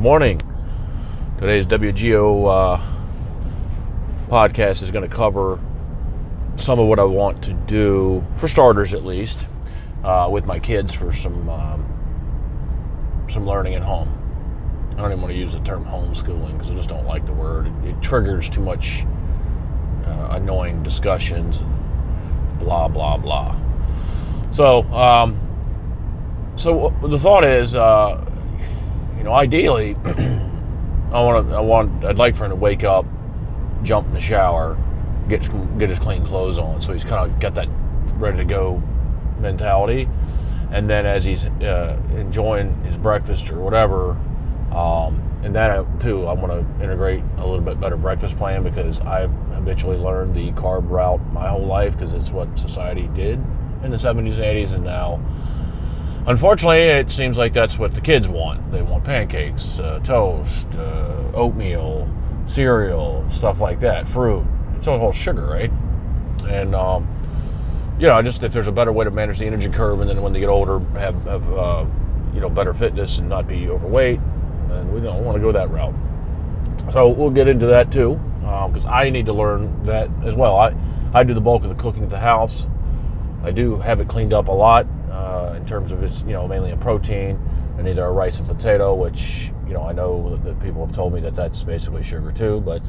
morning. 0.00 0.40
Today's 1.38 1.66
WGO 1.66 2.48
uh, 2.48 4.28
podcast 4.30 4.82
is 4.82 4.90
going 4.90 5.06
to 5.06 5.14
cover 5.14 5.60
some 6.56 6.78
of 6.78 6.86
what 6.86 6.98
I 6.98 7.04
want 7.04 7.44
to 7.44 7.52
do, 7.52 8.24
for 8.38 8.48
starters 8.48 8.94
at 8.94 9.04
least, 9.04 9.36
uh, 10.02 10.26
with 10.32 10.46
my 10.46 10.58
kids 10.58 10.94
for 10.94 11.12
some 11.12 11.50
um, 11.50 13.26
some 13.30 13.46
learning 13.46 13.74
at 13.74 13.82
home. 13.82 14.08
I 14.92 15.02
don't 15.02 15.12
even 15.12 15.20
want 15.20 15.34
to 15.34 15.38
use 15.38 15.52
the 15.52 15.60
term 15.60 15.84
homeschooling 15.84 16.56
because 16.56 16.70
I 16.70 16.74
just 16.76 16.88
don't 16.88 17.06
like 17.06 17.26
the 17.26 17.34
word. 17.34 17.66
It, 17.66 17.90
it 17.90 18.00
triggers 18.00 18.48
too 18.48 18.62
much 18.62 19.04
uh, 20.06 20.28
annoying 20.30 20.82
discussions 20.82 21.58
and 21.58 22.58
blah 22.58 22.88
blah 22.88 23.18
blah. 23.18 23.54
So, 24.54 24.82
um, 24.94 25.38
so 26.56 26.94
the 27.02 27.18
thought 27.18 27.44
is, 27.44 27.74
uh, 27.74 28.29
you 29.20 29.24
know, 29.24 29.34
ideally, 29.34 29.96
I 31.12 31.20
want 31.20 31.46
to, 31.46 31.54
I 31.54 31.60
want, 31.60 32.06
I'd 32.06 32.16
like 32.16 32.34
for 32.34 32.46
him 32.46 32.52
to 32.52 32.56
wake 32.56 32.84
up, 32.84 33.04
jump 33.82 34.08
in 34.08 34.14
the 34.14 34.20
shower, 34.20 34.78
get 35.28 35.46
get 35.78 35.90
his 35.90 35.98
clean 35.98 36.24
clothes 36.24 36.56
on, 36.56 36.80
so 36.80 36.94
he's 36.94 37.04
kind 37.04 37.30
of 37.30 37.38
got 37.38 37.54
that 37.56 37.68
ready 38.14 38.38
to 38.38 38.46
go 38.46 38.82
mentality, 39.38 40.08
and 40.70 40.88
then 40.88 41.04
as 41.04 41.22
he's 41.22 41.44
uh, 41.44 42.00
enjoying 42.16 42.82
his 42.84 42.96
breakfast 42.96 43.50
or 43.50 43.60
whatever, 43.60 44.12
um, 44.72 45.22
and 45.44 45.54
then 45.54 45.98
too, 45.98 46.24
I 46.24 46.32
want 46.32 46.52
to 46.52 46.82
integrate 46.82 47.22
a 47.36 47.46
little 47.46 47.60
bit 47.60 47.78
better 47.78 47.98
breakfast 47.98 48.38
plan 48.38 48.62
because 48.62 49.00
I've 49.00 49.32
habitually 49.52 49.98
learned 49.98 50.34
the 50.34 50.52
carb 50.52 50.88
route 50.88 51.20
my 51.34 51.46
whole 51.46 51.66
life 51.66 51.92
because 51.92 52.12
it's 52.12 52.30
what 52.30 52.58
society 52.58 53.10
did 53.14 53.34
in 53.84 53.90
the 53.90 53.98
70s 53.98 54.16
and 54.16 54.38
80s, 54.38 54.72
and 54.72 54.84
now, 54.84 55.20
unfortunately, 56.26 56.82
it 56.82 57.10
seems 57.10 57.36
like 57.36 57.52
that's 57.52 57.78
what 57.78 57.94
the 57.94 58.00
kids 58.00 58.28
want. 58.28 58.70
They 58.70 58.82
want 58.82 59.04
pancakes, 59.04 59.78
uh, 59.78 60.00
toast, 60.00 60.66
uh, 60.74 61.30
oatmeal, 61.34 62.08
cereal, 62.48 63.26
stuff 63.34 63.60
like 63.60 63.80
that, 63.80 64.08
fruit. 64.08 64.44
It's 64.76 64.88
all 64.88 64.98
whole 64.98 65.12
sugar, 65.12 65.46
right? 65.46 65.70
And 66.48 66.74
um, 66.74 67.08
you 67.98 68.06
know, 68.06 68.20
just 68.22 68.42
if 68.42 68.52
there's 68.52 68.68
a 68.68 68.72
better 68.72 68.92
way 68.92 69.04
to 69.04 69.10
manage 69.10 69.38
the 69.38 69.46
energy 69.46 69.68
curve, 69.68 70.00
and 70.00 70.08
then 70.08 70.20
when 70.22 70.32
they 70.32 70.40
get 70.40 70.48
older, 70.48 70.78
have, 70.98 71.22
have 71.24 71.52
uh, 71.52 71.84
you 72.34 72.40
know 72.40 72.48
better 72.48 72.72
fitness 72.72 73.18
and 73.18 73.28
not 73.28 73.46
be 73.46 73.68
overweight, 73.68 74.18
and 74.70 74.92
we 74.92 75.00
don't 75.00 75.24
want 75.24 75.36
to 75.36 75.40
go 75.40 75.52
that 75.52 75.70
route. 75.70 75.94
So 76.92 77.08
we'll 77.08 77.30
get 77.30 77.46
into 77.46 77.66
that 77.66 77.92
too, 77.92 78.18
because 78.40 78.84
um, 78.84 78.90
I 78.92 79.10
need 79.10 79.26
to 79.26 79.32
learn 79.32 79.84
that 79.84 80.08
as 80.24 80.34
well. 80.34 80.56
I 80.56 80.74
I 81.12 81.24
do 81.24 81.34
the 81.34 81.40
bulk 81.40 81.62
of 81.62 81.68
the 81.68 81.74
cooking 81.74 82.02
at 82.02 82.10
the 82.10 82.18
house. 82.18 82.66
I 83.42 83.50
do 83.50 83.76
have 83.76 84.00
it 84.00 84.08
cleaned 84.08 84.32
up 84.32 84.48
a 84.48 84.52
lot 84.52 84.86
uh, 85.50 85.54
in 85.54 85.66
terms 85.66 85.92
of 85.92 86.02
it's 86.02 86.22
you 86.22 86.32
know 86.32 86.46
mainly 86.46 86.70
a 86.70 86.76
protein 86.76 87.38
and 87.78 87.88
either 87.88 88.04
a 88.04 88.12
rice 88.12 88.38
and 88.38 88.46
potato, 88.46 88.94
which 88.94 89.50
you 89.66 89.74
know 89.74 89.82
I 89.82 89.92
know 89.92 90.36
that 90.36 90.60
people 90.62 90.84
have 90.86 90.94
told 90.94 91.12
me 91.12 91.20
that 91.20 91.34
that's 91.34 91.62
basically 91.64 92.02
sugar 92.02 92.32
too, 92.32 92.60
but 92.60 92.82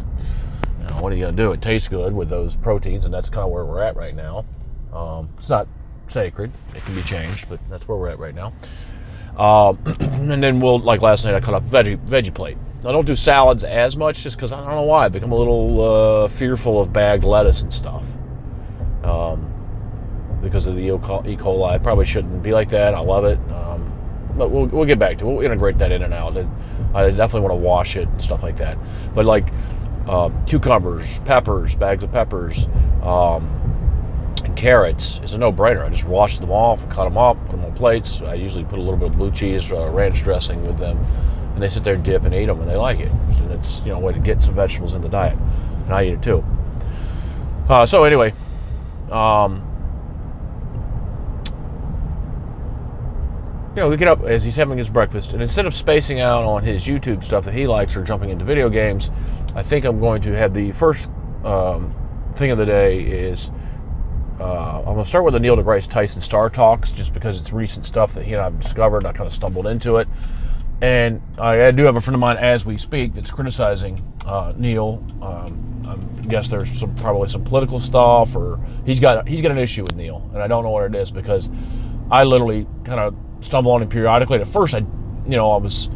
you 0.80 0.88
know, 0.88 1.02
what 1.02 1.12
are 1.12 1.16
you 1.16 1.26
gonna 1.26 1.38
do? 1.38 1.52
It 1.52 1.62
tastes 1.62 1.88
good 1.88 2.14
with 2.14 2.30
those 2.30 2.56
proteins, 2.56 3.06
and 3.06 3.14
that's 3.14 3.30
kind 3.30 3.46
of 3.46 3.52
where 3.52 3.66
we're 3.66 3.82
at 3.82 3.96
right 3.96 4.16
now. 4.16 4.46
Um, 4.94 5.30
it's 5.38 5.50
not 5.50 5.68
sacred; 6.08 6.52
it 6.76 6.84
can 6.84 6.96
be 6.96 7.04
changed, 7.04 7.48
but 7.50 7.60
that's 7.70 7.88
where 7.88 7.98
we're 7.98 8.10
at 8.10 8.20
right 8.20 8.36
now. 8.36 8.54
Um, 9.38 9.80
and 10.00 10.44
then 10.44 10.60
we'll 10.60 10.80
like 10.80 11.02
last 11.02 11.24
night 11.24 11.34
I 11.34 11.40
cut 11.40 11.54
up 11.54 11.64
veggie 11.70 11.98
veggie 11.98 12.34
plate. 12.34 12.58
I 12.80 12.92
don't 12.92 13.06
do 13.06 13.16
salads 13.16 13.64
as 13.64 13.96
much 13.96 14.24
just 14.24 14.36
because 14.36 14.52
I 14.52 14.58
don't 14.58 14.72
know 14.72 14.82
why. 14.82 15.06
I 15.06 15.10
become 15.10 15.32
a 15.32 15.38
little 15.38 16.24
uh, 16.24 16.28
fearful 16.30 16.82
of 16.82 16.92
bagged 16.92 17.24
lettuce 17.24 17.62
and 17.62 17.72
stuff. 17.72 18.04
Um, 19.04 19.52
because 20.42 20.66
of 20.66 20.76
the 20.76 20.82
E. 20.82 20.90
coli. 20.90 21.70
I 21.70 21.78
probably 21.78 22.06
shouldn't 22.06 22.42
be 22.42 22.52
like 22.52 22.70
that. 22.70 22.94
I 22.94 23.00
love 23.00 23.26
it. 23.26 23.40
Um, 23.52 23.92
but 24.38 24.50
we'll, 24.50 24.66
we'll 24.68 24.86
get 24.86 25.00
back 25.00 25.18
to 25.20 25.28
it. 25.28 25.34
We'll 25.34 25.46
integrate 25.46 25.78
that 25.80 25.92
in 25.92 26.04
and 26.04 26.14
out. 26.14 26.38
I 26.94 27.10
definitely 27.10 27.42
want 27.42 27.52
to 27.52 27.56
wash 27.68 27.96
it 27.96 28.08
and 28.08 28.22
stuff 28.22 28.44
like 28.44 28.58
that. 28.58 28.78
But 29.14 29.26
like 29.26 29.48
uh, 30.08 30.30
cucumbers, 30.46 31.20
peppers, 31.20 31.76
bags 31.76 32.04
of 32.04 32.12
peppers, 32.12 32.66
um, 33.04 33.58
and 34.44 34.56
carrots 34.58 35.20
is 35.24 35.34
a 35.34 35.38
no-brainer. 35.38 35.86
I 35.86 35.90
just 35.90 36.06
wash 36.06 36.40
them 36.40 36.52
off, 36.52 36.88
cut 36.90 37.04
them 37.04 37.18
up, 37.18 37.38
put 37.46 37.52
them 37.52 37.66
on 37.66 37.74
plates. 37.74 38.22
I 38.22 38.34
usually 38.34 38.64
put 38.64 38.80
a 38.80 38.82
little 38.82 38.98
bit 38.98 39.10
of 39.10 39.18
blue 39.18 39.32
cheese, 39.32 39.72
uh, 39.72 39.90
ranch 39.90 40.24
dressing 40.24 40.66
with 40.66 40.78
them, 40.78 40.98
and 41.54 41.62
they 41.62 41.70
sit 41.70 41.84
there, 41.84 41.98
dip, 41.98 42.24
and 42.24 42.34
eat 42.34 42.48
them, 42.48 42.60
and 42.60 42.70
they 42.70 42.76
like 42.76 43.00
it. 43.00 43.12
And 43.12 43.52
it's 43.52 43.82
you 43.82 43.88
know 43.88 43.98
a 43.98 44.00
way 44.00 44.14
to 44.14 44.20
get 44.20 44.42
some 44.42 44.56
vegetables 44.56 44.94
in 44.94 45.02
the 45.02 45.10
diet, 45.10 45.38
and 45.86 45.94
I 45.94 46.06
eat 46.06 46.14
it 46.14 46.24
too. 46.24 46.44
Uh, 47.70 47.86
so 47.86 48.04
anyway, 48.04 48.34
um, 49.12 49.71
you 53.76 53.82
know, 53.82 53.90
we 53.90 53.96
get 53.96 54.10
up 54.10 54.24
as 54.24 54.44
he's 54.44 54.56
having 54.56 54.78
his 54.78 54.90
breakfast, 54.90 55.32
and 55.32 55.42
instead 55.42 55.66
of 55.66 55.74
spacing 55.74 56.20
out 56.20 56.44
on 56.44 56.64
his 56.64 56.84
YouTube 56.84 57.24
stuff 57.24 57.46
that 57.46 57.54
he 57.54 57.68
likes 57.68 57.96
or 57.96 58.04
jumping 58.04 58.30
into 58.30 58.44
video 58.44 58.70
games, 58.70 59.10
I 59.56 59.64
think 59.64 59.86
I'm 59.86 60.00
going 60.00 60.22
to 60.24 60.32
have 60.36 60.54
the 60.54 60.74
first 60.74 61.08
um, 61.46 61.96
thing 62.36 62.52
of 62.52 62.58
the 62.58 62.66
day 62.66 63.00
is 63.00 63.50
uh, 64.42 64.80
I'm 64.80 64.86
going 64.86 65.04
to 65.04 65.06
start 65.06 65.24
with 65.24 65.34
the 65.34 65.40
Neil 65.40 65.56
deGrasse 65.56 65.90
Tyson 65.90 66.22
Star 66.22 66.50
Talks, 66.50 66.92
just 66.92 67.14
because 67.14 67.40
it's 67.40 67.54
recent 67.54 67.86
stuff 67.86 68.14
that 68.16 68.26
he 68.26 68.34
and 68.34 68.42
I've 68.42 68.60
discovered. 68.60 69.06
I 69.06 69.14
kind 69.14 69.28
of 69.28 69.34
stumbled 69.34 69.68
into 69.68 69.98
it, 69.98 70.08
and 70.82 71.22
I, 71.38 71.72
do 71.72 71.84
have 71.84 71.96
a 71.96 72.02
friend 72.02 72.16
of 72.16 72.20
mine 72.20 72.38
as 72.38 72.66
we 72.66 72.78
speak 72.78 73.14
that's 73.14 73.32
criticizing 73.32 74.04
uh, 74.26 74.52
Neil. 74.58 75.02
Um, 75.22 76.18
I 76.22 76.26
guess 76.26 76.50
there's 76.50 76.78
some 76.78 76.94
probably 76.96 77.30
some 77.30 77.46
political 77.46 77.80
stuff, 77.80 78.36
or 78.36 78.60
he's 78.86 79.00
got 79.00 79.28
he's 79.28 79.42
got 79.42 79.52
an 79.52 79.60
issue 79.60 79.86
with 79.86 79.96
Neil, 79.96 80.30
and 80.34 80.42
I 80.42 80.48
don't 80.48 80.64
know 80.64 80.72
what 80.72 80.84
it 80.84 80.96
is 80.96 81.10
because 81.10 81.50
I 82.10 82.24
literally 82.24 82.68
kind 82.84 83.00
of 83.00 83.16
stumble 83.42 83.72
on 83.72 83.82
him 83.82 83.90
periodically. 83.90 84.40
At 84.40 84.48
first, 84.48 84.74
I, 84.74 84.80
you 84.80 85.38
know, 85.38 85.52
I 85.52 85.58
was 85.58 85.90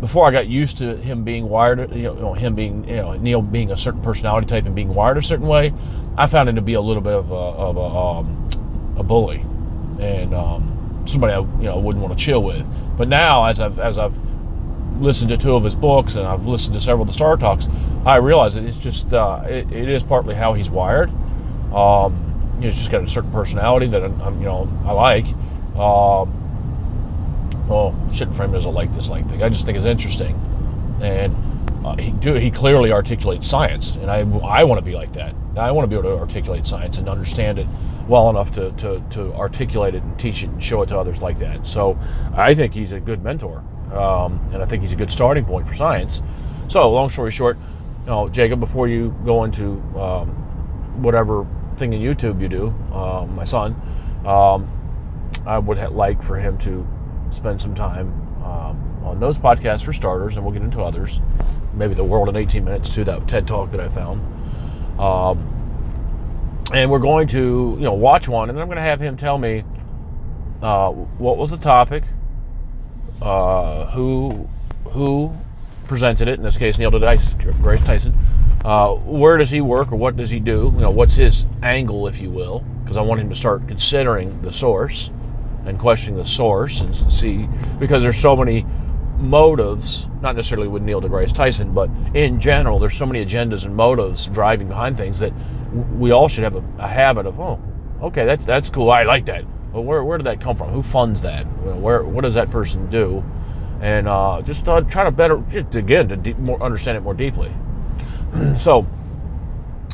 before 0.00 0.26
I 0.26 0.32
got 0.32 0.48
used 0.48 0.78
to 0.78 0.96
him 0.96 1.22
being 1.22 1.48
wired, 1.48 1.94
you 1.94 2.02
know, 2.02 2.34
him 2.34 2.56
being, 2.56 2.86
you 2.88 2.96
know, 2.96 3.12
Neil 3.14 3.40
being 3.40 3.70
a 3.70 3.76
certain 3.76 4.02
personality 4.02 4.48
type 4.48 4.66
and 4.66 4.74
being 4.74 4.92
wired 4.92 5.16
a 5.16 5.22
certain 5.22 5.46
way. 5.46 5.72
I 6.18 6.26
found 6.26 6.48
him 6.48 6.56
to 6.56 6.60
be 6.60 6.74
a 6.74 6.80
little 6.80 7.02
bit 7.02 7.14
of 7.14 7.30
a, 7.30 7.34
of 7.34 7.76
a, 7.76 7.80
um, 7.80 8.96
a 8.98 9.02
bully 9.04 9.46
and 10.00 10.34
um, 10.34 11.04
somebody 11.06 11.32
I, 11.32 11.38
you 11.38 11.68
know, 11.68 11.78
wouldn't 11.78 12.04
want 12.04 12.18
to 12.18 12.22
chill 12.22 12.42
with. 12.42 12.66
But 12.96 13.08
now, 13.08 13.44
as 13.44 13.60
I've 13.60 13.78
as 13.78 13.96
I've 13.96 14.14
listened 15.00 15.30
to 15.30 15.38
two 15.38 15.54
of 15.54 15.64
his 15.64 15.74
books 15.74 16.16
and 16.16 16.26
I've 16.26 16.46
listened 16.46 16.74
to 16.74 16.80
several 16.80 17.02
of 17.02 17.08
the 17.08 17.14
Star 17.14 17.36
Talks, 17.36 17.68
I 18.04 18.16
realize 18.16 18.54
that 18.54 18.64
it's 18.64 18.76
just 18.76 19.12
uh, 19.12 19.42
it, 19.46 19.70
it 19.72 19.88
is 19.88 20.02
partly 20.02 20.34
how 20.34 20.54
he's 20.54 20.68
wired. 20.68 21.10
Um, 21.72 22.58
he's 22.60 22.74
just 22.74 22.90
got 22.90 23.02
a 23.02 23.08
certain 23.08 23.32
personality 23.32 23.86
that 23.88 24.02
I'm, 24.02 24.40
you 24.40 24.46
know 24.46 24.68
I 24.84 24.92
like. 24.92 25.26
Um, 25.76 26.41
well, 27.72 27.94
shouldn't 28.12 28.36
frame 28.36 28.54
it 28.54 28.58
as 28.58 28.66
a 28.66 28.68
like 28.68 28.92
dislike 28.92 29.28
thing. 29.30 29.42
I 29.42 29.48
just 29.48 29.64
think 29.64 29.76
it's 29.76 29.86
interesting, 29.86 30.34
and 31.02 31.34
uh, 31.86 31.96
he 31.96 32.10
do, 32.10 32.34
he 32.34 32.50
clearly 32.50 32.92
articulates 32.92 33.48
science, 33.48 33.96
and 33.96 34.10
I 34.10 34.20
I 34.46 34.64
want 34.64 34.78
to 34.78 34.84
be 34.84 34.94
like 34.94 35.14
that. 35.14 35.34
I 35.56 35.70
want 35.70 35.84
to 35.84 35.88
be 35.88 35.98
able 35.98 36.16
to 36.16 36.20
articulate 36.20 36.66
science 36.66 36.98
and 36.98 37.08
understand 37.08 37.58
it 37.58 37.66
well 38.08 38.30
enough 38.30 38.52
to, 38.52 38.72
to, 38.72 39.04
to 39.10 39.34
articulate 39.34 39.94
it 39.94 40.02
and 40.02 40.18
teach 40.18 40.42
it 40.42 40.48
and 40.48 40.64
show 40.64 40.80
it 40.80 40.86
to 40.86 40.98
others 40.98 41.20
like 41.20 41.38
that. 41.40 41.66
So 41.66 41.98
I 42.34 42.54
think 42.54 42.72
he's 42.72 42.92
a 42.92 43.00
good 43.00 43.22
mentor, 43.22 43.58
um, 43.92 44.40
and 44.52 44.62
I 44.62 44.66
think 44.66 44.82
he's 44.82 44.92
a 44.92 44.96
good 44.96 45.12
starting 45.12 45.44
point 45.44 45.68
for 45.68 45.74
science. 45.74 46.22
So 46.68 46.90
long 46.90 47.10
story 47.10 47.32
short, 47.32 47.58
you 48.00 48.06
know, 48.06 48.28
Jacob, 48.28 48.60
before 48.60 48.88
you 48.88 49.14
go 49.24 49.44
into 49.44 49.72
um, 49.98 50.28
whatever 51.02 51.46
thing 51.78 51.92
in 51.92 52.00
YouTube 52.00 52.40
you 52.40 52.48
do, 52.48 52.68
um, 52.94 53.34
my 53.34 53.44
son, 53.44 53.74
um, 54.26 54.70
I 55.46 55.58
would 55.58 55.78
like 55.92 56.22
for 56.22 56.38
him 56.38 56.58
to 56.58 56.86
spend 57.32 57.60
some 57.60 57.74
time 57.74 58.08
um, 58.42 59.02
on 59.04 59.20
those 59.20 59.38
podcasts 59.38 59.84
for 59.84 59.92
starters, 59.92 60.36
and 60.36 60.44
we'll 60.44 60.52
get 60.52 60.62
into 60.62 60.80
others. 60.80 61.20
Maybe 61.74 61.94
the 61.94 62.04
world 62.04 62.28
in 62.28 62.36
18 62.36 62.64
minutes 62.64 62.94
to 62.94 63.04
That 63.04 63.26
TED 63.28 63.46
talk 63.46 63.70
that 63.72 63.80
I 63.80 63.88
found. 63.88 64.20
Um, 65.00 65.48
and 66.72 66.90
we're 66.90 66.98
going 66.98 67.28
to, 67.28 67.76
you 67.78 67.84
know, 67.84 67.94
watch 67.94 68.28
one, 68.28 68.50
and 68.50 68.58
I'm 68.58 68.66
going 68.66 68.76
to 68.76 68.82
have 68.82 69.00
him 69.00 69.16
tell 69.16 69.38
me 69.38 69.64
uh, 70.62 70.90
what 70.90 71.36
was 71.38 71.50
the 71.50 71.56
topic, 71.56 72.04
uh, 73.20 73.86
who 73.92 74.48
who 74.90 75.34
presented 75.86 76.28
it. 76.28 76.38
In 76.38 76.42
this 76.42 76.56
case, 76.56 76.78
Neil 76.78 76.90
deGrasse 76.90 77.84
Tyson. 77.84 78.16
Uh, 78.64 78.94
where 78.94 79.38
does 79.38 79.50
he 79.50 79.60
work, 79.60 79.90
or 79.90 79.96
what 79.96 80.16
does 80.16 80.30
he 80.30 80.38
do? 80.38 80.70
You 80.74 80.82
know, 80.82 80.90
what's 80.90 81.14
his 81.14 81.44
angle, 81.62 82.06
if 82.06 82.20
you 82.20 82.30
will? 82.30 82.60
Because 82.82 82.96
I 82.96 83.00
want 83.00 83.20
him 83.20 83.28
to 83.30 83.36
start 83.36 83.66
considering 83.66 84.40
the 84.42 84.52
source 84.52 85.10
and 85.66 85.78
questioning 85.78 86.16
the 86.16 86.26
source 86.26 86.80
and 86.80 87.12
see 87.12 87.48
because 87.78 88.02
there's 88.02 88.18
so 88.18 88.36
many 88.36 88.66
motives, 89.18 90.06
not 90.20 90.36
necessarily 90.36 90.68
with 90.68 90.82
Neil 90.82 91.00
deGrasse 91.00 91.34
Tyson, 91.34 91.72
but 91.72 91.88
in 92.14 92.40
general, 92.40 92.78
there's 92.78 92.96
so 92.96 93.06
many 93.06 93.24
agendas 93.24 93.64
and 93.64 93.74
motives 93.74 94.26
driving 94.26 94.68
behind 94.68 94.96
things 94.96 95.18
that 95.20 95.32
we 95.96 96.10
all 96.10 96.28
should 96.28 96.44
have 96.44 96.56
a, 96.56 96.64
a 96.78 96.88
habit 96.88 97.26
of, 97.26 97.38
oh, 97.40 97.60
okay, 98.02 98.24
that's 98.24 98.44
that's 98.44 98.68
cool, 98.68 98.90
I 98.90 99.04
like 99.04 99.26
that. 99.26 99.44
Well, 99.72 99.84
where, 99.84 100.04
where 100.04 100.18
did 100.18 100.26
that 100.26 100.40
come 100.40 100.56
from? 100.56 100.70
Who 100.70 100.82
funds 100.82 101.22
that? 101.22 101.44
Where 101.44 102.02
what 102.02 102.22
does 102.22 102.34
that 102.34 102.50
person 102.50 102.90
do? 102.90 103.24
And 103.80 104.06
uh, 104.06 104.42
just 104.42 104.68
uh, 104.68 104.82
try 104.82 105.04
to 105.04 105.10
better, 105.10 105.42
just 105.50 105.74
again 105.74 106.08
to 106.08 106.34
more, 106.34 106.62
understand 106.62 106.96
it 106.96 107.00
more 107.00 107.14
deeply. 107.14 107.52
so, 108.60 108.86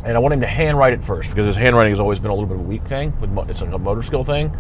and 0.05 0.17
I 0.17 0.19
want 0.19 0.35
him 0.35 0.41
to 0.41 0.47
handwrite 0.47 0.93
it 0.93 1.05
first 1.05 1.31
because 1.31 1.47
his 1.47 1.56
handwriting 1.56 1.93
has 1.93 2.00
always 2.00 2.19
been 2.19 2.31
a 2.31 2.35
little 2.35 2.49
bit 2.49 2.56
of 2.56 2.62
a 2.62 2.69
weak 2.69 2.87
thing. 2.87 3.19
With 3.20 3.50
it's 3.50 3.61
like 3.61 3.73
a 3.73 3.79
motor 3.79 4.03
skill 4.03 4.25
thing. 4.25 4.55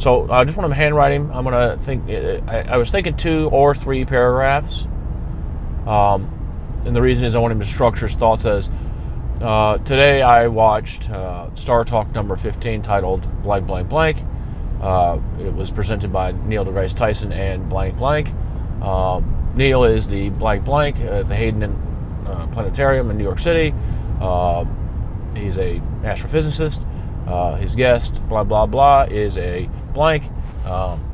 So 0.00 0.30
I 0.30 0.44
just 0.44 0.56
want 0.56 0.70
to 0.70 0.74
handwrite 0.74 1.12
him. 1.12 1.30
I'm 1.32 1.44
gonna 1.44 1.78
think. 1.84 2.08
I, 2.08 2.66
I, 2.68 2.76
was 2.76 2.90
thinking 2.90 3.16
two 3.16 3.48
or 3.50 3.74
three 3.74 4.04
paragraphs, 4.04 4.84
Um, 5.86 6.82
and 6.84 6.94
the 6.94 7.02
reason 7.02 7.24
is 7.24 7.34
I 7.34 7.38
want 7.38 7.52
him 7.52 7.60
to 7.60 7.66
structure 7.66 8.06
his 8.06 8.16
thoughts 8.16 8.44
as 8.44 8.70
uh, 9.40 9.78
today 9.78 10.20
I 10.20 10.48
watched 10.48 11.08
uh, 11.10 11.54
Star 11.54 11.84
Talk 11.84 12.12
number 12.12 12.36
15 12.36 12.82
titled 12.82 13.42
Blank 13.42 13.66
Blank 13.68 13.88
Blank. 13.88 14.18
Uh, 14.80 15.18
it 15.40 15.52
was 15.52 15.70
presented 15.70 16.12
by 16.12 16.32
Neil 16.32 16.64
deGrasse 16.64 16.96
Tyson 16.96 17.32
and 17.32 17.68
Blank 17.68 17.98
Blank. 17.98 18.28
Um, 18.82 19.52
Neil 19.54 19.84
is 19.84 20.08
the 20.08 20.30
Blank 20.30 20.64
Blank 20.64 20.96
at 20.98 21.28
the 21.28 21.36
Hayden 21.36 21.62
uh, 22.26 22.48
Planetarium 22.52 23.10
in 23.10 23.18
New 23.18 23.24
York 23.24 23.38
City. 23.38 23.72
Uh, 24.20 24.64
he's 25.34 25.56
a 25.56 25.80
astrophysicist. 26.02 26.84
Uh, 27.28 27.56
his 27.56 27.76
guest, 27.76 28.14
blah 28.28 28.42
blah 28.42 28.66
blah, 28.66 29.02
is 29.02 29.36
a 29.38 29.68
blank. 29.98 30.22
Um, 30.64 31.04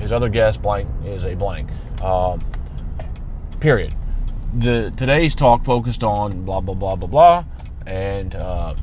his 0.00 0.10
other 0.12 0.28
guest, 0.28 0.60
blank, 0.60 0.88
is 1.04 1.24
a 1.24 1.34
blank. 1.34 1.70
Um, 2.02 2.44
period. 3.60 3.94
The 4.58 4.92
today's 4.96 5.36
talk 5.36 5.64
focused 5.64 6.02
on 6.02 6.44
blah 6.44 6.60
blah 6.60 6.74
blah 6.74 6.96
blah 6.96 7.06
blah, 7.06 7.44
and 7.86 8.34
uh, 8.34 8.74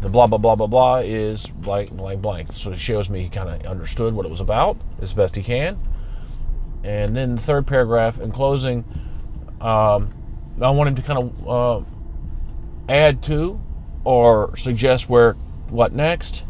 the 0.00 0.08
blah 0.08 0.28
blah 0.28 0.38
blah 0.38 0.54
blah 0.54 0.68
blah 0.68 0.96
is 0.98 1.46
blank 1.46 1.90
blank 1.90 2.22
blank. 2.22 2.52
So 2.52 2.70
it 2.70 2.78
shows 2.78 3.10
me 3.10 3.24
he 3.24 3.28
kind 3.28 3.48
of 3.48 3.66
understood 3.66 4.14
what 4.14 4.24
it 4.24 4.30
was 4.30 4.40
about 4.40 4.76
as 5.02 5.12
best 5.12 5.34
he 5.34 5.42
can. 5.42 5.76
And 6.84 7.16
then 7.16 7.34
the 7.34 7.42
third 7.42 7.66
paragraph 7.66 8.20
in 8.20 8.30
closing, 8.30 8.84
um, 9.60 10.12
I 10.62 10.70
want 10.70 10.88
him 10.88 10.94
to 10.94 11.02
kind 11.02 11.18
of 11.18 11.48
uh, 11.48 11.84
add 12.88 13.24
to 13.24 13.58
or 14.04 14.56
suggest 14.56 15.08
where 15.08 15.32
what 15.68 15.92
next, 15.92 16.44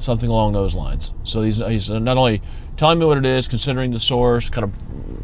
something 0.00 0.28
along 0.28 0.52
those 0.52 0.74
lines. 0.74 1.12
So 1.24 1.42
he's 1.42 1.58
he's 1.58 1.90
not 1.90 2.16
only 2.16 2.42
telling 2.76 2.98
me 2.98 3.06
what 3.06 3.18
it 3.18 3.26
is, 3.26 3.46
considering 3.48 3.92
the 3.92 4.00
source, 4.00 4.48
kind 4.48 4.64
of 4.64 4.70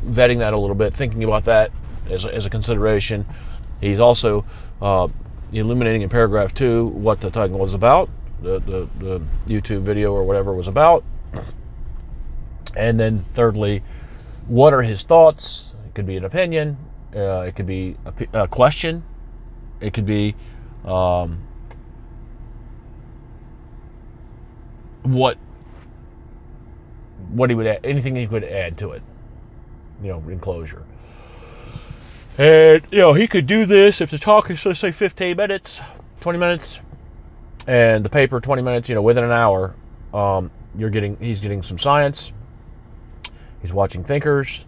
vetting 0.06 0.38
that 0.38 0.52
a 0.52 0.58
little 0.58 0.76
bit, 0.76 0.94
thinking 0.94 1.24
about 1.24 1.44
that 1.46 1.72
as 2.10 2.24
a, 2.24 2.34
as 2.34 2.46
a 2.46 2.50
consideration. 2.50 3.26
He's 3.80 4.00
also 4.00 4.44
uh, 4.80 5.08
illuminating 5.52 6.02
in 6.02 6.08
paragraph 6.08 6.54
two 6.54 6.86
what 6.88 7.20
the 7.20 7.30
title 7.30 7.58
was 7.58 7.74
about, 7.74 8.08
the, 8.42 8.60
the, 8.60 8.88
the 8.98 9.22
YouTube 9.46 9.82
video 9.82 10.12
or 10.12 10.24
whatever 10.24 10.52
was 10.52 10.68
about. 10.68 11.04
And 12.76 13.00
then 13.00 13.24
thirdly, 13.34 13.82
what 14.46 14.72
are 14.74 14.82
his 14.82 15.02
thoughts? 15.02 15.74
It 15.86 15.94
could 15.94 16.06
be 16.06 16.16
an 16.16 16.24
opinion, 16.24 16.76
uh, 17.14 17.40
it 17.40 17.56
could 17.56 17.66
be 17.66 17.96
a, 18.04 18.42
a, 18.42 18.48
question, 18.48 19.04
it 19.80 19.94
could 19.94 20.06
be 20.06 20.34
um, 20.84 21.45
what 25.12 25.38
what 27.30 27.50
he 27.50 27.56
would 27.56 27.66
add, 27.66 27.84
anything 27.84 28.16
he 28.16 28.26
could 28.26 28.44
add 28.44 28.78
to 28.78 28.92
it, 28.92 29.02
you 30.02 30.08
know, 30.08 30.22
enclosure. 30.28 30.84
And 32.38 32.82
you 32.90 32.98
know, 32.98 33.14
he 33.14 33.26
could 33.26 33.46
do 33.46 33.66
this 33.66 34.00
if 34.00 34.10
the 34.10 34.18
talk 34.18 34.50
is 34.50 34.64
let's 34.64 34.80
say 34.80 34.92
15 34.92 35.36
minutes, 35.36 35.80
20 36.20 36.38
minutes, 36.38 36.80
and 37.66 38.04
the 38.04 38.08
paper 38.08 38.40
20 38.40 38.62
minutes. 38.62 38.88
You 38.88 38.94
know, 38.94 39.02
within 39.02 39.24
an 39.24 39.32
hour, 39.32 39.74
um, 40.12 40.50
you're 40.76 40.90
getting 40.90 41.16
he's 41.18 41.40
getting 41.40 41.62
some 41.62 41.78
science. 41.78 42.32
He's 43.62 43.72
watching 43.72 44.04
thinkers, 44.04 44.64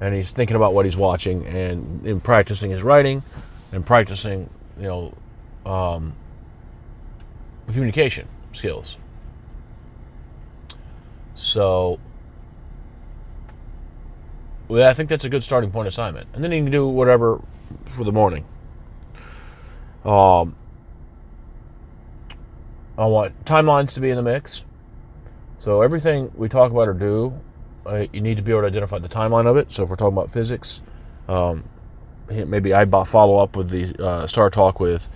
and 0.00 0.14
he's 0.14 0.30
thinking 0.30 0.56
about 0.56 0.74
what 0.74 0.84
he's 0.84 0.96
watching 0.96 1.44
and 1.46 2.06
in 2.06 2.20
practicing 2.20 2.70
his 2.70 2.82
writing, 2.82 3.22
and 3.72 3.84
practicing 3.84 4.48
you 4.78 4.84
know 4.84 5.14
um, 5.66 6.14
communication 7.66 8.28
skills. 8.52 8.96
So 11.48 11.98
well, 14.68 14.88
I 14.88 14.94
think 14.94 15.08
that's 15.08 15.24
a 15.24 15.28
good 15.28 15.42
starting 15.42 15.70
point 15.70 15.88
assignment. 15.88 16.28
And 16.34 16.44
then 16.44 16.52
you 16.52 16.62
can 16.62 16.70
do 16.70 16.86
whatever 16.86 17.42
for 17.96 18.04
the 18.04 18.12
morning. 18.12 18.44
Um, 20.04 20.54
I 22.98 23.06
want 23.06 23.44
timelines 23.44 23.94
to 23.94 24.00
be 24.00 24.10
in 24.10 24.16
the 24.16 24.22
mix. 24.22 24.62
So 25.58 25.82
everything 25.82 26.30
we 26.36 26.48
talk 26.48 26.70
about 26.70 26.88
or 26.88 26.92
do, 26.92 27.40
uh, 27.86 28.06
you 28.12 28.20
need 28.20 28.36
to 28.36 28.42
be 28.42 28.52
able 28.52 28.62
to 28.62 28.66
identify 28.66 28.98
the 28.98 29.08
timeline 29.08 29.46
of 29.46 29.56
it. 29.56 29.72
So 29.72 29.82
if 29.82 29.88
we're 29.88 29.96
talking 29.96 30.16
about 30.16 30.32
physics, 30.32 30.80
um, 31.28 31.64
maybe 32.28 32.74
I 32.74 32.84
follow 32.84 33.38
up 33.38 33.56
with 33.56 33.70
the 33.70 33.94
uh, 34.04 34.26
Star 34.26 34.50
Talk 34.50 34.80
with 34.80 35.08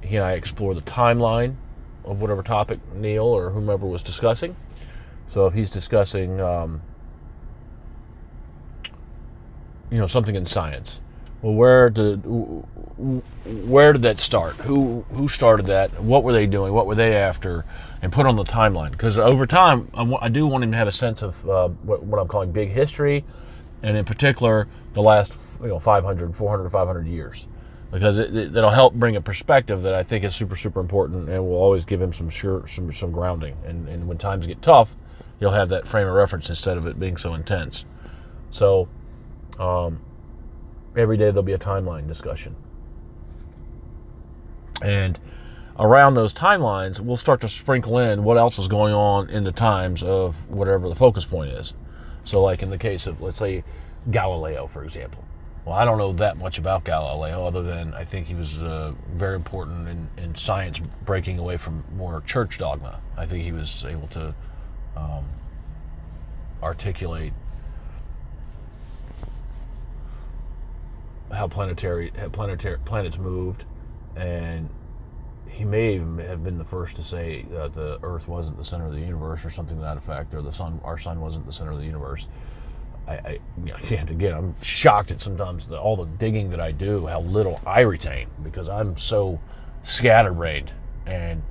he 0.00 0.16
and 0.16 0.24
I 0.24 0.32
explore 0.32 0.74
the 0.74 0.82
timeline 0.82 1.56
of 2.04 2.20
whatever 2.20 2.42
topic 2.42 2.78
Neil 2.94 3.24
or 3.24 3.50
whomever 3.50 3.86
was 3.86 4.02
discussing. 4.02 4.56
So 5.28 5.46
if 5.46 5.54
he's 5.54 5.70
discussing, 5.70 6.40
um, 6.40 6.82
you 9.90 9.98
know, 9.98 10.06
something 10.06 10.34
in 10.34 10.46
science, 10.46 10.98
well, 11.42 11.54
where 11.54 11.90
did 11.90 12.22
where 12.24 13.92
did 13.92 14.02
that 14.02 14.18
start? 14.18 14.56
Who 14.56 15.04
who 15.12 15.28
started 15.28 15.66
that? 15.66 16.02
What 16.02 16.24
were 16.24 16.32
they 16.32 16.46
doing? 16.46 16.72
What 16.72 16.86
were 16.86 16.94
they 16.94 17.16
after? 17.16 17.64
And 18.00 18.12
put 18.12 18.26
on 18.26 18.36
the 18.36 18.44
timeline 18.44 18.92
because 18.92 19.18
over 19.18 19.46
time, 19.46 19.90
I, 19.94 20.28
do 20.28 20.46
want 20.46 20.64
him 20.64 20.70
to 20.72 20.76
have 20.76 20.88
a 20.88 20.92
sense 20.92 21.22
of 21.22 21.48
uh, 21.48 21.68
what, 21.68 22.02
what 22.02 22.20
I'm 22.20 22.28
calling 22.28 22.52
big 22.52 22.70
history, 22.70 23.24
and 23.82 23.96
in 23.96 24.04
particular, 24.04 24.68
the 24.92 25.02
last 25.02 25.32
you 25.60 25.68
know 25.68 25.78
500, 25.78 26.34
400, 26.36 26.70
500 26.70 27.06
years 27.06 27.46
because 27.94 28.18
it, 28.18 28.34
it, 28.34 28.52
will 28.52 28.70
help 28.70 28.94
bring 28.94 29.14
a 29.14 29.20
perspective 29.20 29.82
that 29.82 29.94
I 29.94 30.02
think 30.02 30.24
is 30.24 30.34
super, 30.34 30.56
super 30.56 30.80
important 30.80 31.28
and 31.28 31.46
will 31.46 31.54
always 31.54 31.84
give 31.84 32.02
him 32.02 32.12
some 32.12 32.28
sure, 32.28 32.66
some, 32.66 32.92
some 32.92 33.12
grounding. 33.12 33.56
And, 33.64 33.88
and 33.88 34.08
when 34.08 34.18
times 34.18 34.48
get 34.48 34.60
tough, 34.60 34.88
you'll 35.44 35.52
have 35.52 35.68
that 35.68 35.86
frame 35.86 36.08
of 36.08 36.14
reference 36.14 36.48
instead 36.48 36.78
of 36.78 36.86
it 36.86 36.98
being 36.98 37.18
so 37.18 37.34
intense. 37.34 37.84
So 38.50 38.88
um, 39.58 40.00
every 40.96 41.18
day 41.18 41.26
there'll 41.26 41.42
be 41.42 41.52
a 41.52 41.58
timeline 41.58 42.08
discussion. 42.08 42.56
And 44.80 45.18
around 45.78 46.14
those 46.14 46.32
timelines, 46.32 46.98
we'll 46.98 47.18
start 47.18 47.42
to 47.42 47.50
sprinkle 47.50 47.98
in 47.98 48.24
what 48.24 48.38
else 48.38 48.58
is 48.58 48.68
going 48.68 48.94
on 48.94 49.28
in 49.28 49.44
the 49.44 49.52
times 49.52 50.02
of 50.02 50.34
whatever 50.48 50.88
the 50.88 50.94
focus 50.94 51.26
point 51.26 51.50
is. 51.50 51.74
So, 52.24 52.40
like 52.40 52.62
in 52.62 52.70
the 52.70 52.78
case 52.78 53.06
of, 53.06 53.20
let's 53.20 53.36
say, 53.36 53.64
Galileo, 54.10 54.66
for 54.66 54.82
example. 54.82 55.22
Well, 55.66 55.74
I 55.74 55.84
don't 55.84 55.98
know 55.98 56.14
that 56.14 56.38
much 56.38 56.56
about 56.56 56.84
Galileo 56.84 57.44
other 57.44 57.62
than 57.62 57.92
I 57.92 58.06
think 58.06 58.26
he 58.26 58.34
was 58.34 58.62
uh, 58.62 58.94
very 59.12 59.36
important 59.36 59.88
in, 59.88 60.08
in 60.16 60.34
science 60.36 60.80
breaking 61.04 61.38
away 61.38 61.58
from 61.58 61.84
more 61.94 62.22
church 62.22 62.56
dogma. 62.56 63.02
I 63.18 63.26
think 63.26 63.44
he 63.44 63.52
was 63.52 63.84
able 63.86 64.08
to 64.08 64.34
um, 64.96 65.24
articulate 66.62 67.32
how 71.32 71.48
planetary 71.48 72.12
how 72.16 72.28
planetary 72.28 72.78
planets 72.84 73.18
moved, 73.18 73.64
and 74.16 74.68
he 75.48 75.64
may 75.64 75.98
have 75.98 76.42
been 76.42 76.58
the 76.58 76.64
first 76.64 76.96
to 76.96 77.04
say 77.04 77.44
that 77.50 77.72
the 77.74 77.98
Earth 78.02 78.26
wasn't 78.26 78.56
the 78.56 78.64
center 78.64 78.86
of 78.86 78.92
the 78.92 79.00
universe, 79.00 79.44
or 79.44 79.50
something 79.50 79.76
to 79.76 79.82
that 79.82 79.96
effect, 79.96 80.34
or 80.34 80.42
the 80.42 80.52
sun, 80.52 80.80
our 80.84 80.98
sun, 80.98 81.20
wasn't 81.20 81.46
the 81.46 81.52
center 81.52 81.72
of 81.72 81.78
the 81.78 81.84
universe. 81.84 82.26
I, 83.06 83.12
I 83.12 83.38
and 83.90 84.10
again, 84.10 84.34
I'm 84.34 84.54
shocked 84.62 85.10
at 85.10 85.20
sometimes 85.20 85.66
the, 85.66 85.78
all 85.78 85.96
the 85.96 86.06
digging 86.06 86.50
that 86.50 86.60
I 86.60 86.72
do, 86.72 87.06
how 87.06 87.20
little 87.20 87.60
I 87.66 87.80
retain 87.80 88.28
because 88.42 88.68
I'm 88.68 88.96
so 88.96 89.40
scatterbrained 89.84 90.72
and 91.06 91.42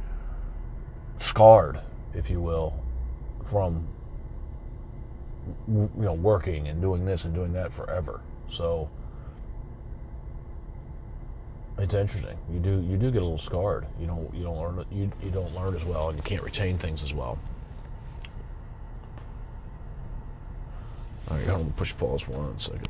scarred, 1.20 1.80
if 2.14 2.30
you 2.30 2.42
will, 2.42 2.74
from 3.46 3.88
you 5.68 5.90
know 5.96 6.14
working 6.14 6.68
and 6.68 6.82
doing 6.82 7.06
this 7.06 7.26
and 7.26 7.34
doing 7.34 7.54
that 7.54 7.74
forever. 7.74 8.22
So 8.50 8.90
it's 11.78 11.94
interesting. 11.94 12.38
You 12.52 12.60
do 12.60 12.86
you 12.88 12.98
do 12.98 13.12
get 13.12 13.22
a 13.22 13.26
little 13.26 13.40
scarred. 13.40 13.86
You 14.00 14.08
don't 14.08 14.34
you 14.34 14.44
don't 14.44 14.58
learn 14.58 14.86
you 14.92 15.12
you 15.24 15.32
don't 15.32 15.54
learn 15.56 15.76
as 15.76 15.84
well, 15.84 16.10
and 16.10 16.18
you 16.18 16.24
can't 16.24 16.44
retain 16.44 16.78
things 16.78 17.04
as 17.04 17.14
well. 17.14 17.38
All 21.30 21.38
right, 21.38 21.48
hold 21.48 21.62
on, 21.62 21.74
push 21.74 21.96
pause 21.98 22.28
one 22.28 22.60
second. 22.60 22.88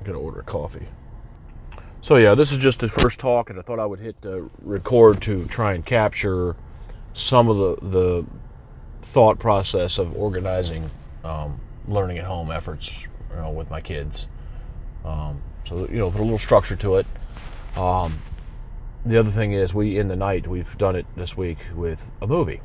I 0.00 0.06
gotta 0.06 0.18
order 0.18 0.40
a 0.40 0.44
coffee. 0.44 0.86
So 2.00 2.16
yeah, 2.16 2.34
this 2.34 2.50
is 2.50 2.58
just 2.58 2.80
the 2.80 2.88
first 2.88 3.18
talk, 3.18 3.50
and 3.50 3.58
I 3.58 3.62
thought 3.62 3.78
I 3.78 3.86
would 3.86 4.00
hit 4.00 4.20
the 4.22 4.48
record 4.62 5.22
to 5.22 5.44
try 5.46 5.74
and 5.74 5.84
capture 5.84 6.56
some 7.14 7.48
of 7.48 7.56
the 7.58 7.88
the 7.88 8.24
thought 9.12 9.38
process 9.38 9.98
of 9.98 10.16
organizing 10.16 10.90
um, 11.22 11.60
learning 11.86 12.18
at 12.18 12.24
home 12.24 12.50
efforts 12.50 13.06
you 13.30 13.36
know, 13.36 13.50
with 13.50 13.70
my 13.70 13.80
kids. 13.80 14.26
Um, 15.04 15.42
so 15.68 15.86
you 15.88 15.98
know, 15.98 16.10
put 16.10 16.20
a 16.20 16.24
little 16.24 16.38
structure 16.38 16.76
to 16.76 16.96
it. 16.96 17.06
Um, 17.76 18.20
the 19.04 19.18
other 19.18 19.30
thing 19.30 19.52
is, 19.52 19.74
we 19.74 19.98
in 19.98 20.08
the 20.08 20.16
night 20.16 20.46
we've 20.46 20.78
done 20.78 20.96
it 20.96 21.06
this 21.16 21.36
week 21.36 21.58
with 21.74 22.02
a 22.20 22.26
movie. 22.26 22.60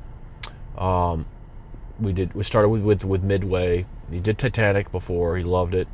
Um, 0.78 1.26
we 2.00 2.14
did. 2.14 2.34
We 2.34 2.44
started 2.44 2.70
with, 2.70 2.84
with, 2.84 3.04
with 3.04 3.24
Midway. 3.24 3.86
He 4.12 4.20
did 4.20 4.38
Titanic 4.38 4.92
before. 4.92 5.38
He 5.38 5.44
loved 5.44 5.74
it. 5.74 5.88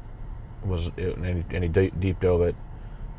Was 0.65 0.85
and 0.97 1.25
he, 1.25 1.55
and 1.55 1.63
he 1.63 1.69
deep 1.69 2.19
dove 2.19 2.41
it. 2.41 2.55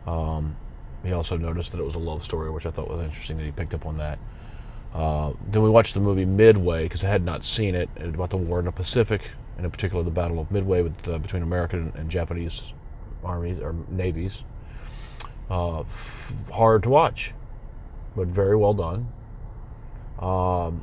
Um, 0.07 0.57
he 1.03 1.13
also 1.13 1.37
noticed 1.37 1.73
that 1.73 1.79
it 1.79 1.85
was 1.85 1.95
a 1.95 1.99
love 1.99 2.25
story, 2.25 2.51
which 2.51 2.67
I 2.67 2.71
thought 2.71 2.89
was 2.89 3.03
interesting 3.03 3.39
that 3.39 3.45
he 3.45 3.51
picked 3.51 3.75
up 3.75 3.87
on 3.87 3.99
that. 3.99 4.19
Uh, 4.95 5.33
then 5.51 5.63
we 5.63 5.69
watched 5.69 5.93
the 5.95 6.01
movie 6.01 6.25
Midway 6.25 6.85
because 6.85 7.03
I 7.03 7.09
had 7.09 7.25
not 7.25 7.45
seen 7.45 7.75
it 7.75 7.89
about 7.97 8.31
the 8.31 8.37
war 8.37 8.61
in 8.61 8.67
the 8.67 8.73
Pacific, 8.73 9.23
and 9.57 9.65
in 9.65 9.71
particular 9.71 10.05
the 10.05 10.11
Battle 10.11 10.39
of 10.39 10.51
Midway 10.53 10.83
with, 10.83 11.09
uh, 11.09 11.19
between 11.19 11.43
American 11.43 11.93
and 11.97 12.09
Japanese 12.11 12.73
armies 13.25 13.59
or 13.61 13.75
navies. 13.89 14.45
Uh, 15.51 15.83
hard 16.53 16.85
to 16.85 16.89
watch, 16.89 17.33
but 18.15 18.29
very 18.29 18.57
well 18.57 18.73
done. 18.73 19.09
Um, 20.21 20.83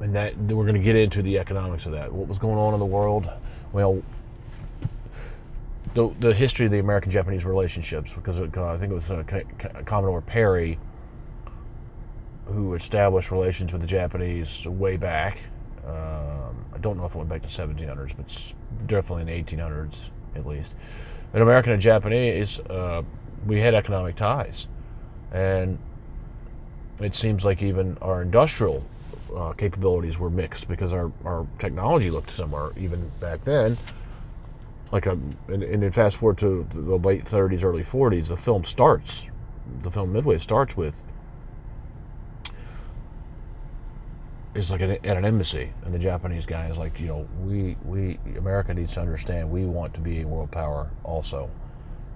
and 0.00 0.14
that 0.14 0.36
we're 0.36 0.64
going 0.64 0.74
to 0.74 0.80
get 0.80 0.96
into 0.96 1.22
the 1.22 1.38
economics 1.38 1.86
of 1.86 1.92
that. 1.92 2.12
What 2.12 2.28
was 2.28 2.38
going 2.38 2.58
on 2.58 2.74
in 2.74 2.80
the 2.80 2.86
world? 2.86 3.30
Well, 3.72 4.02
the, 5.94 6.12
the 6.20 6.34
history 6.34 6.66
of 6.66 6.72
the 6.72 6.78
American-Japanese 6.78 7.44
relationships, 7.44 8.12
because 8.12 8.38
it, 8.38 8.56
uh, 8.56 8.66
I 8.66 8.78
think 8.78 8.90
it 8.92 8.94
was 8.94 9.10
uh, 9.10 9.22
Commodore 9.86 10.20
Perry 10.20 10.78
who 12.46 12.74
established 12.74 13.30
relations 13.30 13.72
with 13.72 13.80
the 13.80 13.86
Japanese 13.86 14.66
way 14.66 14.96
back. 14.96 15.38
Um, 15.86 16.64
I 16.74 16.78
don't 16.80 16.96
know 16.96 17.06
if 17.06 17.14
it 17.14 17.18
went 17.18 17.28
back 17.28 17.42
to 17.42 17.48
1700s, 17.48 18.16
but 18.16 18.86
definitely 18.86 19.22
in 19.32 19.44
the 19.44 19.56
1800s 19.56 19.94
at 20.34 20.46
least. 20.46 20.72
And 21.32 21.42
American 21.42 21.72
and 21.72 21.82
Japanese, 21.82 22.58
uh, 22.60 23.02
we 23.46 23.60
had 23.60 23.74
economic 23.74 24.16
ties, 24.16 24.66
and 25.32 25.78
it 27.00 27.16
seems 27.16 27.44
like 27.44 27.62
even 27.62 27.96
our 28.02 28.22
industrial 28.22 28.84
uh, 29.34 29.52
capabilities 29.52 30.18
were 30.18 30.30
mixed 30.30 30.68
because 30.68 30.92
our, 30.92 31.10
our 31.24 31.46
technology 31.58 32.10
looked 32.10 32.30
similar 32.30 32.72
even 32.78 33.10
back 33.18 33.44
then. 33.44 33.78
Like 34.90 35.06
a, 35.06 35.12
and, 35.48 35.62
and 35.62 35.82
then 35.82 35.90
fast 35.90 36.16
forward 36.16 36.36
to 36.38 36.66
the 36.74 36.98
late 36.98 37.24
30s, 37.24 37.64
early 37.64 37.82
40s, 37.82 38.26
the 38.26 38.36
film 38.36 38.64
starts, 38.64 39.26
the 39.82 39.90
film 39.90 40.12
Midway 40.12 40.38
starts 40.38 40.76
with 40.76 40.94
is 44.54 44.70
like 44.70 44.82
at 44.82 45.04
an 45.04 45.24
embassy, 45.24 45.72
and 45.84 45.94
the 45.94 45.98
Japanese 45.98 46.44
guy 46.44 46.68
is 46.68 46.76
like, 46.76 47.00
you 47.00 47.06
know, 47.06 47.26
we 47.40 47.76
we 47.84 48.18
America 48.36 48.74
needs 48.74 48.94
to 48.94 49.00
understand 49.00 49.50
we 49.50 49.64
want 49.64 49.94
to 49.94 50.00
be 50.00 50.20
a 50.20 50.26
world 50.26 50.50
power 50.50 50.90
also, 51.04 51.50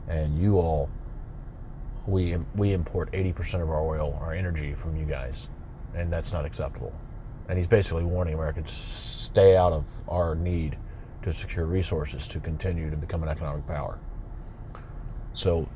and 0.09 0.39
you 0.39 0.59
all, 0.59 0.91
we 2.07 2.37
we 2.55 2.73
import 2.73 3.09
eighty 3.15 3.33
percent 3.33 3.63
of 3.63 3.71
our 3.71 3.81
oil, 3.81 4.19
our 4.21 4.35
energy 4.35 4.75
from 4.75 4.97
you 4.97 5.07
guys, 5.07 5.49
and 5.95 6.13
that's 6.13 6.33
not 6.33 6.45
acceptable. 6.45 6.93
And 7.49 7.57
he's 7.57 7.67
basically 7.69 8.05
warning 8.05 8.35
Americans 8.35 8.71
stay 8.71 9.57
out 9.57 9.73
of 9.73 9.85
our 10.09 10.35
need 10.35 10.77
to 11.23 11.33
secure 11.33 11.65
resources 11.65 12.27
to 12.29 12.41
continue 12.41 12.91
to 12.91 12.97
become 12.97 13.23
an 13.23 13.29
economic 13.29 13.67
power. 13.67 13.99
So, 15.33 15.69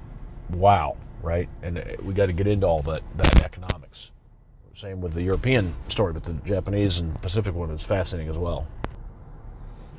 wow, 0.50 0.96
right? 1.22 1.48
And 1.62 1.78
uh, 1.78 1.84
we 2.02 2.12
got 2.12 2.26
to 2.26 2.32
get 2.32 2.46
into 2.46 2.66
all 2.66 2.82
that 2.82 3.02
that 3.16 3.44
economics. 3.44 4.10
Same 4.80 5.02
with 5.02 5.12
the 5.12 5.20
European 5.20 5.74
story, 5.90 6.14
but 6.14 6.22
the 6.22 6.32
Japanese 6.32 6.96
and 6.96 7.20
Pacific 7.20 7.54
one 7.54 7.70
is 7.70 7.82
fascinating 7.82 8.30
as 8.30 8.38
well. 8.38 8.66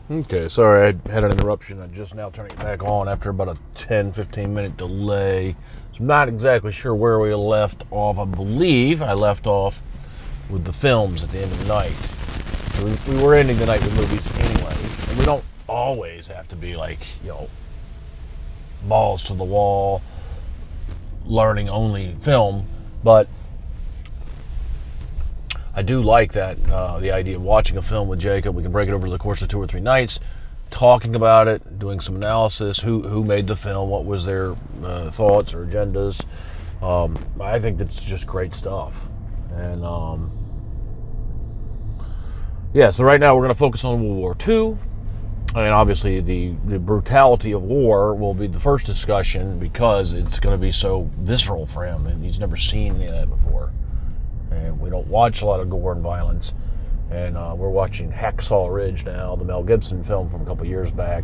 Okay, 0.09 0.49
sorry, 0.49 0.97
I 1.05 1.11
had 1.11 1.23
an 1.23 1.29
interruption. 1.29 1.79
I'm 1.79 1.93
just 1.93 2.15
now 2.15 2.31
turning 2.31 2.53
it 2.53 2.57
back 2.57 2.81
on 2.81 3.07
after 3.07 3.29
about 3.29 3.49
a 3.49 3.57
10 3.75 4.11
15 4.11 4.51
minute 4.51 4.77
delay. 4.77 5.55
So 5.91 5.99
I'm 5.99 6.07
not 6.07 6.27
exactly 6.27 6.71
sure 6.71 6.95
where 6.95 7.19
we 7.19 7.31
left 7.35 7.83
off. 7.91 8.17
I 8.17 8.25
believe 8.25 9.03
I 9.03 9.13
left 9.13 9.45
off 9.45 9.83
with 10.49 10.63
the 10.63 10.73
films 10.73 11.21
at 11.21 11.29
the 11.29 11.43
end 11.43 11.51
of 11.51 11.59
the 11.59 11.67
night. 11.67 11.93
So 12.73 12.85
we, 12.85 13.15
we 13.15 13.23
were 13.23 13.35
ending 13.35 13.59
the 13.59 13.67
night 13.67 13.83
with 13.83 13.95
movies 13.95 14.35
anyway. 14.39 14.75
And 15.09 15.19
we 15.19 15.25
don't 15.25 15.43
always 15.69 16.25
have 16.25 16.47
to 16.47 16.55
be 16.55 16.75
like, 16.75 17.05
you 17.21 17.29
know, 17.29 17.49
balls 18.87 19.23
to 19.25 19.35
the 19.35 19.43
wall, 19.43 20.01
learning 21.23 21.69
only 21.69 22.15
film, 22.23 22.67
but 23.03 23.27
I 25.73 25.83
do 25.83 26.01
like 26.01 26.33
that 26.33 26.57
uh, 26.69 26.99
the 26.99 27.11
idea 27.11 27.37
of 27.37 27.41
watching 27.41 27.77
a 27.77 27.81
film 27.81 28.09
with 28.09 28.19
Jacob. 28.19 28.55
We 28.55 28.63
can 28.63 28.71
break 28.71 28.89
it 28.89 28.93
over 28.93 29.09
the 29.09 29.17
course 29.17 29.41
of 29.41 29.47
two 29.47 29.61
or 29.61 29.67
three 29.67 29.79
nights, 29.79 30.19
talking 30.69 31.15
about 31.15 31.47
it, 31.47 31.79
doing 31.79 32.01
some 32.01 32.15
analysis. 32.15 32.79
Who 32.79 33.03
who 33.03 33.23
made 33.23 33.47
the 33.47 33.55
film? 33.55 33.89
What 33.89 34.05
was 34.05 34.25
their 34.25 34.55
uh, 34.83 35.11
thoughts 35.11 35.53
or 35.53 35.65
agendas? 35.65 36.21
Um, 36.81 37.17
I 37.39 37.59
think 37.59 37.77
that's 37.77 38.01
just 38.01 38.27
great 38.27 38.53
stuff. 38.53 39.05
And 39.53 39.85
um, 39.85 40.31
yeah, 42.73 42.91
so 42.91 43.03
right 43.05 43.19
now 43.19 43.35
we're 43.35 43.43
going 43.43 43.55
to 43.55 43.59
focus 43.59 43.85
on 43.85 44.03
World 44.03 44.17
War 44.17 44.35
II. 44.45 44.77
And 45.53 45.67
obviously, 45.67 46.21
the, 46.21 46.55
the 46.65 46.79
brutality 46.79 47.51
of 47.51 47.61
war 47.61 48.15
will 48.15 48.33
be 48.33 48.47
the 48.47 48.59
first 48.59 48.85
discussion 48.85 49.59
because 49.59 50.13
it's 50.13 50.39
going 50.39 50.57
to 50.57 50.61
be 50.61 50.71
so 50.71 51.09
visceral 51.19 51.65
for 51.65 51.85
him, 51.85 52.07
and 52.07 52.23
he's 52.23 52.39
never 52.39 52.55
seen 52.55 52.95
any 52.95 53.07
of 53.07 53.11
that 53.13 53.29
before 53.29 53.69
and 54.51 54.79
we 54.79 54.89
don't 54.89 55.07
watch 55.07 55.41
a 55.41 55.45
lot 55.45 55.59
of 55.59 55.69
gore 55.69 55.93
and 55.93 56.01
violence. 56.01 56.51
And 57.09 57.35
uh, 57.35 57.53
we're 57.57 57.69
watching 57.69 58.11
Hacksaw 58.11 58.73
Ridge 58.73 59.05
now, 59.05 59.35
the 59.35 59.43
Mel 59.43 59.63
Gibson 59.63 60.03
film 60.03 60.29
from 60.29 60.41
a 60.41 60.45
couple 60.45 60.65
years 60.65 60.91
back. 60.91 61.23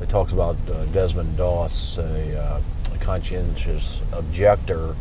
It 0.00 0.08
talks 0.08 0.32
about 0.32 0.56
uh, 0.68 0.84
Desmond 0.86 1.36
Doss, 1.36 1.96
a, 1.96 2.36
uh, 2.36 2.60
a, 2.92 2.98
conscientious 2.98 4.00
objector 4.12 4.96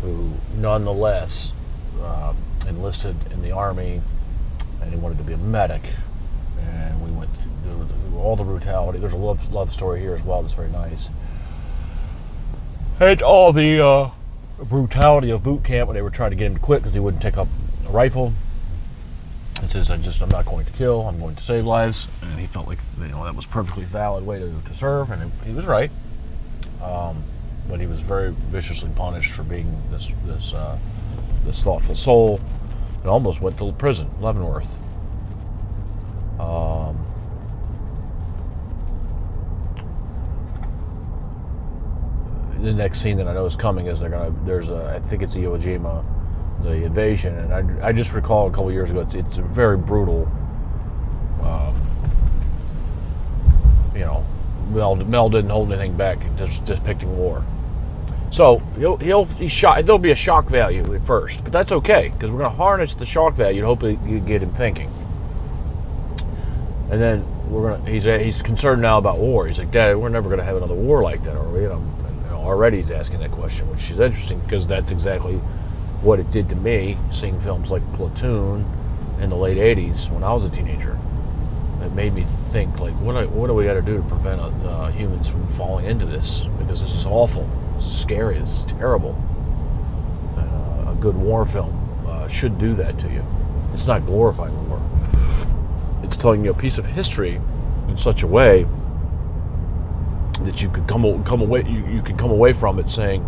who, 0.00 0.32
nonetheless, 0.56 1.52
uh, 2.00 2.32
enlisted 2.66 3.14
in 3.30 3.42
the 3.42 3.52
army, 3.52 4.00
and 4.80 4.90
he 4.90 4.96
wanted 4.98 5.18
to 5.18 5.24
be 5.24 5.34
a 5.34 5.38
medic. 5.38 5.82
And 6.58 7.04
we 7.04 7.10
went 7.10 7.30
through, 7.62 7.88
all 8.16 8.36
the 8.36 8.44
brutality. 8.44 8.98
There's 8.98 9.12
a 9.12 9.16
love 9.16 9.52
love 9.52 9.72
story 9.72 10.00
here 10.00 10.14
as 10.14 10.22
well 10.22 10.42
that's 10.42 10.54
very 10.54 10.70
nice. 10.70 11.10
And 13.00 13.20
all 13.20 13.52
the 13.52 13.84
uh, 13.84 14.10
brutality 14.58 15.30
of 15.30 15.42
boot 15.42 15.64
camp 15.64 15.88
when 15.88 15.94
they 15.94 16.02
were 16.02 16.10
trying 16.10 16.30
to 16.30 16.36
get 16.36 16.46
him 16.46 16.54
to 16.54 16.60
quit 16.60 16.80
because 16.80 16.94
he 16.94 17.00
wouldn't 17.00 17.22
take 17.22 17.36
up 17.36 17.48
a 17.86 17.90
rifle. 17.90 18.32
He 19.60 19.68
says, 19.68 19.90
"I 19.90 19.96
just 19.96 20.20
I'm 20.20 20.28
not 20.28 20.44
going 20.44 20.64
to 20.64 20.72
kill. 20.72 21.02
I'm 21.08 21.18
going 21.20 21.36
to 21.36 21.42
save 21.42 21.64
lives." 21.64 22.06
And 22.20 22.38
he 22.38 22.46
felt 22.46 22.66
like 22.66 22.78
you 22.98 23.08
know 23.08 23.24
that 23.24 23.34
was 23.34 23.46
perfectly 23.46 23.84
valid 23.84 24.26
way 24.26 24.38
to, 24.38 24.52
to 24.66 24.74
serve, 24.74 25.10
and 25.10 25.30
he 25.44 25.52
was 25.52 25.64
right. 25.64 25.90
Um, 26.82 27.22
but 27.68 27.80
he 27.80 27.86
was 27.86 28.00
very 28.00 28.30
viciously 28.30 28.90
punished 28.96 29.32
for 29.32 29.44
being 29.44 29.82
this 29.90 30.08
this 30.24 30.52
uh, 30.52 30.78
this 31.44 31.62
thoughtful 31.62 31.96
soul, 31.96 32.40
and 33.00 33.10
almost 33.10 33.40
went 33.40 33.58
to 33.58 33.72
prison, 33.72 34.10
Leavenworth. 34.20 34.66
Um, 36.40 37.06
the 42.62 42.72
next 42.72 43.02
scene 43.02 43.16
that 43.16 43.26
I 43.26 43.34
know 43.34 43.44
is 43.44 43.56
coming 43.56 43.86
is 43.86 44.00
they're 44.00 44.08
gonna 44.08 44.34
there's 44.44 44.68
a 44.68 44.94
I 44.94 45.08
think 45.08 45.22
it's 45.22 45.34
Iwo 45.34 45.60
Jima, 45.60 46.04
the 46.62 46.84
invasion, 46.84 47.36
and 47.36 47.52
I, 47.82 47.88
I 47.88 47.92
just 47.92 48.12
recall 48.12 48.46
a 48.46 48.50
couple 48.50 48.70
years 48.70 48.90
ago 48.90 49.00
it's, 49.00 49.14
it's 49.14 49.38
a 49.38 49.42
very 49.42 49.76
brutal. 49.76 50.30
Um, 51.42 51.74
you 53.94 54.00
know, 54.00 54.24
Mel, 54.70 54.94
Mel 54.94 55.28
didn't 55.28 55.50
hold 55.50 55.72
anything 55.72 55.96
back, 55.96 56.18
just 56.38 56.64
depicting 56.64 57.16
war. 57.16 57.44
So 58.30 58.60
he'll 58.78 58.96
he'll 58.96 59.24
he 59.24 59.48
shot. 59.48 59.84
There'll 59.84 59.98
be 59.98 60.12
a 60.12 60.16
shock 60.16 60.46
value 60.46 60.94
at 60.94 61.04
first, 61.04 61.42
but 61.42 61.52
that's 61.52 61.72
okay 61.72 62.12
because 62.14 62.30
we're 62.30 62.42
to 62.42 62.48
harness 62.48 62.94
the 62.94 63.04
shock 63.04 63.34
value 63.34 63.60
to 63.60 63.66
hopefully 63.66 63.96
get 64.20 64.42
him 64.42 64.54
thinking. 64.54 64.90
And 66.90 67.00
then 67.00 67.50
we're 67.50 67.76
gonna. 67.76 67.90
He's 67.90 68.04
he's 68.04 68.40
concerned 68.40 68.80
now 68.80 68.98
about 68.98 69.18
war. 69.18 69.48
He's 69.48 69.58
like, 69.58 69.72
Dad, 69.72 69.96
we're 69.96 70.08
never 70.08 70.28
going 70.28 70.38
to 70.38 70.44
have 70.44 70.56
another 70.56 70.74
war 70.74 71.02
like 71.02 71.24
that, 71.24 71.36
are 71.36 71.48
we? 71.48 71.64
And 71.64 71.74
I'm 71.74 72.01
already 72.42 72.80
is 72.80 72.90
asking 72.90 73.20
that 73.20 73.30
question, 73.30 73.70
which 73.70 73.90
is 73.90 73.98
interesting 73.98 74.40
because 74.40 74.66
that's 74.66 74.90
exactly 74.90 75.36
what 76.02 76.18
it 76.18 76.30
did 76.30 76.48
to 76.48 76.56
me 76.56 76.98
seeing 77.12 77.40
films 77.40 77.70
like 77.70 77.82
Platoon 77.94 78.64
in 79.20 79.30
the 79.30 79.36
late 79.36 79.56
80s 79.56 80.10
when 80.10 80.24
I 80.24 80.32
was 80.32 80.44
a 80.44 80.50
teenager. 80.50 80.98
It 81.80 81.92
made 81.92 82.12
me 82.12 82.26
think, 82.52 82.78
like, 82.78 82.94
what, 82.94 83.20
do, 83.20 83.28
what 83.28 83.46
do 83.46 83.54
we 83.54 83.64
got 83.64 83.74
to 83.74 83.82
do 83.82 83.96
to 83.96 84.02
prevent 84.02 84.40
uh, 84.40 84.88
humans 84.88 85.28
from 85.28 85.46
falling 85.54 85.86
into 85.86 86.06
this? 86.06 86.42
Because 86.58 86.80
this 86.80 86.92
is 86.92 87.06
awful. 87.06 87.48
This 87.76 87.86
is 87.86 88.00
scary. 88.00 88.38
This 88.38 88.50
is 88.50 88.62
terrible. 88.64 89.20
Uh, 90.36 90.90
a 90.92 90.96
good 91.00 91.16
war 91.16 91.46
film 91.46 91.76
uh, 92.06 92.28
should 92.28 92.58
do 92.58 92.74
that 92.74 92.98
to 93.00 93.08
you. 93.08 93.24
It's 93.74 93.86
not 93.86 94.06
glorifying 94.06 94.68
war. 94.68 94.80
It's 96.02 96.16
telling 96.16 96.44
you 96.44 96.50
a 96.50 96.54
piece 96.54 96.78
of 96.78 96.86
history 96.86 97.40
in 97.88 97.98
such 97.98 98.22
a 98.22 98.26
way 98.26 98.66
that 100.44 100.62
you 100.62 100.68
could 100.68 100.86
come 100.86 101.24
come 101.24 101.40
away 101.40 101.64
you, 101.66 101.86
you 101.86 102.02
could 102.02 102.18
come 102.18 102.30
away 102.30 102.52
from 102.52 102.78
it 102.78 102.88
saying, 102.88 103.22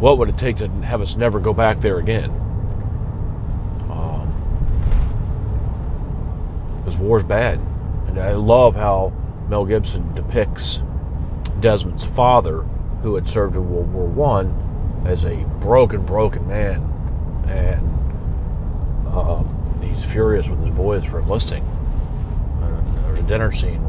what 0.00 0.18
would 0.18 0.28
it 0.28 0.38
take 0.38 0.56
to 0.58 0.68
have 0.82 1.00
us 1.00 1.16
never 1.16 1.38
go 1.40 1.52
back 1.52 1.80
there 1.80 1.98
again? 1.98 2.30
Because 6.78 6.96
um, 6.96 7.00
war's 7.00 7.22
bad, 7.22 7.58
and 8.08 8.18
I 8.18 8.32
love 8.32 8.74
how 8.74 9.12
Mel 9.48 9.64
Gibson 9.64 10.14
depicts 10.14 10.80
Desmond's 11.60 12.04
father, 12.04 12.62
who 13.02 13.14
had 13.14 13.28
served 13.28 13.56
in 13.56 13.70
World 13.70 13.92
War 13.92 14.06
One, 14.06 15.02
as 15.06 15.24
a 15.24 15.36
broken, 15.60 16.04
broken 16.04 16.46
man, 16.48 16.82
and 17.46 19.06
uh, 19.08 19.44
he's 19.82 20.04
furious 20.04 20.48
with 20.48 20.60
his 20.60 20.70
boys 20.70 21.04
for 21.04 21.20
enlisting. 21.20 21.62
Uh, 22.62 22.82
there's 23.06 23.20
a 23.20 23.22
dinner 23.22 23.52
scene 23.52 23.82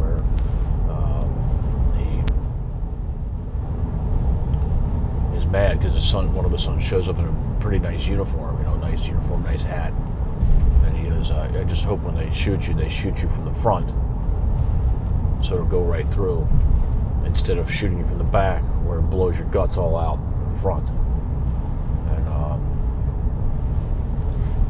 bad 5.45 5.79
because 5.79 5.95
his 5.95 6.09
son, 6.09 6.33
one 6.33 6.45
of 6.45 6.51
his 6.51 6.63
sons, 6.63 6.83
shows 6.83 7.07
up 7.07 7.17
in 7.19 7.25
a 7.25 7.57
pretty 7.59 7.79
nice 7.79 8.05
uniform, 8.05 8.57
you 8.57 8.63
know, 8.65 8.75
nice 8.77 9.05
uniform, 9.07 9.43
nice 9.43 9.61
hat, 9.61 9.93
and 10.83 10.97
he 10.97 11.09
goes, 11.09 11.31
uh, 11.31 11.51
"I 11.53 11.63
just 11.63 11.83
hope 11.83 12.01
when 12.01 12.15
they 12.15 12.33
shoot 12.33 12.67
you, 12.67 12.73
they 12.73 12.89
shoot 12.89 13.21
you 13.21 13.29
from 13.29 13.45
the 13.45 13.53
front, 13.53 13.89
so 15.43 15.55
it'll 15.55 15.65
go 15.65 15.83
right 15.83 16.07
through." 16.09 16.47
instead 17.25 17.57
of 17.57 17.69
shooting 17.71 17.97
you 17.99 18.07
from 18.07 18.17
the 18.17 18.23
back 18.23 18.63
where 18.85 18.99
it 18.99 19.03
blows 19.03 19.37
your 19.37 19.47
guts 19.49 19.77
all 19.77 19.97
out 19.97 20.17
in 20.17 20.53
the 20.53 20.59
front. 20.59 20.87
And 20.89 22.27
um, 22.29 22.61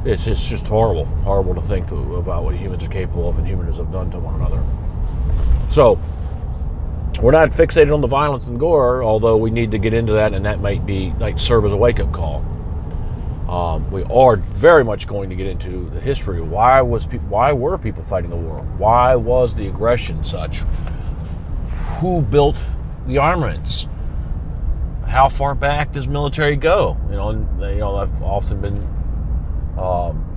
it's, 0.05 0.25
it's 0.25 0.46
just 0.46 0.65
horrible, 0.65 1.05
horrible 1.24 1.53
to 1.55 1.62
think 1.62 1.91
about 1.91 2.44
what 2.44 2.55
humans 2.55 2.84
are 2.84 2.89
capable 2.89 3.29
of 3.29 3.38
and 3.38 3.48
humans 3.48 3.77
have 3.77 3.91
done 3.91 4.10
to 4.12 4.20
one 4.20 4.36
another. 4.36 4.63
So, 5.72 6.00
we're 7.19 7.31
not 7.31 7.51
fixated 7.51 7.93
on 7.93 8.01
the 8.01 8.07
violence 8.07 8.48
and 8.48 8.60
gore, 8.60 9.03
although 9.03 9.38
we 9.38 9.50
need 9.50 9.72
to 9.72 9.77
get 9.77 9.93
into 9.93 10.13
that, 10.13 10.34
and 10.34 10.45
that 10.45 10.60
might 10.62 10.86
be 10.86 11.13
like 11.19 11.39
serve 11.39 11.65
as 11.65 11.72
a 11.72 11.77
wake 11.77 12.00
up 12.00 12.12
call. 12.12 12.43
Um, 13.50 13.89
we 13.91 14.03
are 14.05 14.38
very 14.38 14.84
much 14.84 15.07
going 15.07 15.29
to 15.29 15.36
get 15.36 15.45
into 15.45 15.89
the 15.91 16.01
history. 16.01 16.41
Why 16.41 16.81
was 16.81 17.05
pe- 17.05 17.19
why 17.19 17.53
were 17.53 17.77
people 17.77 18.03
fighting 18.05 18.31
the 18.31 18.36
war? 18.36 18.60
Why 18.77 19.15
was 19.15 19.53
the 19.53 19.67
aggression 19.67 20.24
such? 20.24 20.63
Who 22.00 22.22
built 22.22 22.57
the 23.05 23.19
armaments? 23.19 23.88
How 25.07 25.29
far 25.29 25.53
back 25.53 25.93
does 25.93 26.07
military 26.07 26.55
go? 26.55 26.98
You 27.10 27.15
know, 27.15 27.29
and, 27.29 27.62
you 27.62 27.77
know, 27.77 27.98
I've 27.98 28.24
often 28.24 28.62
been. 28.62 28.77
Um, 29.77 30.34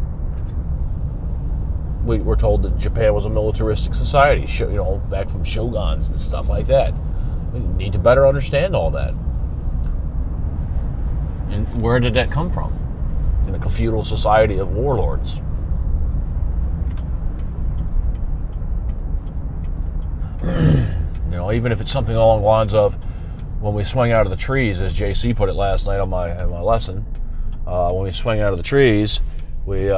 we 2.08 2.18
were 2.18 2.36
told 2.36 2.64
that 2.64 2.76
Japan 2.78 3.14
was 3.14 3.24
a 3.24 3.30
militaristic 3.30 3.94
society, 3.94 4.50
you 4.58 4.76
know, 4.76 5.00
back 5.08 5.30
from 5.30 5.44
shoguns 5.44 6.08
and 6.08 6.20
stuff 6.20 6.48
like 6.48 6.66
that. 6.66 6.92
We 7.52 7.60
need 7.60 7.92
to 7.92 7.98
better 7.98 8.26
understand 8.26 8.74
all 8.74 8.90
that. 8.90 9.14
And 11.50 11.80
where 11.80 12.00
did 12.00 12.14
that 12.14 12.32
come 12.32 12.52
from? 12.52 12.78
in 13.48 13.62
a 13.62 13.70
feudal 13.70 14.04
society 14.04 14.58
of 14.58 14.68
warlords. 14.68 15.36
you 20.44 21.30
know, 21.30 21.50
even 21.52 21.72
if 21.72 21.80
it's 21.80 21.90
something 21.90 22.14
along 22.14 22.42
the 22.42 22.46
lines 22.46 22.74
of 22.74 22.94
when 23.60 23.74
we 23.74 23.82
swing 23.84 24.12
out 24.12 24.26
of 24.26 24.30
the 24.30 24.36
trees, 24.36 24.80
as 24.80 24.92
JC 24.92 25.34
put 25.34 25.48
it 25.48 25.54
last 25.54 25.86
night 25.86 25.98
on 25.98 26.10
my, 26.10 26.36
on 26.36 26.50
my 26.50 26.60
lesson, 26.60 27.06
uh, 27.66 27.90
when 27.90 28.04
we 28.04 28.12
swing 28.12 28.40
out 28.40 28.52
of 28.52 28.58
the 28.58 28.62
trees, 28.62 29.20
we, 29.66 29.90
uh, 29.90 29.96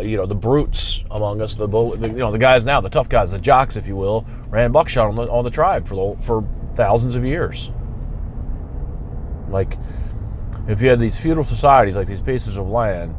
you 0.00 0.16
know, 0.16 0.26
the 0.26 0.34
brutes 0.34 1.02
among 1.10 1.40
us, 1.40 1.54
the, 1.54 1.66
the, 1.66 2.08
you 2.08 2.18
know, 2.18 2.32
the 2.32 2.38
guys 2.38 2.64
now, 2.64 2.80
the 2.80 2.88
tough 2.88 3.08
guys, 3.08 3.30
the 3.30 3.38
jocks, 3.38 3.76
if 3.76 3.86
you 3.86 3.96
will, 3.96 4.26
ran 4.48 4.72
buckshot 4.72 5.08
on 5.08 5.16
the, 5.16 5.22
on 5.30 5.44
the 5.44 5.50
tribe 5.50 5.86
for 5.86 6.16
the, 6.16 6.22
for 6.22 6.48
thousands 6.76 7.14
of 7.14 7.24
years. 7.24 7.70
Like, 9.48 9.78
if 10.68 10.80
you 10.80 10.88
had 10.88 10.98
these 10.98 11.16
feudal 11.16 11.44
societies, 11.44 11.94
like 11.94 12.08
these 12.08 12.20
pieces 12.20 12.56
of 12.56 12.68
land, 12.68 13.14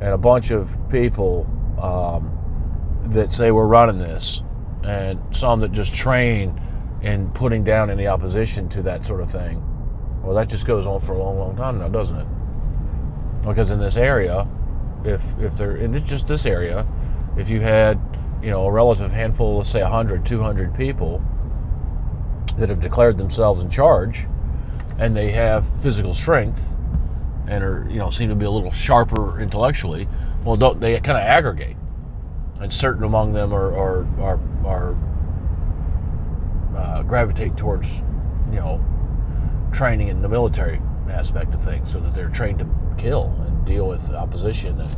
and 0.00 0.10
a 0.10 0.18
bunch 0.18 0.50
of 0.50 0.76
people 0.90 1.46
um, 1.80 3.10
that 3.14 3.32
say 3.32 3.50
we're 3.50 3.66
running 3.66 3.98
this, 3.98 4.42
and 4.84 5.18
some 5.34 5.60
that 5.60 5.72
just 5.72 5.94
train 5.94 6.60
in 7.02 7.30
putting 7.30 7.64
down 7.64 7.90
any 7.90 8.06
opposition 8.06 8.68
to 8.68 8.82
that 8.82 9.06
sort 9.06 9.20
of 9.20 9.30
thing, 9.30 9.62
well, 10.22 10.34
that 10.34 10.48
just 10.48 10.66
goes 10.66 10.86
on 10.86 11.00
for 11.00 11.12
a 11.12 11.18
long, 11.18 11.38
long 11.38 11.56
time 11.56 11.78
now, 11.78 11.88
doesn't 11.88 12.16
it? 12.16 12.26
Because 13.46 13.70
in 13.70 13.78
this 13.78 13.96
area, 13.96 14.46
if 15.06 15.22
if 15.38 15.56
they're 15.56 15.76
in 15.76 16.04
just 16.06 16.26
this 16.26 16.44
area, 16.44 16.86
if 17.36 17.48
you 17.48 17.60
had 17.60 18.00
you 18.42 18.50
know 18.50 18.66
a 18.66 18.70
relative 18.70 19.12
handful, 19.12 19.58
let's 19.58 19.70
say 19.70 19.82
100, 19.82 20.26
200 20.26 20.74
people 20.74 21.22
that 22.58 22.68
have 22.68 22.80
declared 22.80 23.18
themselves 23.18 23.60
in 23.60 23.70
charge 23.70 24.26
and 24.98 25.16
they 25.16 25.30
have 25.30 25.66
physical 25.82 26.14
strength 26.14 26.60
and 27.48 27.62
are 27.62 27.86
you 27.90 27.98
know 27.98 28.10
seem 28.10 28.28
to 28.28 28.34
be 28.34 28.44
a 28.44 28.50
little 28.50 28.72
sharper 28.72 29.40
intellectually, 29.40 30.08
well, 30.44 30.56
don't 30.56 30.80
they 30.80 30.94
kind 31.00 31.18
of 31.18 31.24
aggregate, 31.24 31.76
and 32.60 32.72
certain 32.72 33.04
among 33.04 33.32
them 33.32 33.54
are 33.54 33.76
are 33.76 34.06
are, 34.20 34.40
are 34.66 34.96
uh, 36.76 37.02
gravitate 37.02 37.56
towards 37.56 37.98
you 38.50 38.56
know 38.56 38.84
training 39.72 40.08
in 40.08 40.22
the 40.22 40.28
military 40.28 40.80
aspect 41.10 41.54
of 41.54 41.62
things, 41.62 41.92
so 41.92 42.00
that 42.00 42.14
they're 42.14 42.28
trained 42.28 42.58
to 42.58 42.66
kill 42.98 43.28
deal 43.66 43.86
with 43.86 44.02
opposition 44.14 44.80
and, 44.80 44.96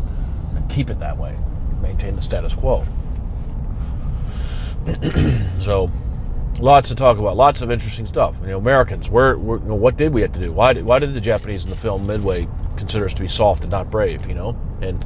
and 0.56 0.70
keep 0.70 0.90
it 0.90 0.98
that 1.00 1.16
way, 1.16 1.36
maintain 1.80 2.16
the 2.16 2.22
status 2.22 2.54
quo. 2.54 2.86
so 5.62 5.90
lots 6.60 6.88
to 6.88 6.94
talk 6.94 7.18
about, 7.18 7.36
lots 7.36 7.60
of 7.60 7.70
interesting 7.70 8.06
stuff. 8.06 8.34
You 8.42 8.48
know, 8.48 8.58
Americans, 8.58 9.08
where, 9.08 9.36
you 9.36 9.60
know, 9.64 9.74
what 9.74 9.96
did 9.96 10.12
we 10.12 10.22
have 10.22 10.32
to 10.32 10.40
do? 10.40 10.52
Why 10.52 10.72
did 10.72 10.84
why 10.84 10.98
did 10.98 11.14
the 11.14 11.20
Japanese 11.20 11.64
in 11.64 11.70
the 11.70 11.76
film 11.76 12.06
Midway 12.06 12.48
consider 12.76 13.06
us 13.06 13.14
to 13.14 13.20
be 13.20 13.28
soft 13.28 13.62
and 13.62 13.70
not 13.70 13.90
brave? 13.90 14.26
You 14.26 14.34
know, 14.34 14.56
and 14.80 15.04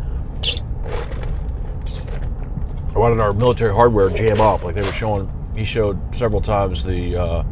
why 2.95 3.09
did 3.09 3.21
our 3.21 3.33
military 3.33 3.73
hardware 3.75 4.11
jam 4.11 4.41
up? 4.41 4.63
Like 4.63 4.75
they 4.75 4.83
were 4.83 4.93
showing, 4.93 5.31
he 5.57 5.65
showed 5.65 5.99
several 6.15 6.43
times 6.43 6.85
the 6.85 7.17
uh, 7.17 7.45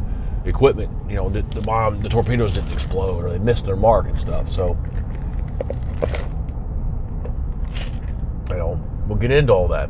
equipment. 0.45 0.91
You 1.09 1.15
know, 1.15 1.29
the, 1.29 1.41
the 1.41 1.61
bomb, 1.61 2.01
the 2.01 2.09
torpedoes 2.09 2.53
didn't 2.53 2.71
explode, 2.71 3.23
or 3.23 3.29
they 3.29 3.39
missed 3.39 3.65
their 3.65 3.75
mark 3.75 4.07
and 4.07 4.19
stuff. 4.19 4.51
So, 4.51 4.77
you 8.49 8.57
know, 8.57 8.79
we'll 9.07 9.17
get 9.17 9.31
into 9.31 9.53
all 9.53 9.67
that 9.67 9.89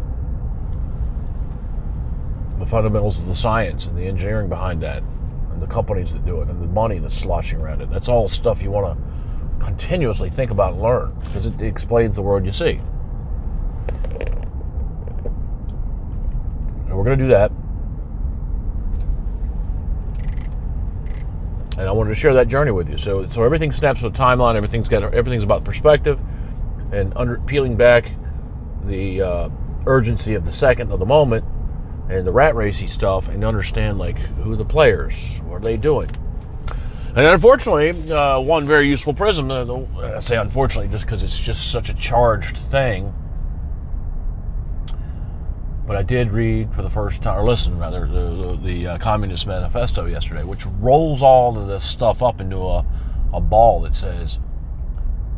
the 2.62 2.68
fundamentals 2.68 3.18
of 3.18 3.26
the 3.26 3.36
science 3.36 3.86
and 3.86 3.98
the 3.98 4.04
engineering 4.04 4.48
behind 4.48 4.82
that, 4.82 5.04
and 5.52 5.62
the 5.62 5.68
companies 5.68 6.14
that 6.14 6.24
do 6.26 6.42
it, 6.42 6.48
and 6.48 6.62
the 6.62 6.68
money 6.68 7.00
that's 7.00 7.18
sloshing 7.18 7.60
around 7.60 7.82
it. 7.82 7.90
That's 7.90 8.08
all 8.08 8.30
stuff 8.30 8.62
you 8.62 8.72
want 8.72 8.98
to 8.98 9.66
continuously 9.66 10.30
think 10.30 10.52
about 10.52 10.74
and 10.74 10.82
learn 10.82 11.20
because 11.26 11.48
it 11.48 11.60
explains 11.62 12.16
the 12.16 12.22
world 12.22 12.46
you 12.46 12.52
see. 12.52 12.80
And 16.86 16.96
we're 16.96 17.04
going 17.04 17.18
to 17.18 17.24
do 17.26 17.30
that. 17.30 17.51
And 21.82 21.90
I 21.90 21.94
wanted 21.94 22.10
to 22.10 22.16
share 22.16 22.36
that 22.36 22.48
journey 22.48 22.70
with 22.70 22.90
you. 22.90 22.98
So, 23.00 23.28
so 23.30 23.44
everything 23.44 23.72
snaps 23.72 24.04
with 24.04 24.14
timeline. 24.14 24.56
Everything's 24.56 24.88
got 24.88 25.02
everything's 25.16 25.44
about 25.44 25.66
perspective, 25.66 26.20
and 26.92 27.12
under 27.16 27.40
peeling 27.40 27.76
back 27.76 28.12
the 28.86 29.20
uh, 29.24 29.50
urgency 29.88 30.36
of 30.36 30.46
the 30.46 30.54
second 30.54 30.92
of 30.92 31.00
the 31.00 31.08
moment 31.08 31.44
and 32.08 32.28
the 32.28 32.32
rat 32.32 32.56
racy 32.56 32.86
stuff 32.86 33.28
and 33.30 33.44
understand 33.44 33.98
like 33.98 34.20
who 34.20 34.56
the 34.56 34.64
players, 34.64 35.42
what 35.46 35.56
are 35.56 35.66
they 35.66 35.76
doing. 35.76 36.12
And 37.16 37.26
unfortunately, 37.26 38.12
uh, 38.12 38.40
one 38.40 38.68
very 38.68 38.88
useful 38.88 39.16
prism. 39.16 39.50
Uh, 39.50 39.86
I 40.04 40.20
say 40.20 40.38
unfortunately 40.38 40.88
just 40.88 41.06
because 41.06 41.24
it's 41.24 41.40
just 41.40 41.72
such 41.72 41.90
a 41.90 41.96
charged 41.96 42.58
thing. 42.70 43.12
But 45.92 45.98
I 45.98 46.04
did 46.04 46.32
read 46.32 46.74
for 46.74 46.84
the 46.84 46.90
first 46.90 47.22
time, 47.22 47.38
or 47.38 47.44
listen 47.44 47.78
rather, 47.78 48.08
the, 48.08 48.30
the, 48.30 48.60
the 48.64 48.88
uh, 48.88 48.98
Communist 48.98 49.46
Manifesto 49.46 50.06
yesterday, 50.06 50.46
which 50.46 50.66
rolls 50.66 51.22
all 51.22 51.58
of 51.58 51.68
this 51.68 51.84
stuff 51.84 52.22
up 52.22 52.40
into 52.40 52.56
a, 52.60 52.86
a 53.34 53.42
ball 53.42 53.82
that 53.82 53.94
says 53.94 54.40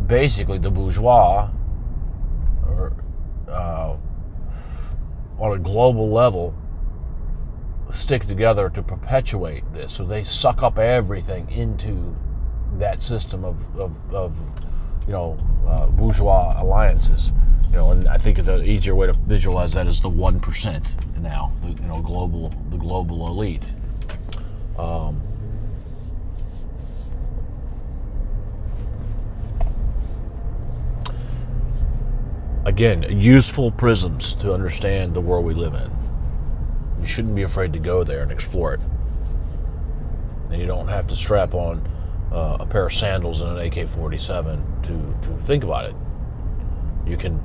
basically 0.05 0.59
the 0.59 0.69
bourgeois, 0.69 1.49
or 2.67 2.93
uh, 3.49 3.97
on 5.39 5.53
a 5.53 5.57
global 5.57 6.11
level, 6.11 6.53
stick 7.91 8.27
together 8.27 8.69
to 8.69 8.83
perpetuate 8.83 9.63
this. 9.73 9.93
So 9.93 10.05
they 10.05 10.23
suck 10.23 10.61
up 10.61 10.77
everything 10.77 11.49
into 11.49 12.15
that 12.73 13.01
system 13.01 13.43
of, 13.43 13.75
of, 13.75 14.13
of 14.13 14.37
you 15.07 15.13
know, 15.13 15.39
uh, 15.67 15.87
bourgeois 15.87 16.61
alliances. 16.61 17.31
You 17.73 17.79
know, 17.79 17.89
and 17.89 18.07
I 18.07 18.19
think 18.19 18.37
the 18.45 18.63
easier 18.63 18.93
way 18.93 19.07
to 19.07 19.13
visualize 19.13 19.73
that 19.73 19.87
is 19.87 19.99
the 19.99 20.07
one 20.07 20.39
percent 20.39 20.85
now. 21.19 21.51
You 21.65 21.73
know, 21.87 22.03
global 22.03 22.53
the 22.69 22.77
global 22.77 23.25
elite. 23.25 23.63
Um, 24.77 25.19
again, 32.63 33.19
useful 33.19 33.71
prisms 33.71 34.35
to 34.35 34.53
understand 34.53 35.15
the 35.15 35.21
world 35.21 35.43
we 35.43 35.55
live 35.55 35.73
in. 35.73 35.89
You 37.01 37.07
shouldn't 37.07 37.33
be 37.33 37.41
afraid 37.41 37.73
to 37.73 37.79
go 37.79 38.03
there 38.03 38.21
and 38.21 38.31
explore 38.31 38.75
it. 38.75 38.81
And 40.51 40.61
you 40.61 40.67
don't 40.67 40.89
have 40.89 41.07
to 41.07 41.15
strap 41.15 41.55
on 41.55 41.89
uh, 42.31 42.57
a 42.59 42.67
pair 42.67 42.85
of 42.85 42.93
sandals 42.93 43.41
and 43.41 43.57
an 43.57 43.65
AK 43.65 43.89
47 43.95 44.63
to, 44.83 45.27
to 45.27 45.45
think 45.47 45.63
about 45.63 45.85
it. 45.85 45.95
You 47.07 47.17
can 47.17 47.41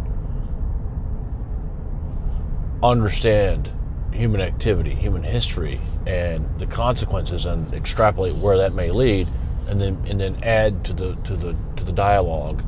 understand 2.82 3.70
human 4.12 4.40
activity, 4.40 4.94
human 4.94 5.22
history, 5.22 5.80
and 6.06 6.46
the 6.58 6.66
consequences, 6.66 7.44
and 7.46 7.72
extrapolate 7.74 8.36
where 8.36 8.56
that 8.58 8.72
may 8.72 8.90
lead, 8.90 9.28
and 9.66 9.80
then 9.80 10.04
and 10.08 10.20
then 10.20 10.42
add 10.42 10.84
to 10.84 10.92
the 10.92 11.14
to 11.24 11.36
the 11.36 11.56
to 11.76 11.84
the 11.84 11.92
dialogue, 11.92 12.62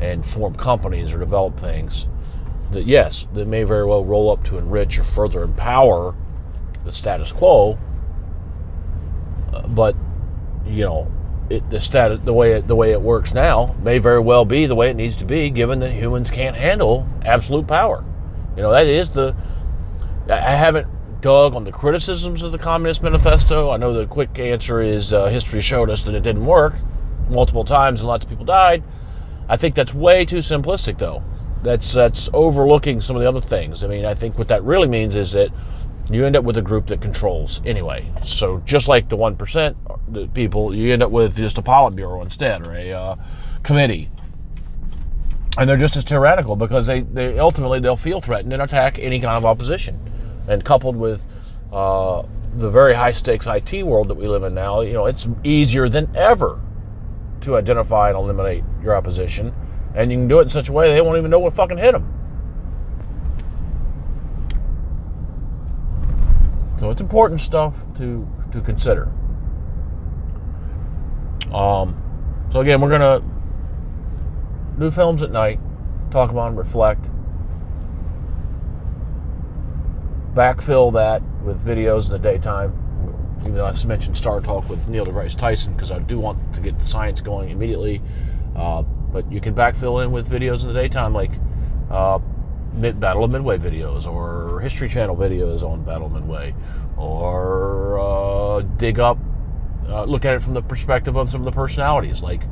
and 0.00 0.28
form 0.28 0.54
companies 0.54 1.12
or 1.12 1.18
develop 1.18 1.58
things 1.60 2.06
that 2.72 2.86
yes, 2.86 3.26
that 3.34 3.46
may 3.46 3.62
very 3.62 3.84
well 3.84 4.04
roll 4.04 4.30
up 4.30 4.44
to 4.44 4.58
enrich 4.58 4.98
or 4.98 5.04
further 5.04 5.42
empower 5.42 6.14
the 6.84 6.92
status 6.92 7.32
quo. 7.32 7.78
Uh, 9.52 9.66
but 9.68 9.94
you 10.66 10.84
know, 10.84 11.10
it, 11.50 11.68
the 11.70 11.80
status, 11.80 12.20
the 12.24 12.32
way 12.32 12.52
it, 12.52 12.66
the 12.66 12.76
way 12.76 12.92
it 12.92 13.00
works 13.00 13.34
now, 13.34 13.74
may 13.82 13.98
very 13.98 14.20
well 14.20 14.44
be 14.44 14.66
the 14.66 14.74
way 14.74 14.90
it 14.90 14.96
needs 14.96 15.16
to 15.16 15.24
be, 15.24 15.50
given 15.50 15.80
that 15.80 15.92
humans 15.92 16.30
can't 16.30 16.56
handle 16.56 17.06
absolute 17.24 17.66
power. 17.66 18.04
You 18.56 18.62
know, 18.62 18.72
that 18.72 18.86
is 18.86 19.10
the. 19.10 19.34
I 20.28 20.56
haven't 20.56 20.86
dug 21.20 21.54
on 21.54 21.64
the 21.64 21.72
criticisms 21.72 22.42
of 22.42 22.52
the 22.52 22.58
Communist 22.58 23.02
Manifesto. 23.02 23.70
I 23.70 23.76
know 23.76 23.92
the 23.92 24.06
quick 24.06 24.38
answer 24.38 24.80
is 24.80 25.12
uh, 25.12 25.26
history 25.26 25.60
showed 25.60 25.90
us 25.90 26.02
that 26.04 26.14
it 26.14 26.22
didn't 26.22 26.46
work 26.46 26.74
multiple 27.28 27.64
times 27.64 28.00
and 28.00 28.08
lots 28.08 28.24
of 28.24 28.30
people 28.30 28.44
died. 28.44 28.82
I 29.48 29.56
think 29.56 29.74
that's 29.74 29.94
way 29.94 30.24
too 30.24 30.38
simplistic, 30.38 30.98
though. 30.98 31.22
That's 31.62 31.92
that's 31.92 32.28
overlooking 32.32 33.00
some 33.00 33.16
of 33.16 33.22
the 33.22 33.28
other 33.28 33.40
things. 33.40 33.82
I 33.82 33.86
mean, 33.86 34.04
I 34.04 34.14
think 34.14 34.36
what 34.36 34.48
that 34.48 34.62
really 34.64 34.88
means 34.88 35.14
is 35.14 35.32
that 35.32 35.50
you 36.10 36.26
end 36.26 36.34
up 36.36 36.44
with 36.44 36.56
a 36.56 36.62
group 36.62 36.88
that 36.88 37.00
controls 37.00 37.60
anyway. 37.64 38.10
So 38.26 38.58
just 38.64 38.88
like 38.88 39.08
the 39.08 39.16
one 39.16 39.36
percent, 39.36 39.76
the 40.08 40.26
people, 40.28 40.74
you 40.74 40.92
end 40.92 41.02
up 41.02 41.10
with 41.10 41.36
just 41.36 41.58
a 41.58 41.62
Politburo 41.62 42.22
instead 42.22 42.66
or 42.66 42.74
a 42.74 42.92
uh, 42.92 43.16
committee, 43.62 44.10
and 45.56 45.68
they're 45.68 45.76
just 45.76 45.96
as 45.96 46.04
tyrannical 46.04 46.56
because 46.56 46.86
they, 46.86 47.00
they 47.00 47.38
ultimately 47.38 47.78
they'll 47.78 47.96
feel 47.96 48.20
threatened 48.20 48.52
and 48.52 48.62
attack 48.62 48.98
any 48.98 49.20
kind 49.20 49.36
of 49.36 49.44
opposition, 49.44 50.00
and 50.48 50.64
coupled 50.64 50.96
with 50.96 51.22
uh, 51.72 52.22
the 52.56 52.70
very 52.70 52.94
high 52.94 53.12
stakes 53.12 53.46
IT 53.46 53.82
world 53.84 54.08
that 54.08 54.14
we 54.14 54.26
live 54.26 54.42
in 54.42 54.54
now, 54.54 54.80
you 54.82 54.92
know, 54.92 55.06
it's 55.06 55.26
easier 55.42 55.88
than 55.88 56.14
ever 56.14 56.60
to 57.40 57.56
identify 57.56 58.08
and 58.08 58.16
eliminate 58.16 58.62
your 58.82 58.94
opposition, 58.94 59.54
and 59.94 60.10
you 60.10 60.18
can 60.18 60.28
do 60.28 60.38
it 60.38 60.42
in 60.42 60.50
such 60.50 60.68
a 60.68 60.72
way 60.72 60.92
they 60.92 61.00
won't 61.00 61.18
even 61.18 61.30
know 61.30 61.38
what 61.38 61.54
fucking 61.54 61.78
hit 61.78 61.92
them. 61.92 62.18
So 66.78 66.90
it's 66.90 67.00
important 67.00 67.40
stuff 67.40 67.74
to 67.98 68.28
to 68.50 68.60
consider. 68.60 69.10
Um, 71.52 71.96
so 72.52 72.60
again, 72.60 72.80
we're 72.80 72.90
gonna 72.90 73.22
do 74.78 74.90
films 74.90 75.22
at 75.22 75.30
night, 75.30 75.60
talk 76.10 76.30
about 76.30 76.46
them, 76.46 76.56
reflect, 76.56 77.04
backfill 80.34 80.92
that 80.94 81.22
with 81.44 81.64
videos 81.64 82.06
in 82.06 82.12
the 82.12 82.18
daytime. 82.18 82.78
Even 83.40 83.54
though 83.54 83.66
I 83.66 83.84
mentioned 83.84 84.16
Star 84.16 84.40
Talk 84.40 84.68
with 84.68 84.86
Neil 84.86 85.04
deGrasse 85.04 85.36
Tyson 85.36 85.72
because 85.72 85.90
I 85.90 85.98
do 85.98 86.18
want 86.18 86.54
to 86.54 86.60
get 86.60 86.78
the 86.78 86.86
science 86.86 87.20
going 87.20 87.50
immediately. 87.50 88.00
Uh, 88.54 88.82
but 88.82 89.30
you 89.32 89.40
can 89.40 89.54
backfill 89.54 90.02
in 90.04 90.12
with 90.12 90.28
videos 90.28 90.62
in 90.62 90.68
the 90.68 90.74
daytime, 90.74 91.12
like 91.12 91.32
uh, 91.90 92.18
Mid- 92.72 93.00
Battle 93.00 93.24
of 93.24 93.30
Midway 93.30 93.58
videos 93.58 94.06
or 94.06 94.60
History 94.60 94.88
Channel 94.88 95.16
videos 95.16 95.62
on 95.62 95.84
Battle 95.84 96.06
of 96.06 96.12
Midway, 96.12 96.54
or 96.96 97.98
uh, 97.98 98.60
dig 98.78 99.00
up, 99.00 99.18
uh, 99.88 100.04
look 100.04 100.24
at 100.24 100.34
it 100.34 100.42
from 100.42 100.54
the 100.54 100.62
perspective 100.62 101.16
of 101.16 101.30
some 101.30 101.40
of 101.40 101.44
the 101.44 101.52
personalities. 101.52 102.22
Like 102.22 102.42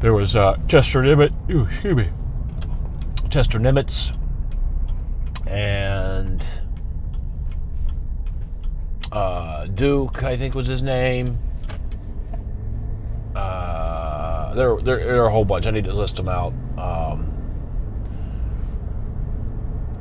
there 0.00 0.14
was 0.14 0.36
uh, 0.36 0.56
Chester 0.68 1.02
Nimitz, 1.02 1.32
ooh, 1.50 1.66
excuse 1.66 1.96
me, 1.96 2.08
Chester 3.28 3.58
Nimitz, 3.58 4.16
and 5.48 6.44
uh, 9.10 9.66
Duke, 9.66 10.22
I 10.22 10.36
think 10.36 10.54
was 10.54 10.66
his 10.66 10.82
name. 10.82 11.38
Uh, 13.34 14.54
there, 14.54 14.76
there, 14.80 14.98
there, 14.98 15.22
are 15.22 15.28
a 15.28 15.32
whole 15.32 15.44
bunch. 15.44 15.66
I 15.66 15.70
need 15.70 15.84
to 15.84 15.94
list 15.94 16.16
them 16.16 16.28
out. 16.28 16.52
Um, 16.76 17.34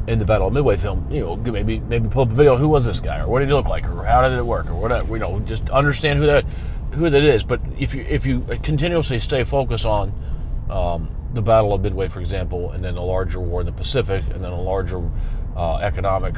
in 0.08 0.20
the 0.20 0.26
Battle 0.26 0.48
of 0.48 0.54
Midway 0.54 0.78
film, 0.78 1.10
you 1.12 1.20
know, 1.20 1.36
maybe 1.36 1.80
maybe 1.80 2.08
pull 2.08 2.24
up 2.24 2.32
a 2.32 2.34
video. 2.34 2.58
Who 2.58 2.70
was 2.70 2.86
this 2.86 3.00
guy, 3.00 3.20
or 3.20 3.28
what 3.28 3.40
did 3.40 3.50
he 3.50 3.54
look 3.54 3.68
like, 3.68 3.86
or 3.88 4.06
how 4.06 4.28
did 4.28 4.38
it 4.38 4.46
work, 4.46 4.68
or 4.68 4.76
whatever. 4.76 5.14
You 5.14 5.20
know, 5.20 5.40
just 5.42 5.70
understand 5.70 6.20
who 6.20 6.26
that 6.26 6.46
who 6.94 7.10
that 7.10 7.24
is. 7.24 7.44
But 7.44 7.62
if 7.78 7.94
you 7.94 8.06
if 8.10 8.26
you 8.26 8.46
continuously 8.64 9.20
stay 9.20 9.44
focused 9.44 9.86
on 9.86 10.14
um, 10.70 11.12
the 11.34 11.42
Battle 11.42 11.74
of 11.74 11.82
Midway, 11.82 12.08
for 12.08 12.22
example, 12.22 12.72
and 12.72 12.84
then 12.84 12.96
a 12.96 13.04
larger 13.04 13.40
war 13.40 13.60
in 13.62 13.66
the 13.66 13.74
Pacific, 13.74 14.24
and 14.34 14.44
then 14.44 14.52
a 14.52 14.62
larger 14.62 15.00
uh, 15.58 15.78
economic 15.78 16.36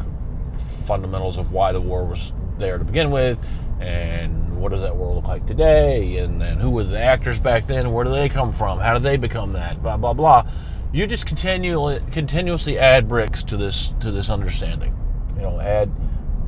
fundamentals 0.88 1.38
of 1.38 1.51
why 1.51 1.71
the 1.71 1.82
war 1.82 2.05
was 2.05 2.32
there 2.58 2.77
to 2.77 2.84
begin 2.84 3.12
with, 3.12 3.38
and 3.79 4.60
what 4.60 4.71
does 4.71 4.82
that 4.82 4.95
war 4.95 5.13
look 5.13 5.25
like 5.25 5.45
today, 5.45 6.17
and 6.17 6.41
then 6.41 6.58
who 6.58 6.71
were 6.71 6.84
the 6.84 6.99
actors 6.99 7.38
back 7.38 7.67
then, 7.67 7.91
where 7.91 8.03
do 8.03 8.12
they 8.12 8.29
come 8.29 8.51
from, 8.51 8.79
how 8.79 8.93
did 8.93 9.03
they 9.03 9.17
become 9.17 9.53
that, 9.53 9.82
blah 9.84 9.97
blah 9.97 10.13
blah 10.13 10.49
you 10.91 11.05
just 11.05 11.25
continually 11.25 11.99
continuously 12.12 12.79
add 12.79 13.08
bricks 13.08 13.43
to 13.43 13.58
this 13.58 13.93
to 13.99 14.12
this 14.12 14.29
understanding. 14.29 14.95
You 15.36 15.43
know, 15.43 15.60
add 15.60 15.91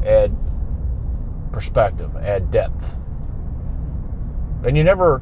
add 0.06 0.36
perspective, 1.52 2.16
add 2.18 2.52
depth. 2.52 2.84
And 4.64 4.76
you 4.78 4.84
never 4.84 5.22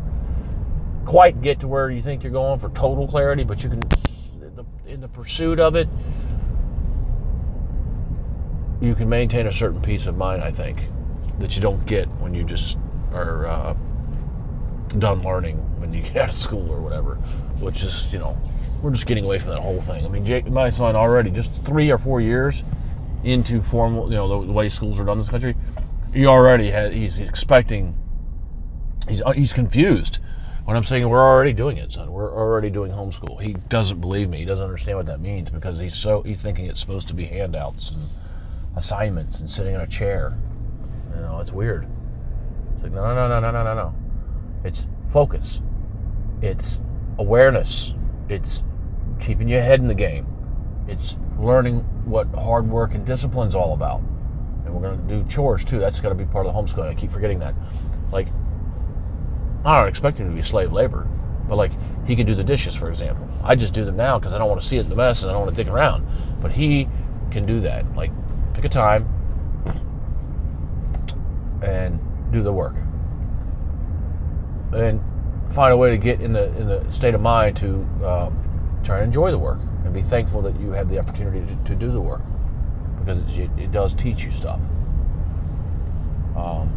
quite 1.06 1.42
get 1.42 1.60
to 1.62 1.68
where 1.68 1.90
you 1.90 2.02
think 2.02 2.24
you're 2.24 2.32
going 2.32 2.60
for 2.60 2.70
total 2.70 3.08
clarity, 3.08 3.44
but 3.44 3.64
you 3.64 3.70
can 3.70 3.88
in 4.86 5.02
the 5.02 5.08
pursuit 5.08 5.60
of 5.60 5.76
it 5.76 5.88
you 8.82 8.96
can 8.96 9.10
maintain 9.10 9.48
a 9.48 9.54
certain 9.54 9.82
peace 9.82 10.06
of 10.06 10.18
mind, 10.18 10.42
I 10.42 10.52
think, 10.52 10.80
that 11.40 11.56
you 11.56 11.62
don't 11.62 11.86
get 11.86 12.08
when 12.20 12.34
you 12.34 12.44
just 12.44 12.78
are 13.12 13.46
uh, 13.46 13.74
done 14.98 15.22
learning 15.22 15.58
when 15.80 15.94
you 15.94 16.02
get 16.14 16.18
out 16.18 16.30
of 16.30 16.36
school 16.36 16.70
or 16.72 16.82
whatever, 16.82 17.16
which 17.60 17.84
is, 17.84 18.12
you 18.12 18.20
know, 18.20 18.38
we're 18.82 18.92
just 18.92 19.06
getting 19.06 19.26
away 19.26 19.40
from 19.40 19.50
that 19.50 19.60
whole 19.60 19.82
thing. 19.82 20.06
I 20.06 20.10
mean, 20.10 20.26
Jake, 20.26 20.50
my 20.50 20.70
son 20.70 20.96
already 20.96 21.30
just 21.30 21.52
three 21.66 21.92
or 21.92 21.98
four 21.98 22.22
years 22.22 22.64
into 23.24 23.62
formal, 23.62 24.10
you 24.10 24.16
know, 24.16 24.40
the, 24.40 24.48
the 24.48 24.54
way 24.54 24.70
schools 24.70 24.98
are 25.00 25.04
done 25.04 25.18
in 25.18 25.24
this 25.24 25.30
country, 25.30 25.56
he 26.14 26.26
already 26.26 26.72
has, 26.72 26.94
he's 26.94 27.20
expecting, 27.20 27.96
he's, 29.08 29.22
uh, 29.22 29.32
he's 29.32 29.52
confused 29.52 30.20
when 30.64 30.78
I'm 30.78 30.86
saying 30.86 31.08
we're 31.10 31.20
already 31.20 31.52
doing 31.52 31.78
it, 31.78 31.92
son. 31.92 32.12
We're 32.12 32.34
already 32.34 32.70
doing 32.70 32.92
homeschool. 32.92 33.42
He 33.42 33.54
doesn't 33.54 34.00
believe 34.00 34.30
me. 34.30 34.38
He 34.38 34.46
doesn't 34.46 34.64
understand 34.64 34.98
what 34.98 35.08
that 35.08 35.20
means 35.20 35.50
because 35.50 35.80
he's 35.80 35.96
so, 35.96 36.22
he's 36.22 36.40
thinking 36.40 36.68
it's 36.68 36.80
supposed 36.80 37.08
to 37.10 37.14
be 37.14 37.26
handouts 37.26 37.92
and 37.92 38.08
assignments 38.76 39.40
and 39.40 39.50
sitting 39.50 39.76
in 39.76 39.82
a 39.82 39.88
chair. 39.88 40.38
You 41.16 41.22
know, 41.22 41.40
it's 41.40 41.52
weird. 41.52 41.88
It's 42.76 42.84
like, 42.84 42.92
no, 42.92 43.14
no, 43.14 43.28
no, 43.28 43.40
no, 43.40 43.52
no, 43.52 43.64
no, 43.64 43.74
no. 43.74 43.96
It's 44.64 44.88
focus. 45.12 45.62
It's 46.42 46.80
awareness. 47.18 47.94
It's 48.30 48.64
keeping 49.20 49.48
your 49.48 49.62
head 49.62 49.80
in 49.80 49.88
the 49.88 49.96
game. 49.96 50.28
It's 50.88 51.18
learning 51.40 51.80
what 52.06 52.28
hard 52.30 52.70
work 52.70 52.94
and 52.94 53.06
discipline's 53.06 53.56
all 53.56 53.74
about. 53.74 54.02
And 54.66 54.74
we're 54.74 54.82
going 54.82 55.08
to 55.08 55.22
do 55.22 55.30
chores 55.30 55.64
too. 55.64 55.80
That's 55.80 56.00
got 56.00 56.10
to 56.10 56.16
be 56.16 56.26
part 56.26 56.46
of 56.46 56.54
the 56.54 56.60
homeschooling. 56.60 56.90
I 56.90 56.96
keep 56.96 57.12
forgetting 57.12 57.40
that. 57.40 57.56
Like, 58.12 58.28
I 59.66 59.80
don't 59.80 59.90
expect 59.90 60.18
him 60.18 60.30
to 60.30 60.36
be 60.36 60.42
slave 60.42 60.72
labor, 60.72 61.08
but 61.48 61.58
like 61.58 61.72
he 62.06 62.16
can 62.16 62.26
do 62.26 62.34
the 62.34 62.44
dishes, 62.44 62.76
for 62.76 62.90
example. 62.90 63.28
I 63.44 63.56
just 63.56 63.74
do 63.74 63.86
them 63.86 63.98
now 63.98 64.18
because 64.18 64.34
I 64.34 64.38
don't 64.38 64.50
want 64.50 64.62
to 64.62 64.68
see 64.68 64.78
it 64.78 64.82
in 64.82 64.90
the 64.90 64.96
mess 64.96 65.22
and 65.22 65.30
I 65.30 65.34
don't 65.34 65.44
want 65.44 65.56
to 65.56 65.64
dig 65.64 65.72
around. 65.72 66.08
But 66.42 66.52
he 66.52 66.88
can 67.32 67.46
do 67.46 67.62
that. 67.62 67.96
Like, 67.96 68.12
pick 68.60 68.70
a 68.70 68.74
time 68.74 69.08
and 71.64 72.00
do 72.32 72.44
the 72.44 72.52
work. 72.52 72.76
And 74.74 75.02
find 75.54 75.74
a 75.74 75.78
way 75.78 75.92
to 75.92 75.98
get 75.98 76.22
in 76.22 76.34
the 76.34 76.46
in 76.58 76.68
the 76.68 76.86
state 76.92 77.16
of 77.16 77.22
mind 77.22 77.58
to 77.58 77.76
um, 78.06 78.82
try 78.84 78.98
and 78.98 79.06
enjoy 79.06 79.32
the 79.32 79.40
work 79.40 79.60
and 79.84 79.94
be 79.94 80.04
thankful 80.04 80.42
that 80.42 80.60
you 80.60 80.72
had 80.72 80.90
the 80.90 81.00
opportunity 81.00 81.40
to, 81.46 81.70
to 81.70 81.76
do 81.76 81.92
the 81.92 82.02
work 82.02 82.22
because 83.00 83.18
it, 83.36 83.50
it, 83.58 83.72
does 83.72 83.94
teach 83.94 84.24
you 84.24 84.32
stuff. 84.32 84.60
Um, 86.36 86.70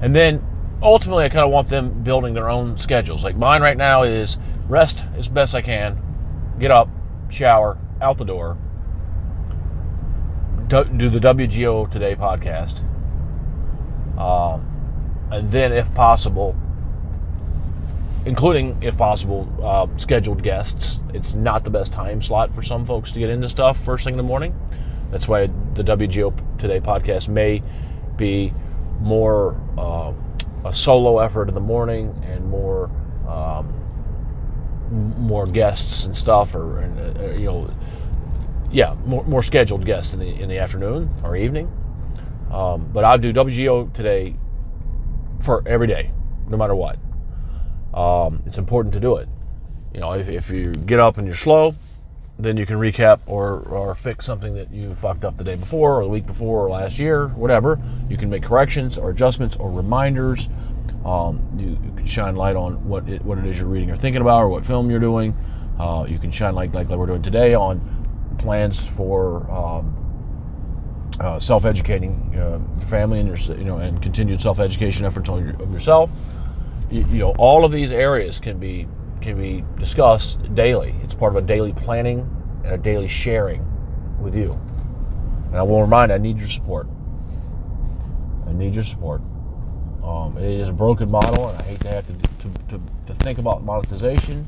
and 0.00 0.14
then 0.14 0.42
ultimately, 0.80 1.24
I 1.24 1.28
kind 1.28 1.44
of 1.44 1.50
want 1.50 1.68
them 1.68 2.02
building 2.02 2.32
their 2.32 2.48
own 2.48 2.78
schedules. 2.78 3.24
Like 3.24 3.36
mine 3.36 3.60
right 3.60 3.76
now 3.76 4.04
is 4.04 4.38
rest 4.68 5.04
as 5.16 5.28
best 5.28 5.54
I 5.54 5.62
can, 5.62 6.00
get 6.58 6.70
up, 6.70 6.88
shower, 7.28 7.76
out 8.00 8.16
the 8.16 8.24
door, 8.24 8.56
do 10.68 11.08
the 11.08 11.18
WGO 11.18 11.90
Today 11.90 12.14
podcast, 12.14 12.80
um, 14.18 15.28
and 15.30 15.50
then, 15.50 15.72
if 15.72 15.92
possible, 15.94 16.54
including, 18.26 18.82
if 18.82 18.96
possible, 18.96 19.48
uh, 19.62 19.86
scheduled 19.96 20.42
guests. 20.42 21.00
It's 21.14 21.34
not 21.34 21.64
the 21.64 21.70
best 21.70 21.92
time 21.92 22.22
slot 22.22 22.54
for 22.54 22.62
some 22.62 22.84
folks 22.84 23.12
to 23.12 23.18
get 23.18 23.30
into 23.30 23.48
stuff 23.48 23.82
first 23.84 24.04
thing 24.04 24.14
in 24.14 24.18
the 24.18 24.22
morning. 24.22 24.54
That's 25.10 25.26
why 25.26 25.46
the 25.46 25.82
WGO 25.82 26.58
Today 26.58 26.80
podcast 26.80 27.28
may 27.28 27.62
be 28.16 28.52
more 29.00 29.58
uh, 29.78 30.12
a 30.64 30.74
solo 30.74 31.18
effort 31.18 31.48
in 31.48 31.54
the 31.54 31.60
morning 31.60 32.22
and 32.24 32.48
more 32.48 32.90
um, 33.26 33.74
more 34.90 35.46
guests 35.46 36.04
and 36.04 36.16
stuff, 36.16 36.54
or 36.54 36.80
uh, 36.80 37.32
you 37.32 37.46
know, 37.46 37.70
yeah, 38.70 38.94
more, 39.04 39.24
more 39.24 39.42
scheduled 39.42 39.84
guests 39.84 40.12
in 40.12 40.20
the 40.20 40.26
in 40.26 40.48
the 40.48 40.58
afternoon 40.58 41.10
or 41.22 41.36
evening. 41.36 41.72
Um, 42.52 42.90
but 42.92 43.04
I'll 43.04 43.18
do 43.18 43.32
WGO 43.32 43.92
today 43.92 44.34
for 45.40 45.66
every 45.66 45.86
day, 45.86 46.10
no 46.48 46.56
matter 46.56 46.74
what 46.74 46.98
um, 47.94 48.42
it's 48.46 48.58
important 48.58 48.92
to 48.94 49.00
do 49.00 49.16
it. 49.16 49.28
You 49.92 50.00
know, 50.00 50.12
if, 50.12 50.28
if 50.28 50.50
you 50.50 50.72
get 50.72 51.00
up 51.00 51.18
and 51.18 51.26
you're 51.26 51.36
slow, 51.36 51.74
then 52.38 52.56
you 52.56 52.66
can 52.66 52.76
recap 52.76 53.20
or, 53.26 53.60
or 53.68 53.94
fix 53.94 54.24
something 54.24 54.54
that 54.54 54.72
you 54.72 54.94
fucked 54.94 55.24
up 55.24 55.36
the 55.36 55.44
day 55.44 55.56
before 55.56 55.98
or 55.98 56.04
the 56.04 56.08
week 56.08 56.26
before 56.26 56.66
or 56.66 56.70
last 56.70 56.98
year, 56.98 57.28
whatever. 57.28 57.80
You 58.08 58.16
can 58.16 58.30
make 58.30 58.44
corrections 58.44 58.96
or 58.96 59.10
adjustments 59.10 59.56
or 59.56 59.70
reminders. 59.70 60.48
Um, 61.04 61.42
you, 61.56 61.70
you, 61.84 61.92
can 61.96 62.06
shine 62.06 62.36
light 62.36 62.54
on 62.54 62.86
what 62.86 63.08
it, 63.08 63.22
what 63.22 63.38
it 63.38 63.46
is 63.46 63.58
you're 63.58 63.66
reading 63.66 63.90
or 63.90 63.96
thinking 63.96 64.20
about 64.20 64.42
or 64.42 64.48
what 64.48 64.66
film 64.66 64.90
you're 64.90 65.00
doing. 65.00 65.34
Uh, 65.78 66.04
you 66.08 66.18
can 66.18 66.30
shine 66.30 66.54
light 66.54 66.72
like, 66.72 66.88
like 66.88 66.98
we're 66.98 67.06
doing 67.06 67.22
today 67.22 67.54
on 67.54 67.97
plans 68.38 68.88
for 68.88 69.50
um, 69.50 69.94
uh, 71.20 71.38
self-educating 71.38 72.32
uh, 72.34 72.58
your 72.78 72.88
family 72.88 73.20
and 73.20 73.28
your 73.28 73.58
you 73.58 73.64
know 73.64 73.78
and 73.78 74.00
continued 74.02 74.40
self-education 74.40 75.04
efforts 75.04 75.28
on 75.28 75.44
your, 75.44 75.62
of 75.62 75.72
yourself. 75.72 76.10
You, 76.90 77.00
you 77.10 77.18
know, 77.18 77.34
all 77.38 77.64
of 77.64 77.72
these 77.72 77.90
areas 77.90 78.40
can 78.40 78.58
be 78.58 78.86
can 79.20 79.36
be 79.36 79.64
discussed 79.78 80.38
daily. 80.54 80.94
It's 81.02 81.14
part 81.14 81.36
of 81.36 81.42
a 81.42 81.46
daily 81.46 81.72
planning 81.72 82.20
and 82.64 82.74
a 82.74 82.78
daily 82.78 83.08
sharing 83.08 83.64
with 84.20 84.34
you. 84.34 84.58
And 85.48 85.56
I 85.56 85.62
will 85.62 85.80
remind, 85.80 86.12
I 86.12 86.18
need 86.18 86.38
your 86.38 86.48
support. 86.48 86.86
I 88.46 88.52
need 88.52 88.74
your 88.74 88.84
support. 88.84 89.20
Um, 90.04 90.36
it 90.38 90.60
is 90.60 90.68
a 90.68 90.72
broken 90.72 91.10
model, 91.10 91.48
and 91.48 91.58
I 91.58 91.62
hate 91.64 91.80
to 91.80 91.88
have 91.88 92.06
to, 92.06 92.12
to, 92.12 92.78
to, 92.78 92.82
to 93.06 93.14
think 93.20 93.38
about 93.38 93.62
monetization, 93.62 94.46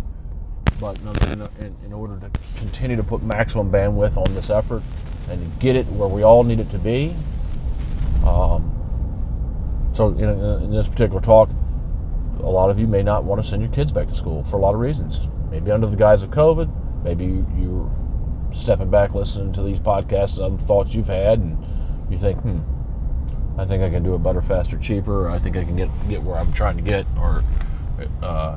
but 0.80 0.98
in, 1.00 1.42
in, 1.58 1.76
in, 1.84 1.92
order 1.92 2.18
to 2.18 2.30
continue 2.56 2.96
to 2.96 3.02
put 3.02 3.22
maximum 3.22 3.70
bandwidth 3.70 4.16
on 4.16 4.34
this 4.34 4.48
effort 4.48 4.82
and 5.28 5.60
get 5.60 5.76
it 5.76 5.86
where 5.88 6.08
we 6.08 6.22
all 6.22 6.42
need 6.42 6.58
it 6.58 6.70
to 6.70 6.78
be. 6.78 7.14
Um, 8.26 9.90
so, 9.92 10.08
in, 10.08 10.28
in 10.64 10.70
this 10.70 10.88
particular 10.88 11.20
talk, 11.20 11.50
a 12.38 12.50
lot 12.50 12.70
of 12.70 12.78
you 12.78 12.86
may 12.86 13.02
not 13.02 13.24
want 13.24 13.42
to 13.42 13.46
send 13.46 13.62
your 13.62 13.70
kids 13.70 13.92
back 13.92 14.08
to 14.08 14.14
school 14.14 14.42
for 14.44 14.56
a 14.56 14.60
lot 14.60 14.74
of 14.74 14.80
reasons. 14.80 15.28
Maybe 15.50 15.70
under 15.70 15.86
the 15.86 15.96
guise 15.96 16.22
of 16.22 16.30
COVID, 16.30 17.04
maybe 17.04 17.44
you're 17.58 17.90
stepping 18.54 18.90
back 18.90 19.14
listening 19.14 19.52
to 19.52 19.62
these 19.62 19.78
podcasts 19.78 20.36
and 20.36 20.54
other 20.54 20.66
thoughts 20.66 20.94
you've 20.94 21.06
had, 21.06 21.38
and 21.38 21.58
you 22.10 22.18
think, 22.18 22.40
hmm, 22.40 22.60
I 23.58 23.64
think 23.66 23.82
I 23.82 23.90
can 23.90 24.02
do 24.02 24.14
it 24.14 24.22
better, 24.22 24.40
faster, 24.40 24.78
cheaper. 24.78 25.28
I 25.28 25.38
think 25.38 25.56
I 25.56 25.64
can 25.64 25.76
get 25.76 25.90
get 26.08 26.22
where 26.22 26.36
I'm 26.36 26.52
trying 26.52 26.76
to 26.76 26.82
get, 26.82 27.06
or 27.18 27.42
uh, 28.22 28.56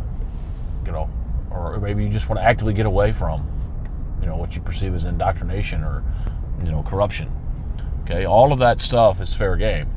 you 0.85 0.91
know, 0.91 1.09
or 1.53 1.79
maybe 1.79 2.03
you 2.03 2.09
just 2.09 2.29
want 2.29 2.39
to 2.39 2.43
actively 2.43 2.73
get 2.73 2.85
away 2.85 3.13
from, 3.13 3.47
you 4.19 4.27
know, 4.27 4.35
what 4.35 4.55
you 4.55 4.61
perceive 4.61 4.93
as 4.95 5.03
indoctrination 5.03 5.83
or 5.83 6.03
you 6.63 6.71
know 6.71 6.83
corruption. 6.83 7.31
Okay, 8.03 8.25
all 8.25 8.51
of 8.51 8.59
that 8.59 8.81
stuff 8.81 9.21
is 9.21 9.33
fair 9.33 9.55
game, 9.55 9.89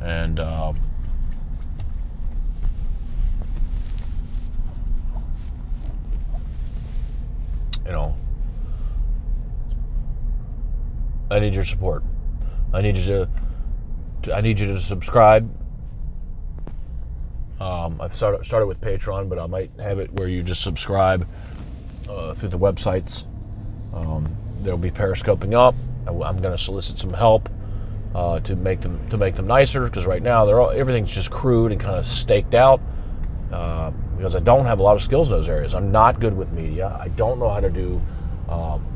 and 0.00 0.38
uh, 0.38 0.72
you 7.84 7.92
know, 7.92 8.16
I 11.30 11.40
need 11.40 11.54
your 11.54 11.64
support. 11.64 12.02
I 12.74 12.82
need 12.82 12.96
you 12.96 13.04
to 14.22 14.34
I 14.34 14.40
need 14.40 14.60
you 14.60 14.66
to 14.66 14.80
subscribe. 14.80 15.50
Um, 17.82 18.00
I've 18.00 18.14
started, 18.14 18.44
started 18.46 18.66
with 18.66 18.80
Patreon, 18.80 19.28
but 19.28 19.38
I 19.38 19.46
might 19.46 19.70
have 19.80 19.98
it 19.98 20.12
where 20.12 20.28
you 20.28 20.42
just 20.42 20.62
subscribe 20.62 21.26
uh, 22.08 22.34
through 22.34 22.50
the 22.50 22.58
websites. 22.58 23.24
Um, 23.92 24.36
they'll 24.60 24.76
be 24.76 24.90
periscoping 24.90 25.54
up. 25.54 25.74
I'm 26.06 26.40
going 26.40 26.56
to 26.56 26.58
solicit 26.58 26.98
some 26.98 27.12
help 27.12 27.48
uh, 28.14 28.40
to 28.40 28.54
make 28.54 28.82
them 28.82 29.08
to 29.10 29.16
make 29.16 29.36
them 29.36 29.46
nicer 29.46 29.84
because 29.84 30.06
right 30.06 30.22
now 30.22 30.44
they're 30.44 30.60
all, 30.60 30.70
everything's 30.70 31.10
just 31.10 31.30
crude 31.30 31.72
and 31.72 31.80
kind 31.80 31.96
of 31.96 32.06
staked 32.06 32.54
out. 32.54 32.80
Uh, 33.52 33.90
because 34.16 34.34
I 34.36 34.40
don't 34.40 34.66
have 34.66 34.78
a 34.78 34.82
lot 34.82 34.96
of 34.96 35.02
skills 35.02 35.28
in 35.28 35.34
those 35.34 35.48
areas. 35.48 35.74
I'm 35.74 35.90
not 35.90 36.20
good 36.20 36.36
with 36.36 36.52
media. 36.52 36.96
I 37.00 37.08
don't 37.08 37.38
know 37.38 37.48
how 37.48 37.60
to 37.60 37.70
do 37.70 38.00
um, 38.48 38.86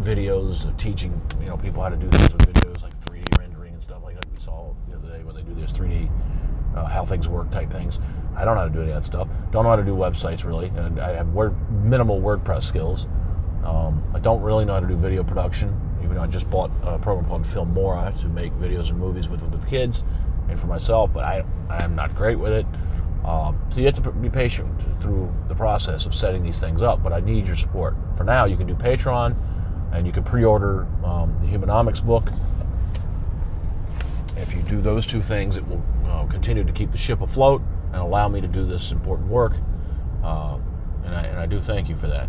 videos 0.00 0.64
of 0.64 0.76
teaching 0.76 1.20
you 1.40 1.46
know 1.46 1.56
people 1.56 1.82
how 1.82 1.88
to 1.88 1.96
do 1.96 2.08
things 2.08 2.32
with 2.32 2.54
videos 2.54 2.82
like 2.82 2.98
3D 3.04 3.38
rendering 3.38 3.74
and 3.74 3.82
stuff 3.82 4.02
like 4.04 4.14
that. 4.14 4.26
We 4.32 4.38
saw 4.38 4.74
the 4.88 4.96
other 4.96 5.08
day 5.08 5.24
when 5.24 5.34
they 5.34 5.42
do 5.42 5.54
those 5.54 5.72
3D 5.72 6.08
uh, 6.76 6.86
how 6.86 7.04
things 7.04 7.28
work 7.28 7.50
type 7.50 7.70
things. 7.70 7.98
I 8.36 8.44
don't 8.44 8.54
know 8.54 8.62
how 8.62 8.68
to 8.68 8.72
do 8.72 8.82
any 8.82 8.92
of 8.92 9.02
that 9.02 9.06
stuff. 9.06 9.28
Don't 9.50 9.64
know 9.64 9.70
how 9.70 9.76
to 9.76 9.84
do 9.84 9.94
websites 9.94 10.44
really, 10.44 10.68
and 10.68 11.00
I 11.00 11.14
have 11.14 11.28
word, 11.28 11.54
minimal 11.84 12.20
WordPress 12.20 12.64
skills. 12.64 13.06
Um, 13.64 14.02
I 14.14 14.18
don't 14.18 14.40
really 14.40 14.64
know 14.64 14.74
how 14.74 14.80
to 14.80 14.86
do 14.86 14.96
video 14.96 15.22
production, 15.22 15.78
even 16.02 16.14
though 16.14 16.22
I 16.22 16.26
just 16.26 16.48
bought 16.48 16.70
a 16.82 16.98
program 16.98 17.26
called 17.26 17.44
Filmora 17.44 18.18
to 18.20 18.28
make 18.28 18.52
videos 18.54 18.88
and 18.88 18.98
movies 18.98 19.28
with, 19.28 19.42
with 19.42 19.60
the 19.60 19.66
kids 19.68 20.02
and 20.48 20.58
for 20.58 20.66
myself, 20.66 21.10
but 21.12 21.24
I, 21.24 21.44
I 21.68 21.82
am 21.82 21.94
not 21.94 22.14
great 22.14 22.38
with 22.38 22.52
it. 22.52 22.66
Um, 23.24 23.60
so 23.70 23.80
you 23.80 23.86
have 23.86 24.02
to 24.02 24.10
be 24.10 24.30
patient 24.30 24.70
through 25.02 25.32
the 25.48 25.54
process 25.54 26.06
of 26.06 26.14
setting 26.14 26.42
these 26.42 26.58
things 26.58 26.82
up, 26.82 27.02
but 27.02 27.12
I 27.12 27.20
need 27.20 27.46
your 27.46 27.56
support. 27.56 27.94
For 28.16 28.24
now, 28.24 28.46
you 28.46 28.56
can 28.56 28.66
do 28.66 28.74
Patreon 28.74 29.36
and 29.92 30.06
you 30.06 30.12
can 30.12 30.24
pre 30.24 30.44
order 30.44 30.86
um, 31.04 31.36
the 31.40 31.46
Humanomics 31.46 32.04
book. 32.04 32.30
If 34.36 34.54
you 34.54 34.62
do 34.62 34.80
those 34.80 35.06
two 35.06 35.22
things, 35.22 35.56
it 35.56 35.68
will 35.68 35.84
uh, 36.20 36.26
continue 36.26 36.64
to 36.64 36.72
keep 36.72 36.92
the 36.92 36.98
ship 36.98 37.20
afloat 37.20 37.62
and 37.92 37.96
allow 37.96 38.28
me 38.28 38.40
to 38.40 38.48
do 38.48 38.64
this 38.64 38.92
important 38.92 39.28
work. 39.28 39.54
Uh, 40.22 40.58
and, 41.04 41.14
I, 41.14 41.22
and 41.22 41.38
I 41.38 41.46
do 41.46 41.60
thank 41.60 41.88
you 41.88 41.96
for 41.96 42.06
that. 42.06 42.28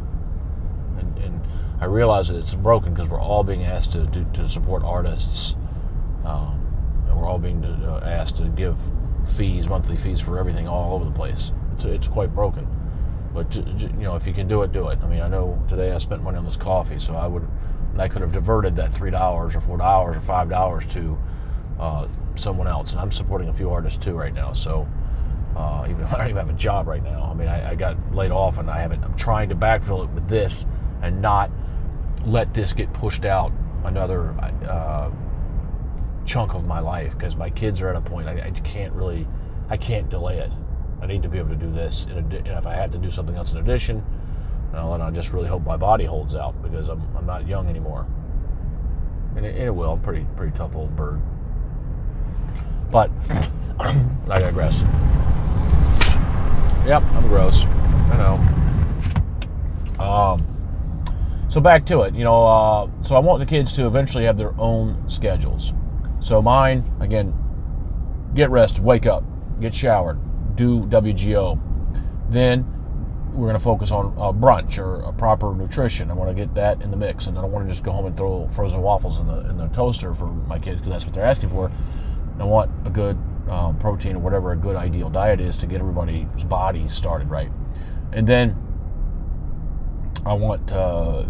And, 0.98 1.18
and 1.18 1.42
I 1.80 1.86
realize 1.86 2.28
that 2.30 2.38
it's 2.38 2.54
broken 2.54 2.94
because 2.94 3.10
we're 3.10 3.22
all 3.22 3.44
being 3.44 3.64
asked 3.64 3.92
to, 3.94 4.06
to, 4.08 4.26
to 4.34 4.50
support 4.50 4.84
artists. 4.84 5.56
Um, 6.24 7.06
and 7.08 7.20
we're 7.20 7.28
all 7.28 7.40
being 7.40 7.62
to, 7.62 7.68
uh, 7.68 8.04
asked 8.06 8.38
to 8.38 8.46
give 8.46 8.78
fees, 9.36 9.68
monthly 9.68 9.98
fees 9.98 10.20
for 10.20 10.40
everything 10.40 10.68
all 10.68 10.96
over 10.96 11.06
the 11.06 11.12
place. 11.12 11.52
It's, 11.74 11.86
it's 11.86 12.08
quite 12.08 12.34
broken. 12.34 12.68
But 13.34 13.56
you 13.56 13.88
know, 13.98 14.16
if 14.16 14.28
you 14.28 14.34
can 14.34 14.48
do 14.48 14.62
it, 14.64 14.74
do 14.74 14.90
it. 14.90 15.00
I 15.02 15.08
mean, 15.08 15.22
I 15.22 15.28
know 15.28 15.64
today 15.70 15.92
I 15.92 15.98
spent 16.00 16.22
money 16.22 16.38
on 16.38 16.46
this 16.46 16.58
coffee, 16.58 17.00
so 17.00 17.14
I 17.16 17.28
would, 17.28 17.48
I 17.98 18.10
could 18.10 18.22
have 18.22 18.34
diverted 18.34 18.76
that 18.76 18.94
three 18.94 19.12
dollars 19.12 19.56
or 19.56 19.62
four 19.62 19.78
dollars 19.78 20.18
or 20.18 20.22
five 20.22 20.50
dollars 20.50 20.86
to 20.88 21.18
uh, 21.80 22.08
someone 22.38 22.68
else. 22.68 22.92
And 22.92 23.00
I'm 23.00 23.12
supporting 23.12 23.50
a 23.50 23.54
few 23.54 23.70
artists 23.70 24.04
too 24.04 24.14
right 24.14 24.34
now. 24.34 24.54
So 24.54 24.88
uh, 25.56 25.86
even 25.90 26.04
I 26.06 26.18
don't 26.18 26.30
even 26.30 26.38
have 26.38 26.50
a 26.50 26.58
job 26.58 26.88
right 26.88 27.04
now. 27.04 27.30
I 27.32 27.34
mean, 27.34 27.48
I, 27.48 27.72
I, 27.72 27.76
got 27.76 27.98
laid 28.14 28.32
off, 28.32 28.58
and 28.58 28.70
I 28.70 28.80
haven't. 28.80 29.04
I'm 29.04 29.18
trying 29.18 29.50
to 29.50 29.56
backfill 29.56 30.06
it 30.06 30.10
with 30.12 30.28
this 30.28 30.66
and 31.02 31.22
not 31.22 31.52
let 32.26 32.54
this 32.54 32.74
get 32.74 32.94
pushed 32.94 33.26
out 33.26 33.52
another 33.84 34.30
uh, 34.70 35.10
chunk 36.26 36.54
of 36.54 36.66
my 36.66 36.80
life 36.80 37.18
because 37.18 37.36
my 37.36 37.50
kids 37.50 37.82
are 37.82 37.90
at 37.90 37.96
a 37.96 38.02
point 38.02 38.28
I, 38.28 38.40
I, 38.40 38.52
can't 38.52 38.94
really, 38.94 39.28
I 39.70 39.78
can't 39.78 40.08
delay 40.10 40.38
it. 40.38 40.52
I 41.02 41.08
need 41.08 41.24
to 41.24 41.30
be 41.30 41.40
able 41.40 41.50
to 41.50 41.56
do 41.56 41.72
this, 41.72 42.06
and 42.12 42.32
if 42.34 42.68
I 42.68 42.76
have 42.76 42.92
to 42.92 43.00
do 43.00 43.10
something 43.10 43.36
else 43.36 43.52
in 43.52 43.58
addition, 43.58 44.06
well, 44.72 44.92
then 44.92 45.02
I 45.02 45.10
just 45.10 45.34
really 45.34 45.48
hope 45.48 45.66
my 45.66 45.78
body 45.78 46.06
holds 46.06 46.36
out 46.36 46.62
because 46.62 46.88
I'm, 46.90 47.02
I'm 47.18 47.26
not 47.26 47.48
young 47.48 47.68
anymore. 47.68 48.06
And 49.36 49.46
it, 49.46 49.56
and 49.56 49.64
it 49.64 49.72
will. 49.72 49.94
I'm 49.94 50.02
pretty 50.02 50.26
pretty 50.36 50.56
tough 50.56 50.76
old 50.76 50.96
bird. 50.96 51.22
But 52.92 53.10
I 53.80 54.40
digress. 54.40 54.80
Yep, 56.86 57.04
I'm 57.04 57.28
gross. 57.28 57.64
I 57.66 58.18
know. 58.18 60.04
Um, 60.04 61.48
so 61.50 61.62
back 61.62 61.86
to 61.88 62.02
it. 62.02 62.16
You 62.16 62.24
know, 62.24 62.44
uh, 62.44 62.90
so 63.04 63.16
I 63.16 63.20
want 63.20 63.40
the 63.40 63.46
kids 63.46 63.74
to 63.74 63.86
eventually 63.86 64.26
have 64.26 64.38
their 64.38 64.54
own 64.60 65.10
schedules. 65.10 65.74
So 66.20 66.42
mine, 66.42 66.92
again, 67.00 67.34
get 68.36 68.50
rested, 68.50 68.84
wake 68.84 69.06
up, 69.06 69.24
get 69.60 69.74
showered, 69.74 70.20
do 70.56 70.82
WGO. 70.82 71.60
Then 72.30 72.66
we're 73.34 73.48
going 73.48 73.58
to 73.58 73.64
focus 73.64 73.92
on 73.92 74.08
a 74.18 74.34
brunch 74.34 74.78
or 74.78 75.02
a 75.02 75.14
proper 75.14 75.54
nutrition. 75.54 76.12
I 76.12 76.14
want 76.14 76.30
to 76.30 76.36
get 76.36 76.54
that 76.56 76.82
in 76.82 76.92
the 76.92 76.98
mix, 76.98 77.28
and 77.28 77.38
I 77.38 77.42
don't 77.42 77.52
want 77.52 77.68
to 77.68 77.74
just 77.74 77.84
go 77.84 77.92
home 77.92 78.06
and 78.06 78.18
throw 78.18 78.48
frozen 78.50 78.82
waffles 78.82 79.20
in 79.20 79.28
the 79.28 79.50
in 79.50 79.58
the 79.58 79.68
toaster 79.68 80.14
for 80.14 80.28
my 80.28 80.60
kids 80.60 80.80
because 80.80 80.92
that's 80.92 81.06
what 81.06 81.14
they're 81.14 81.26
asking 81.26 81.50
for. 81.50 81.72
I 82.40 82.44
want 82.44 82.72
a 82.86 82.90
good 82.90 83.18
um, 83.50 83.78
protein 83.80 84.16
or 84.16 84.20
whatever 84.20 84.52
a 84.52 84.56
good 84.56 84.76
ideal 84.76 85.10
diet 85.10 85.40
is 85.42 85.58
to 85.58 85.68
get 85.68 85.82
everybody's 85.82 86.44
body 86.46 86.88
started 86.88 87.30
right, 87.30 87.52
and 88.14 88.28
then 88.28 88.56
I 90.26 90.34
want 90.34 90.72
uh, 90.72 91.26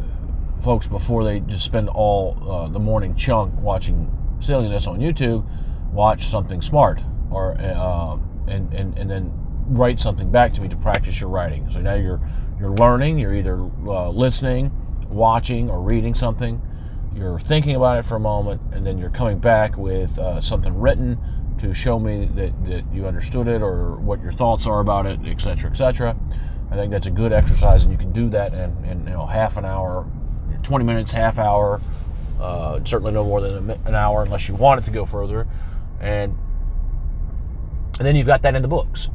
folks 0.63 0.87
before 0.87 1.23
they 1.23 1.39
just 1.41 1.65
spend 1.65 1.89
all 1.89 2.37
uh, 2.49 2.67
the 2.69 2.79
morning 2.79 3.15
chunk 3.15 3.53
watching 3.59 4.11
silliness 4.39 4.87
on 4.87 4.99
YouTube, 4.99 5.45
watch 5.91 6.27
something 6.27 6.61
smart 6.61 6.99
or 7.31 7.53
uh, 7.59 8.17
and, 8.47 8.73
and 8.73 8.97
and 8.97 9.09
then 9.09 9.31
write 9.67 9.99
something 9.99 10.29
back 10.29 10.53
to 10.53 10.61
me 10.61 10.67
to 10.67 10.75
practice 10.75 11.19
your 11.19 11.29
writing. 11.29 11.69
So 11.71 11.79
now 11.79 11.95
you're 11.95 12.21
you're 12.59 12.73
learning. 12.75 13.17
You're 13.17 13.33
either 13.33 13.69
uh, 13.87 14.09
listening, 14.09 14.71
watching, 15.09 15.69
or 15.69 15.81
reading 15.81 16.13
something. 16.13 16.61
You're 17.15 17.39
thinking 17.39 17.75
about 17.75 17.99
it 17.99 18.05
for 18.05 18.15
a 18.15 18.19
moment, 18.19 18.61
and 18.71 18.85
then 18.85 18.97
you're 18.97 19.09
coming 19.09 19.39
back 19.39 19.77
with 19.77 20.17
uh, 20.17 20.39
something 20.41 20.79
written 20.79 21.19
to 21.59 21.73
show 21.73 21.99
me 21.99 22.29
that, 22.35 22.65
that 22.65 22.83
you 22.93 23.05
understood 23.05 23.47
it 23.47 23.61
or 23.61 23.97
what 23.97 24.21
your 24.21 24.31
thoughts 24.31 24.65
are 24.65 24.79
about 24.79 25.05
it, 25.05 25.19
etc., 25.25 25.69
etc. 25.69 26.15
I 26.71 26.75
think 26.75 26.91
that's 26.91 27.07
a 27.07 27.11
good 27.11 27.33
exercise, 27.33 27.83
and 27.83 27.91
you 27.91 27.97
can 27.97 28.13
do 28.13 28.29
that 28.29 28.53
in, 28.53 28.85
in 28.85 29.05
you 29.05 29.13
know 29.13 29.25
half 29.25 29.57
an 29.57 29.65
hour, 29.65 30.07
20 30.63 30.85
minutes, 30.85 31.11
half 31.11 31.37
hour, 31.37 31.81
uh, 32.39 32.79
certainly 32.85 33.11
no 33.11 33.23
more 33.23 33.41
than 33.41 33.69
an 33.69 33.93
hour 33.93 34.23
unless 34.23 34.47
you 34.47 34.55
want 34.55 34.81
it 34.81 34.85
to 34.85 34.91
go 34.91 35.05
further. 35.05 35.47
And 35.99 36.37
and 37.99 38.07
then 38.07 38.15
you've 38.15 38.27
got 38.27 38.41
that 38.41 38.55
in 38.55 38.61
the 38.61 38.67
books. 38.67 39.09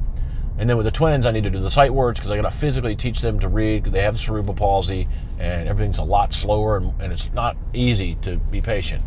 And 0.59 0.71
then 0.71 0.77
with 0.77 0.85
the 0.85 0.93
twins, 0.93 1.27
I 1.27 1.33
need 1.33 1.45
to 1.45 1.51
do 1.51 1.61
the 1.61 1.71
sight 1.71 1.93
words 1.93 2.21
because 2.21 2.31
I 2.31 2.37
got 2.37 2.51
to 2.51 2.57
physically 2.57 2.95
teach 2.95 3.21
them 3.21 3.41
to 3.41 3.49
read. 3.49 3.85
They 3.87 4.03
have 4.03 4.21
cerebral 4.21 4.55
palsy, 4.55 5.09
and 5.39 5.69
everything's 5.69 5.99
a 5.99 6.03
lot 6.03 6.35
slower, 6.35 6.77
and, 6.77 7.01
and 7.01 7.13
it's 7.13 7.31
not 7.33 7.57
easy 7.75 8.15
to 8.23 8.37
be 8.37 8.61
patient 8.61 9.05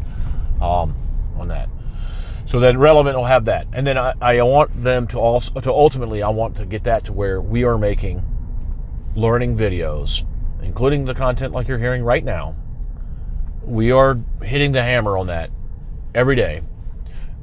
um, 0.61 0.95
on 1.37 1.47
that. 1.47 1.69
So 2.45 2.59
then 2.59 2.77
relevant 2.77 3.15
will 3.15 3.25
have 3.25 3.45
that, 3.45 3.67
and 3.73 3.85
then 3.85 3.97
I, 3.97 4.13
I 4.21 4.41
want 4.41 4.81
them 4.81 5.07
to 5.09 5.19
also 5.19 5.59
to 5.59 5.71
ultimately 5.71 6.23
I 6.23 6.29
want 6.29 6.55
to 6.57 6.65
get 6.65 6.83
that 6.85 7.05
to 7.05 7.13
where 7.13 7.41
we 7.41 7.63
are 7.63 7.77
making 7.77 8.23
learning 9.15 9.57
videos, 9.57 10.23
including 10.61 11.05
the 11.05 11.13
content 11.13 11.53
like 11.53 11.67
you're 11.67 11.77
hearing 11.77 12.03
right 12.03 12.23
now, 12.23 12.55
we 13.63 13.91
are 13.91 14.19
hitting 14.41 14.71
the 14.71 14.81
hammer 14.81 15.17
on 15.17 15.27
that 15.27 15.51
every 16.15 16.35
day 16.35 16.61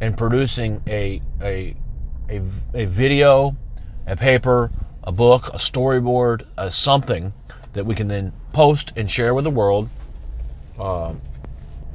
and 0.01 0.17
producing 0.17 0.83
a, 0.87 1.23
a, 1.41 1.77
a, 2.29 2.41
a 2.75 2.85
video, 2.87 3.57
a 4.07 4.17
paper, 4.17 4.71
a 5.05 5.13
book, 5.13 5.49
a 5.49 5.59
storyboard, 5.59 6.47
a 6.59 6.71
something 6.71 7.33
that 7.77 7.87
we 7.87 7.95
can 7.95 8.09
then 8.09 8.33
post 8.53 8.93
and 8.97 9.11
share 9.11 9.33
with 9.35 9.45
the 9.45 9.51
world. 9.51 9.89
Um, 10.79 11.23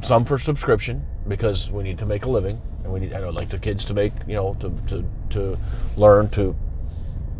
some 0.01 0.25
for 0.25 0.39
subscription 0.39 1.05
because 1.27 1.69
we 1.69 1.83
need 1.83 1.99
to 1.99 2.05
make 2.05 2.25
a 2.25 2.29
living 2.29 2.59
and 2.83 2.91
we 2.91 2.99
need 2.99 3.13
I 3.13 3.19
know 3.19 3.29
like 3.29 3.49
the 3.49 3.59
kids 3.59 3.85
to 3.85 3.93
make 3.93 4.13
you 4.27 4.33
know 4.33 4.55
to 4.59 4.69
to, 4.87 5.05
to 5.31 5.59
learn 5.95 6.29
to 6.31 6.55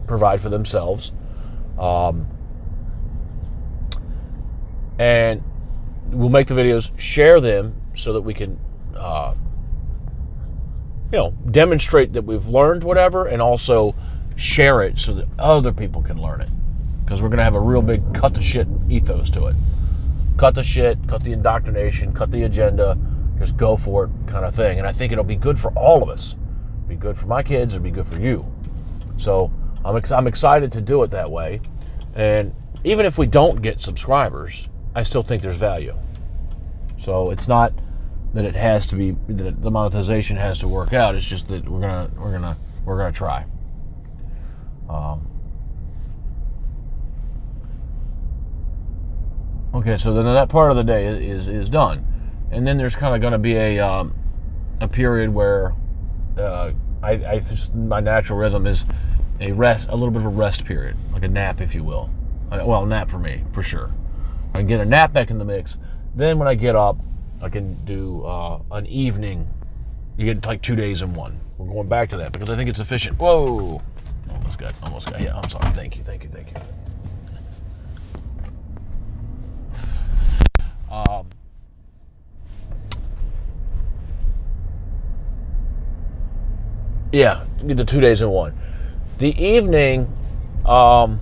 provide 0.08 0.41
for 0.41 0.49
themselves. 0.49 1.12
Um, 1.80 2.27
and 4.99 5.43
we'll 6.12 6.30
make 6.30 6.47
the 6.47 6.54
videos, 6.54 6.91
share 6.99 7.41
them 7.41 7.82
so 7.95 8.13
that 8.13 8.21
we 8.21 8.34
can, 8.34 8.60
uh, 8.95 9.34
you 11.12 11.17
know, 11.17 11.32
demonstrate 11.49 12.13
that 12.13 12.23
we've 12.23 12.45
learned 12.45 12.84
whatever, 12.84 13.25
and 13.25 13.41
also 13.41 13.95
share 14.36 14.82
it 14.84 14.99
so 14.99 15.13
that 15.13 15.27
other 15.39 15.71
people 15.71 16.01
can 16.01 16.21
learn 16.21 16.41
it. 16.41 16.49
Because 17.12 17.21
we're 17.21 17.28
going 17.28 17.39
to 17.39 17.43
have 17.43 17.56
a 17.56 17.60
real 17.60 17.82
big 17.82 18.13
cut 18.13 18.34
the 18.34 18.41
shit 18.41 18.69
ethos 18.89 19.30
to 19.32 19.47
it. 19.47 19.56
Cut 20.38 20.56
the 20.56 20.63
shit, 20.63 20.97
cut 21.10 21.21
the 21.21 21.34
indoctrination, 21.34 22.13
cut 22.13 22.32
the 22.32 22.43
agenda, 22.43 22.97
just 23.38 23.58
go 23.58 23.76
for 23.76 24.06
it 24.06 24.12
kind 24.28 24.45
of 24.45 24.56
thing. 24.56 24.78
And 24.78 24.88
I 24.88 24.93
think 24.93 25.12
it'll 25.12 25.26
be 25.26 25.36
good 25.36 25.60
for 25.60 25.71
all 25.74 26.02
of 26.02 26.08
us. 26.08 26.36
It'll 26.78 26.88
be 26.88 26.95
good 26.95 27.17
for 27.17 27.28
my 27.28 27.43
kids, 27.43 27.74
it'll 27.74 27.84
be 27.84 27.91
good 27.91 28.08
for 28.08 28.17
you. 28.17 28.45
So 29.17 29.52
I'm, 29.84 29.97
ex- 29.97 30.13
I'm 30.13 30.26
excited 30.26 30.71
to 30.71 30.80
do 30.80 31.04
it 31.04 31.12
that 31.12 31.30
way. 31.30 31.60
And 32.15 32.56
even 32.86 33.06
if 33.06 33.17
we 33.17 33.26
don't 33.26 33.62
get 33.62 33.82
subscribers, 33.82 34.69
I 34.95 35.04
still 35.04 35.21
think 35.21 35.41
there's 35.41 35.58
value. 35.58 35.97
So 36.97 37.32
it's 37.32 37.50
not 37.50 37.74
that 38.34 38.45
it 38.45 38.56
has 38.56 38.88
to 38.88 38.95
be 38.95 39.17
that 39.28 39.62
the 39.62 39.69
monetization 39.69 40.38
has 40.38 40.60
to 40.60 40.69
work 40.69 40.93
out. 40.93 41.15
It's 41.15 41.26
just 41.26 41.50
that 41.50 41.67
we're 41.67 41.82
gonna 41.82 42.10
we're 42.15 42.32
gonna 42.32 42.58
we're 42.86 42.97
gonna 42.97 43.12
try. 43.12 43.45
Um, 44.89 45.28
okay, 49.73 49.97
so 49.97 50.13
then 50.13 50.25
that 50.25 50.49
part 50.49 50.71
of 50.71 50.77
the 50.77 50.84
day 50.84 51.05
is 51.05 51.47
is 51.47 51.69
done, 51.69 52.05
and 52.51 52.65
then 52.65 52.77
there's 52.77 52.95
kind 52.95 53.15
of 53.15 53.21
going 53.21 53.34
to 53.34 53.39
be 53.39 53.55
a 53.55 53.79
um, 53.79 54.13
a 54.79 54.88
period 54.88 55.34
where 55.34 55.73
uh, 56.38 56.71
I, 57.03 57.12
I 57.12 57.39
just, 57.39 57.73
my 57.73 57.99
natural 57.99 58.38
rhythm 58.38 58.67
is 58.67 58.84
a 59.39 59.51
rest, 59.51 59.88
a 59.89 59.95
little 59.95 60.12
bit 60.12 60.21
of 60.21 60.27
a 60.27 60.29
rest 60.29 60.65
period, 60.65 60.97
like 61.13 61.23
a 61.23 61.27
nap, 61.27 61.62
if 61.62 61.73
you 61.73 61.84
will. 61.84 62.10
Well, 62.49 62.86
nap 62.86 63.10
for 63.10 63.17
me, 63.17 63.43
for 63.53 63.63
sure. 63.63 63.91
I 64.53 64.57
can 64.60 64.67
get 64.67 64.81
a 64.81 64.86
nap 64.86 65.13
back 65.13 65.29
in 65.29 65.38
the 65.38 65.45
mix. 65.45 65.77
Then 66.15 66.38
when 66.38 66.47
I 66.47 66.55
get 66.55 66.75
up, 66.75 66.97
I 67.41 67.49
can 67.49 67.84
do 67.86 68.23
uh, 68.23 68.62
an 68.71 68.86
evening. 68.88 69.47
You 70.17 70.25
get 70.25 70.45
like 70.45 70.62
two 70.62 70.75
days 70.75 71.01
in 71.01 71.13
one. 71.13 71.39
We're 71.57 71.67
going 71.67 71.88
back 71.88 72.10
to 72.10 72.17
that 72.17 72.34
because 72.34 72.49
I 72.49 72.57
think 72.57 72.69
it's 72.69 72.79
efficient. 72.79 73.17
Whoa! 73.17 73.81
Almost 74.29 74.57
got, 74.57 74.75
almost 74.84 75.10
got. 75.10 75.21
Yeah, 75.21 75.38
I'm 75.38 75.49
sorry. 75.49 75.71
Thank 75.71 75.95
you, 75.95 76.03
thank 76.03 76.23
you, 76.23 76.29
thank 76.29 76.49
you. 76.51 76.57
Um, 80.89 81.27
yeah, 87.12 87.45
the 87.62 87.86
two 87.86 88.00
days 88.00 88.21
in 88.21 88.30
one. 88.30 88.54
The 89.19 89.36
evening, 89.39 90.12
um, 90.65 91.21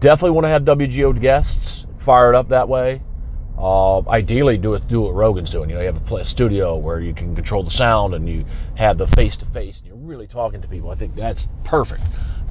definitely 0.00 0.32
want 0.32 0.44
to 0.44 0.48
have 0.48 0.62
WGO 0.64 1.18
guests 1.18 1.86
fired 1.98 2.34
up 2.34 2.48
that 2.48 2.68
way. 2.68 3.02
Uh, 3.56 4.00
ideally, 4.08 4.58
do 4.58 4.74
it 4.74 4.88
do 4.88 5.02
what 5.02 5.14
Rogan's 5.14 5.50
doing. 5.50 5.70
You 5.70 5.76
know, 5.76 5.80
you 5.82 5.86
have 5.86 6.10
a, 6.10 6.14
a 6.16 6.24
studio 6.24 6.76
where 6.76 7.00
you 7.00 7.14
can 7.14 7.34
control 7.36 7.62
the 7.62 7.70
sound 7.70 8.12
and 8.12 8.28
you 8.28 8.44
have 8.74 8.98
the 8.98 9.06
face 9.06 9.36
to 9.36 9.46
face, 9.46 9.78
and 9.78 9.86
you're 9.86 9.96
really 9.96 10.26
talking 10.26 10.60
to 10.62 10.68
people. 10.68 10.90
I 10.90 10.96
think 10.96 11.14
that's 11.14 11.46
perfect. 11.64 12.02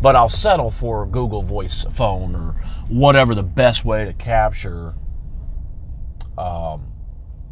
But 0.02 0.16
I'll 0.16 0.30
settle 0.30 0.72
for 0.72 1.06
Google 1.06 1.44
Voice 1.44 1.86
phone 1.94 2.36
or 2.36 2.56
whatever 2.88 3.36
the 3.36 3.44
best 3.44 3.84
way 3.84 4.06
to 4.06 4.14
capture 4.14 4.96
um, 6.38 6.91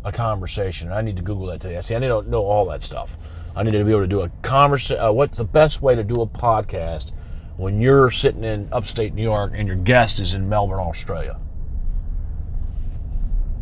a 0.09 0.11
conversation. 0.11 0.91
I 0.91 1.01
need 1.01 1.15
to 1.15 1.21
Google 1.21 1.47
that 1.47 1.61
today. 1.61 1.77
I 1.77 1.81
see. 1.81 1.95
I 1.95 1.99
need 1.99 2.07
to 2.07 2.21
know 2.23 2.41
all 2.41 2.65
that 2.65 2.83
stuff. 2.83 3.11
I 3.55 3.63
need 3.63 3.71
to 3.71 3.83
be 3.83 3.91
able 3.91 4.01
to 4.01 4.07
do 4.07 4.21
a 4.21 4.29
conversation. 4.41 4.99
Uh, 4.99 5.11
what's 5.11 5.37
the 5.37 5.45
best 5.45 5.81
way 5.81 5.95
to 5.95 6.03
do 6.03 6.21
a 6.21 6.27
podcast 6.27 7.11
when 7.57 7.81
you're 7.81 8.11
sitting 8.11 8.43
in 8.43 8.69
upstate 8.71 9.13
New 9.13 9.23
York 9.23 9.53
and 9.55 9.67
your 9.67 9.77
guest 9.77 10.19
is 10.19 10.33
in 10.33 10.49
Melbourne, 10.49 10.79
Australia? 10.79 11.39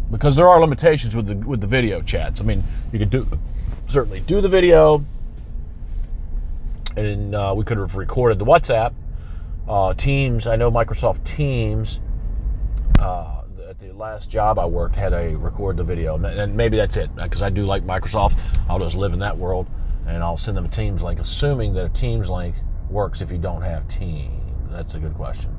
Because 0.10 0.36
there 0.36 0.48
are 0.48 0.60
limitations 0.60 1.16
with 1.16 1.28
the 1.28 1.36
with 1.36 1.62
the 1.62 1.68
video 1.68 2.02
chats. 2.02 2.40
I 2.40 2.44
mean, 2.44 2.64
you 2.92 3.00
could 3.00 3.10
do 3.10 3.28
certainly 3.88 4.22
do 4.22 4.40
the 4.40 4.50
video, 4.50 5.06
and 6.96 7.36
uh, 7.36 7.54
we 7.56 7.66
could 7.66 7.78
have 7.78 7.96
recorded 7.96 8.40
the 8.40 8.46
WhatsApp. 8.46 8.94
Uh, 9.68 9.94
Teams, 9.94 10.48
I 10.48 10.56
know 10.56 10.72
Microsoft 10.72 11.26
Teams. 11.26 12.00
Uh, 13.00 13.37
last 13.98 14.30
job 14.30 14.60
I 14.60 14.66
worked, 14.66 14.96
had 14.96 15.14
a 15.14 15.36
record 15.36 15.78
the 15.78 15.84
video, 15.84 16.24
and 16.24 16.56
maybe 16.56 16.78
that's 16.78 16.98
it 16.98 17.14
because 17.16 17.42
I 17.42 17.50
do 17.50 17.66
like 17.66 17.84
Microsoft. 17.84 18.40
I'll 18.70 18.80
just 18.80 18.96
live 18.96 19.14
in 19.14 19.20
that 19.20 19.38
world, 19.38 19.68
and 20.06 20.24
I'll 20.24 20.38
send 20.38 20.56
them 20.56 20.66
a 20.66 20.70
Teams 20.70 21.02
link, 21.02 21.20
assuming 21.20 21.74
that 21.74 21.86
a 21.86 21.90
Teams 21.90 22.30
link 22.30 22.56
works 22.90 23.22
if 23.22 23.32
you 23.32 23.38
don't 23.38 23.64
have 23.64 23.88
Teams. 23.88 24.70
That's 24.70 24.96
a 24.96 25.00
good 25.00 25.16
question. 25.16 25.56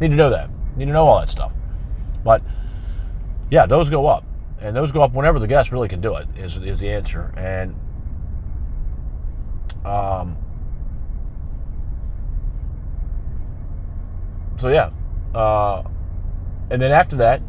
Need 0.00 0.08
to 0.08 0.16
know 0.16 0.30
that. 0.30 0.50
Need 0.76 0.86
to 0.86 0.92
know 0.92 1.06
all 1.06 1.20
that 1.20 1.30
stuff. 1.30 1.52
But 2.24 2.42
yeah, 3.50 3.66
those 3.66 3.88
go 3.88 4.06
up, 4.06 4.24
and 4.60 4.74
those 4.74 4.90
go 4.90 5.02
up 5.02 5.12
whenever 5.12 5.38
the 5.38 5.46
guest 5.46 5.70
really 5.70 5.88
can 5.88 6.00
do 6.00 6.16
it. 6.16 6.26
Is 6.36 6.56
is 6.56 6.80
the 6.80 6.90
answer, 6.90 7.32
and 7.36 7.74
um, 9.84 10.36
so 14.58 14.68
yeah, 14.68 14.90
uh, 15.34 15.84
and 16.68 16.82
then 16.82 16.90
after 16.90 17.14
that, 17.16 17.40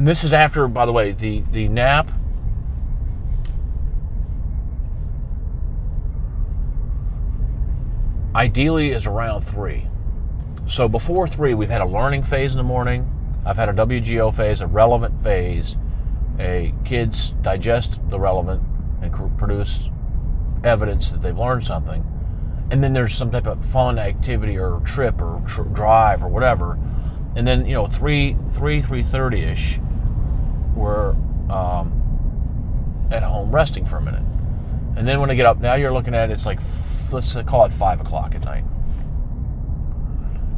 and 0.00 0.08
this 0.08 0.24
is 0.24 0.32
after, 0.32 0.66
by 0.66 0.86
the 0.86 0.92
way, 0.92 1.12
the 1.12 1.44
the 1.52 1.68
nap. 1.68 2.10
Ideally, 8.34 8.92
is 8.92 9.04
around 9.04 9.42
three. 9.42 9.88
So 10.66 10.88
before 10.88 11.28
three, 11.28 11.52
we've 11.52 11.68
had 11.68 11.82
a 11.82 11.84
learning 11.84 12.22
phase 12.22 12.52
in 12.52 12.56
the 12.56 12.64
morning. 12.64 13.12
I've 13.44 13.56
had 13.56 13.68
a 13.68 13.74
WGO 13.74 14.34
phase, 14.34 14.62
a 14.62 14.66
relevant 14.66 15.22
phase. 15.22 15.76
A 16.38 16.72
kids 16.86 17.34
digest 17.42 17.98
the 18.08 18.18
relevant 18.18 18.62
and 19.02 19.12
produce 19.36 19.90
evidence 20.64 21.10
that 21.10 21.20
they've 21.20 21.36
learned 21.36 21.66
something 21.66 22.06
and 22.70 22.82
then 22.82 22.94
there's 22.94 23.14
some 23.14 23.30
type 23.30 23.46
of 23.46 23.62
fun 23.66 23.98
activity 23.98 24.56
or 24.56 24.80
trip 24.86 25.20
or 25.20 25.42
tr- 25.46 25.62
drive 25.62 26.22
or 26.22 26.28
whatever, 26.28 26.78
and 27.34 27.46
then 27.46 27.66
you 27.66 27.74
know 27.74 27.86
three 27.86 28.36
three 28.54 28.80
three 28.80 29.02
thirty 29.02 29.42
ish, 29.42 29.80
we're 30.74 31.10
um, 31.50 33.08
at 33.10 33.22
home 33.22 33.50
resting 33.50 33.84
for 33.84 33.96
a 33.96 34.02
minute, 34.02 34.22
and 34.96 35.06
then 35.06 35.20
when 35.20 35.30
I 35.30 35.34
get 35.34 35.46
up, 35.46 35.60
now 35.60 35.74
you're 35.74 35.92
looking 35.92 36.14
at 36.14 36.30
it, 36.30 36.32
it's 36.32 36.46
like 36.46 36.60
let's 37.10 37.32
call 37.46 37.64
it 37.64 37.72
five 37.74 38.00
o'clock 38.00 38.34
at 38.34 38.44
night, 38.44 38.64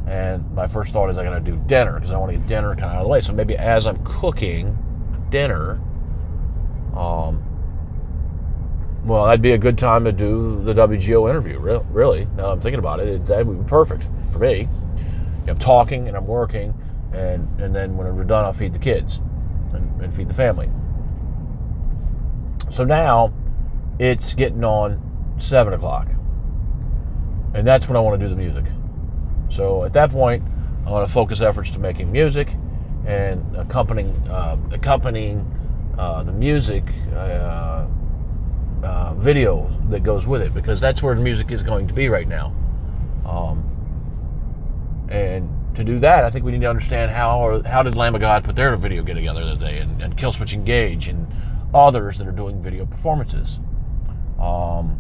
and 0.07 0.53
my 0.55 0.69
first 0.69 0.93
thought 0.93 1.11
is 1.11 1.19
I 1.19 1.25
gotta 1.25 1.41
do 1.41 1.57
dinner 1.67 1.95
because 1.95 2.11
I 2.11 2.19
want 2.19 2.33
to 2.33 2.39
get 2.39 2.47
dinner 2.47 2.75
kind 2.75 2.87
of 2.87 2.91
out 2.91 2.99
of 2.99 3.05
the 3.05 3.09
way. 3.09 3.21
So 3.21 3.33
maybe 3.33 3.57
as 3.57 3.87
I'm 3.87 4.05
cooking 4.05 4.77
dinner, 5.31 5.81
um, 6.97 7.43
well, 9.05 9.25
that'd 9.25 9.43
be 9.43 9.53
a 9.53 9.59
good 9.59 9.79
time 9.79 10.05
to 10.05 10.13
do 10.13 10.63
the 10.65 10.75
WGO 10.75 11.29
interview. 11.29 11.59
Really, 11.59 12.27
now 12.37 12.51
I'm 12.51 12.61
thinking 12.61 12.79
about 12.79 13.01
it, 13.01 13.27
that 13.27 13.47
would 13.47 13.65
be 13.65 13.69
perfect 13.69 14.05
for 14.33 14.39
me. 14.39 14.69
I'm 15.49 15.59
talking 15.59 16.07
and 16.07 16.17
I'm 16.17 16.27
working, 16.27 16.75
and 17.13 17.61
and 17.61 17.75
then 17.75 17.97
when 17.97 18.15
we're 18.15 18.25
done, 18.25 18.45
I'll 18.45 18.53
feed 18.53 18.73
the 18.75 18.79
kids 18.79 19.21
and, 19.75 20.01
and 20.01 20.15
feed 20.15 20.29
the 20.29 20.35
family. 20.35 20.71
So 22.71 22.85
now 22.85 23.33
it's 23.99 24.35
getting 24.35 24.65
on 24.65 25.37
seven 25.39 25.73
o'clock, 25.73 26.09
and 27.55 27.67
that's 27.67 27.89
when 27.89 27.97
I 27.97 28.01
want 28.01 28.21
to 28.21 28.27
do 28.27 28.35
the 28.35 28.41
music. 28.41 28.65
So 29.49 29.85
at 29.85 29.93
that 29.93 30.11
point, 30.11 30.43
I 30.87 30.91
want 30.91 31.07
to 31.07 31.13
focus 31.13 31.41
efforts 31.41 31.71
to 31.71 31.79
making 31.79 32.11
music 32.11 32.49
and 33.07 33.57
accompanying 33.57 34.15
uh, 34.29 34.57
accompanying 34.73 35.47
uh, 35.99 36.23
the 36.23 36.33
music. 36.33 36.85
Uh, 37.15 37.87
uh, 38.83 39.15
video 39.15 39.71
that 39.91 40.03
goes 40.03 40.27
with 40.27 40.43
it 40.43 40.53
because 40.53 40.81
that's 40.81 41.03
where 41.03 41.15
the 41.15 41.21
music 41.21 41.53
is 41.53 41.63
going 41.63 41.87
to 41.87 41.95
be 41.95 42.09
right 42.09 42.27
now. 42.27 42.53
Um, 43.25 43.63
and 45.09 45.49
to 45.75 45.85
do 45.85 45.99
that, 46.01 46.25
I 46.25 46.31
think 46.31 46.45
we 46.45 46.53
need 46.53 46.61
to 46.61 46.71
understand 46.71 47.11
how 47.11 47.41
or 47.41 47.63
how 47.63 47.83
did 47.83 47.95
Lamb 47.97 48.15
of 48.15 48.21
God 48.21 48.45
put 48.45 48.57
their 48.57 48.77
video 48.77 49.03
get 49.03 49.15
together 49.15 49.45
the 49.45 49.53
other 49.53 49.65
day, 49.65 49.79
and, 49.79 50.03
and 50.03 50.17
Killswitch 50.17 50.53
Engage, 50.53 51.09
and 51.09 51.27
others 51.75 52.19
that 52.19 52.27
are 52.27 52.33
doing 52.33 52.63
video 52.63 52.85
performances. 52.85 53.59
Um, 54.39 54.99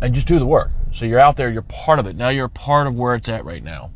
and 0.00 0.14
just 0.14 0.26
do 0.26 0.38
the 0.38 0.46
work. 0.46 0.70
So 0.92 1.06
you're 1.06 1.18
out 1.18 1.36
there, 1.36 1.50
you're 1.50 1.62
part 1.62 1.98
of 1.98 2.06
it. 2.06 2.14
Now 2.14 2.28
you're 2.28 2.48
part 2.48 2.86
of 2.86 2.94
where 2.94 3.14
it's 3.14 3.28
at 3.28 3.44
right 3.44 3.62
now. 3.62 3.90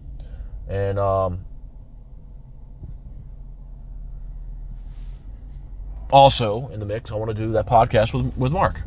And 0.66 0.98
um, 0.98 1.44
also 6.10 6.68
in 6.72 6.80
the 6.80 6.86
mix, 6.86 7.12
I 7.12 7.14
want 7.14 7.30
to 7.30 7.34
do 7.34 7.52
that 7.52 7.66
podcast 7.66 8.12
with, 8.12 8.36
with 8.36 8.52
Mark 8.52 8.80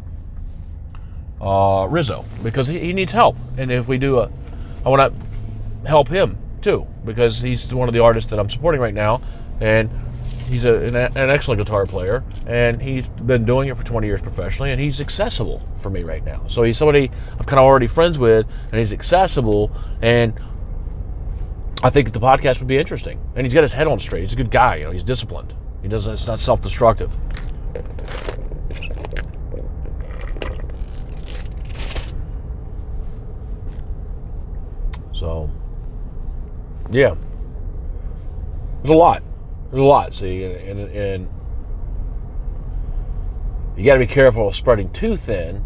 uh, 1.39 1.87
Rizzo 1.89 2.25
because 2.43 2.67
he, 2.67 2.79
he 2.79 2.93
needs 2.93 3.11
help. 3.11 3.35
And 3.57 3.71
if 3.71 3.87
we 3.87 3.97
do 3.97 4.19
a 4.19 4.31
I 4.85 4.89
want 4.89 5.13
to 5.13 5.87
help 5.87 6.07
him 6.07 6.37
too 6.61 6.87
because 7.05 7.41
he's 7.41 7.73
one 7.73 7.87
of 7.87 7.93
the 7.93 8.01
artists 8.01 8.29
that 8.29 8.39
I'm 8.39 8.49
supporting 8.49 8.81
right 8.81 8.93
now, 8.93 9.21
and 9.59 9.89
he's 10.47 10.63
a, 10.63 10.73
an, 10.75 10.95
an, 10.95 11.29
excellent 11.29 11.59
guitar 11.59 11.85
player, 11.85 12.23
and 12.45 12.81
he's 12.81 13.07
been 13.07 13.45
doing 13.45 13.69
it 13.69 13.77
for 13.77 13.83
20 13.83 14.05
years 14.05 14.21
professionally, 14.21 14.71
and 14.71 14.79
he's 14.79 15.01
accessible 15.01 15.67
for 15.81 15.89
me 15.89 16.03
right 16.03 16.23
now. 16.23 16.45
So 16.47 16.63
he's 16.63 16.77
somebody 16.77 17.09
I'm 17.31 17.45
kind 17.45 17.59
of 17.59 17.65
already 17.65 17.87
friends 17.87 18.17
with, 18.17 18.45
and 18.71 18.79
he's 18.79 18.91
accessible, 18.91 19.71
and 20.01 20.39
I 21.83 21.89
think 21.89 22.13
the 22.13 22.19
podcast 22.19 22.59
would 22.59 22.67
be 22.67 22.77
interesting. 22.77 23.19
And 23.35 23.45
he's 23.45 23.53
got 23.53 23.63
his 23.63 23.73
head 23.73 23.87
on 23.87 23.99
straight. 23.99 24.21
He's 24.21 24.33
a 24.33 24.35
good 24.35 24.51
guy. 24.51 24.77
You 24.77 24.85
know, 24.85 24.91
he's 24.91 25.03
disciplined. 25.03 25.53
He 25.81 25.87
doesn't. 25.87 26.13
It's 26.13 26.27
not 26.27 26.39
self-destructive. 26.39 27.11
So, 35.21 35.51
yeah, 36.89 37.13
there's 38.81 38.89
a 38.89 38.95
lot. 38.95 39.21
There's 39.69 39.79
a 39.79 39.85
lot. 39.85 40.15
See, 40.15 40.43
and, 40.43 40.79
and, 40.79 40.95
and 40.95 41.29
you 43.77 43.85
got 43.85 43.93
to 43.93 43.99
be 43.99 44.07
careful 44.07 44.47
of 44.47 44.55
spreading 44.55 44.91
too 44.91 45.17
thin. 45.17 45.63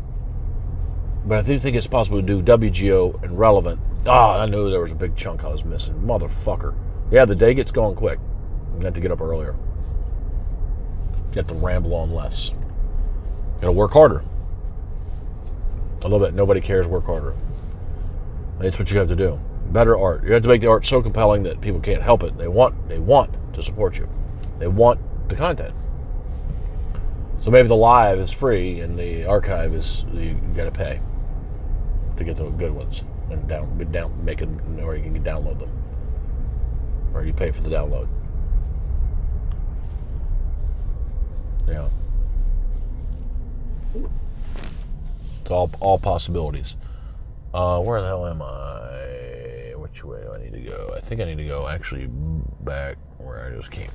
But 1.25 1.37
I 1.37 1.41
do 1.43 1.57
think 1.57 1.77
it's 1.77 1.87
possible 1.87 2.19
to 2.19 2.27
do 2.27 2.41
WGO 2.41 3.23
and 3.23 3.39
relevant. 3.39 3.79
Ah, 4.05 4.35
oh, 4.35 4.41
I 4.41 4.45
knew 4.45 4.69
there 4.69 4.81
was 4.81 4.91
a 4.91 4.95
big 4.95 5.15
chunk 5.15 5.45
I 5.45 5.47
was 5.47 5.63
missing. 5.63 5.93
Motherfucker. 6.01 6.75
Yeah, 7.09 7.23
the 7.23 7.33
day 7.33 7.53
gets 7.53 7.71
going 7.71 7.95
quick. 7.95 8.19
I 8.77 8.83
have 8.83 8.93
to 8.95 8.99
get 8.99 9.09
up 9.09 9.21
earlier. 9.21 9.55
You 11.31 11.35
have 11.35 11.47
to 11.47 11.55
ramble 11.55 11.95
on 11.95 12.11
less. 12.13 12.51
Got 13.61 13.67
to 13.67 13.71
work 13.71 13.93
harder. 13.93 14.21
I 16.03 16.09
love 16.09 16.19
that 16.19 16.33
nobody 16.33 16.59
cares. 16.59 16.87
Work 16.87 17.05
harder. 17.05 17.33
That's 18.59 18.77
what 18.79 18.91
you 18.91 18.99
have 18.99 19.07
to 19.07 19.15
do. 19.15 19.39
Better 19.71 19.97
art. 19.97 20.23
You 20.23 20.33
have 20.33 20.43
to 20.43 20.47
make 20.47 20.61
the 20.61 20.67
art 20.67 20.85
so 20.85 21.01
compelling 21.01 21.43
that 21.43 21.59
people 21.61 21.79
can't 21.79 22.01
help 22.01 22.23
it. 22.23 22.37
They 22.37 22.47
want. 22.47 22.87
They 22.87 22.99
want 22.99 23.33
to 23.53 23.63
support 23.63 23.97
you. 23.97 24.07
They 24.59 24.67
want 24.67 24.99
the 25.29 25.35
content. 25.35 25.75
So 27.43 27.51
maybe 27.51 27.67
the 27.67 27.75
live 27.75 28.17
is 28.17 28.31
free 28.31 28.79
and 28.79 28.97
the 28.97 29.25
archive 29.25 29.73
is 29.73 30.03
you 30.13 30.33
got 30.55 30.63
to 30.63 30.71
pay 30.71 30.99
to 32.17 32.23
get 32.23 32.37
the 32.37 32.49
good 32.49 32.71
ones 32.71 33.01
and 33.29 33.47
down, 33.47 33.91
down 33.91 34.25
make 34.25 34.41
it, 34.41 34.49
or 34.81 34.95
you 34.95 35.03
can 35.03 35.23
download 35.23 35.59
them, 35.59 35.71
or 37.13 37.23
you 37.23 37.33
pay 37.33 37.51
for 37.51 37.61
the 37.61 37.69
download. 37.69 38.07
Yeah, 41.67 41.89
it's 45.41 45.51
all 45.51 45.71
all 45.79 45.97
possibilities. 45.97 46.75
Uh, 47.53 47.79
where 47.81 48.01
the 48.01 48.07
hell 48.07 48.27
am 48.27 48.41
I? 48.41 49.34
Which 49.95 50.03
way 50.03 50.19
do 50.23 50.33
I 50.33 50.43
need 50.43 50.51
to 50.51 50.59
go? 50.59 50.93
I 50.93 50.99
think 50.99 51.21
I 51.21 51.23
need 51.23 51.37
to 51.37 51.47
go 51.47 51.69
actually 51.69 52.09
back 52.65 52.97
where 53.17 53.45
I 53.45 53.55
just 53.55 53.71
came 53.71 53.87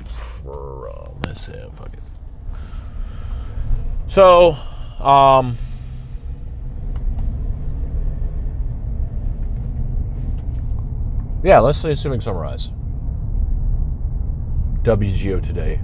from. 0.43 1.21
Let's 1.27 1.45
see, 1.45 1.53
fuck 1.77 1.93
it. 1.93 2.01
So, 4.09 4.53
um, 5.05 5.59
yeah, 11.45 11.59
let's 11.59 11.79
say 11.79 11.91
assuming 11.91 12.23
summarize. 12.23 12.71
WGO 14.83 15.47
today. 15.47 15.83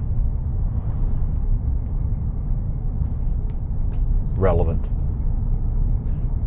Relevant. 4.34 4.82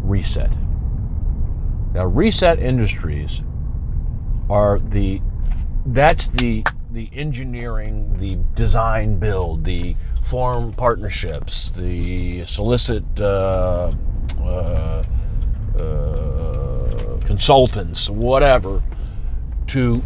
Reset. 0.01 0.51
Now, 1.93 2.05
Reset 2.05 2.59
Industries 2.59 3.43
are 4.49 4.79
the 4.79 5.21
that's 5.85 6.27
the 6.27 6.63
the 6.91 7.09
engineering, 7.13 8.17
the 8.17 8.37
design 8.55 9.19
build, 9.19 9.63
the 9.63 9.95
form 10.23 10.73
partnerships, 10.73 11.71
the 11.75 12.45
solicit 12.45 13.03
uh, 13.19 13.91
uh, 14.39 15.03
uh, 15.77 17.17
consultants, 17.25 18.09
whatever, 18.09 18.81
to 19.67 20.01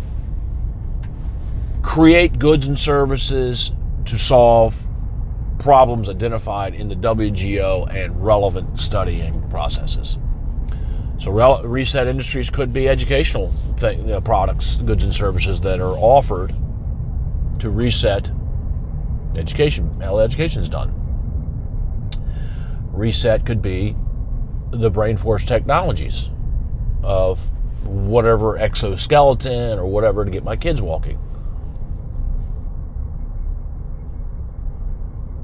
create 1.82 2.38
goods 2.38 2.68
and 2.68 2.80
services 2.80 3.72
to 4.06 4.18
solve 4.18 4.76
problems 5.60 6.10
identified 6.10 6.74
in 6.74 6.90
the 6.90 6.96
WGO 6.96 7.94
and 7.94 8.26
relevant 8.26 8.78
studying 8.80 9.42
processes. 9.50 10.18
So, 11.20 11.32
reset 11.32 12.08
industries 12.08 12.50
could 12.50 12.74
be 12.74 12.90
educational 12.90 13.54
you 13.82 14.04
know, 14.04 14.22
products, 14.22 14.78
goods, 14.78 15.04
and 15.04 15.16
services 15.16 15.62
that 15.62 15.80
are 15.80 15.96
offered 15.96 16.54
to 17.60 17.70
reset 17.70 18.30
education, 19.36 20.02
how 20.02 20.20
education 20.20 20.62
is 20.62 20.70
done. 20.70 20.94
Reset 22.92 23.46
could 23.46 23.62
be 23.62 23.96
the 24.72 24.90
brain 24.90 25.18
force 25.18 25.46
technologies 25.46 26.30
of 27.04 27.40
whatever 27.86 28.58
exoskeleton 28.58 29.78
or 29.78 29.86
whatever 29.86 30.26
to 30.26 30.32
get 30.32 30.44
my 30.44 30.56
kids 30.56 30.82
walking. 30.82 31.20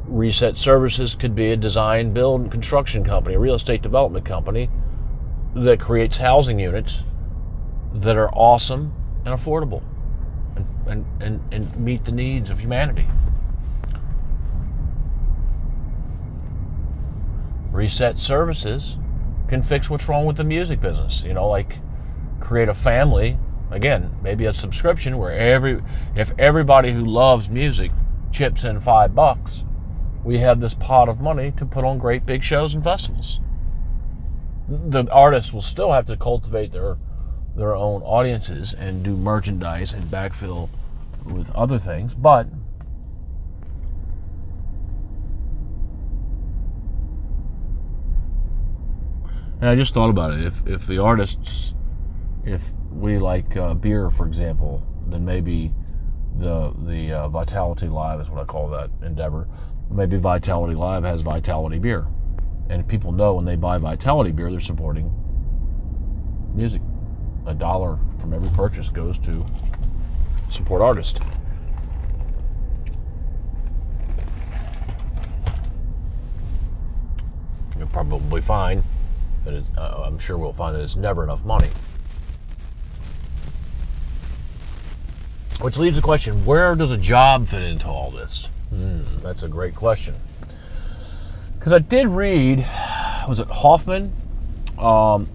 Reset 0.07 0.57
Services 0.57 1.15
could 1.15 1.35
be 1.35 1.51
a 1.51 1.55
design, 1.55 2.13
build, 2.13 2.41
and 2.41 2.51
construction 2.51 3.03
company, 3.03 3.35
a 3.35 3.39
real 3.39 3.55
estate 3.55 3.81
development 3.81 4.25
company 4.25 4.69
that 5.55 5.79
creates 5.79 6.17
housing 6.17 6.59
units 6.59 7.03
that 7.93 8.15
are 8.15 8.29
awesome 8.29 8.93
and 9.25 9.37
affordable 9.37 9.83
and, 10.55 10.65
and, 10.87 11.05
and, 11.21 11.53
and 11.53 11.77
meet 11.77 12.05
the 12.05 12.11
needs 12.11 12.49
of 12.49 12.59
humanity. 12.59 13.07
Reset 17.71 18.19
Services 18.19 18.97
can 19.47 19.63
fix 19.63 19.89
what's 19.89 20.07
wrong 20.07 20.25
with 20.25 20.37
the 20.37 20.43
music 20.43 20.81
business. 20.81 21.23
You 21.23 21.33
know, 21.33 21.47
like 21.47 21.77
create 22.39 22.69
a 22.69 22.73
family. 22.73 23.37
Again, 23.71 24.17
maybe 24.23 24.45
a 24.45 24.53
subscription 24.53 25.17
where 25.17 25.31
every 25.31 25.81
if 26.15 26.31
everybody 26.39 26.91
who 26.91 27.05
loves 27.05 27.49
music 27.49 27.91
chips 28.31 28.63
in 28.63 28.79
five 28.79 29.13
bucks, 29.13 29.63
we 30.23 30.39
have 30.39 30.59
this 30.59 30.73
pot 30.73 31.07
of 31.07 31.21
money 31.21 31.53
to 31.57 31.65
put 31.65 31.85
on 31.85 31.99
great 31.99 32.25
big 32.25 32.43
shows 32.43 32.73
and 32.73 32.83
festivals 32.83 33.39
the 34.69 35.07
artists 35.11 35.51
will 35.51 35.61
still 35.61 35.91
have 35.91 36.05
to 36.05 36.15
cultivate 36.15 36.71
their 36.71 36.97
their 37.55 37.75
own 37.75 38.01
audiences 38.03 38.73
and 38.73 39.03
do 39.03 39.15
merchandise 39.15 39.91
and 39.91 40.05
backfill 40.05 40.69
with 41.25 41.49
other 41.51 41.79
things, 41.79 42.13
but 42.13 42.47
and 49.59 49.69
I 49.69 49.75
just 49.75 49.93
thought 49.93 50.09
about 50.09 50.33
it. 50.33 50.45
If 50.45 50.53
if 50.67 50.87
the 50.87 50.99
artists, 50.99 51.73
if 52.45 52.61
we 52.91 53.17
like 53.17 53.57
uh, 53.57 53.73
beer, 53.73 54.11
for 54.11 54.27
example, 54.27 54.83
then 55.07 55.25
maybe 55.25 55.73
the 56.37 56.73
the 56.85 57.11
uh, 57.13 57.27
Vitality 57.29 57.87
Live 57.87 58.21
is 58.21 58.29
what 58.29 58.39
I 58.39 58.45
call 58.45 58.69
that 58.69 58.91
endeavor. 59.01 59.47
Maybe 59.89 60.17
Vitality 60.17 60.75
Live 60.75 61.03
has 61.03 61.21
Vitality 61.21 61.79
beer 61.79 62.07
and 62.69 62.87
people 62.87 63.11
know 63.11 63.33
when 63.33 63.45
they 63.45 63.55
buy 63.55 63.77
Vitality 63.79 64.31
beer, 64.31 64.51
they're 64.51 64.61
supporting 64.61 65.11
music. 66.53 66.81
A 67.47 67.53
dollar 67.53 67.97
from 68.19 68.33
every 68.33 68.49
purchase 68.49 68.89
goes 68.89 69.17
to 69.19 69.45
support 70.51 70.81
artists. 70.81 71.19
You'll 77.77 77.87
probably 77.87 78.41
find 78.41 78.83
that 79.45 79.63
uh, 79.77 80.03
I'm 80.05 80.19
sure 80.19 80.37
we'll 80.37 80.53
find 80.53 80.75
that 80.75 80.81
it's 80.81 80.95
never 80.95 81.23
enough 81.23 81.43
money. 81.43 81.69
Which 85.61 85.77
leaves 85.77 85.95
the 85.95 86.01
question 86.01 86.45
where 86.45 86.75
does 86.75 86.91
a 86.91 86.97
job 86.97 87.49
fit 87.49 87.63
into 87.63 87.87
all 87.87 88.11
this? 88.11 88.47
Hmm, 88.69 89.01
that's 89.21 89.43
a 89.43 89.47
great 89.47 89.75
question 89.75 90.15
because 91.69 91.83
I 91.83 91.87
did 91.87 92.07
read, 92.07 92.59
was 93.27 93.39
it 93.39 93.47
Hoffman? 93.47 94.11
Um, 94.79 95.29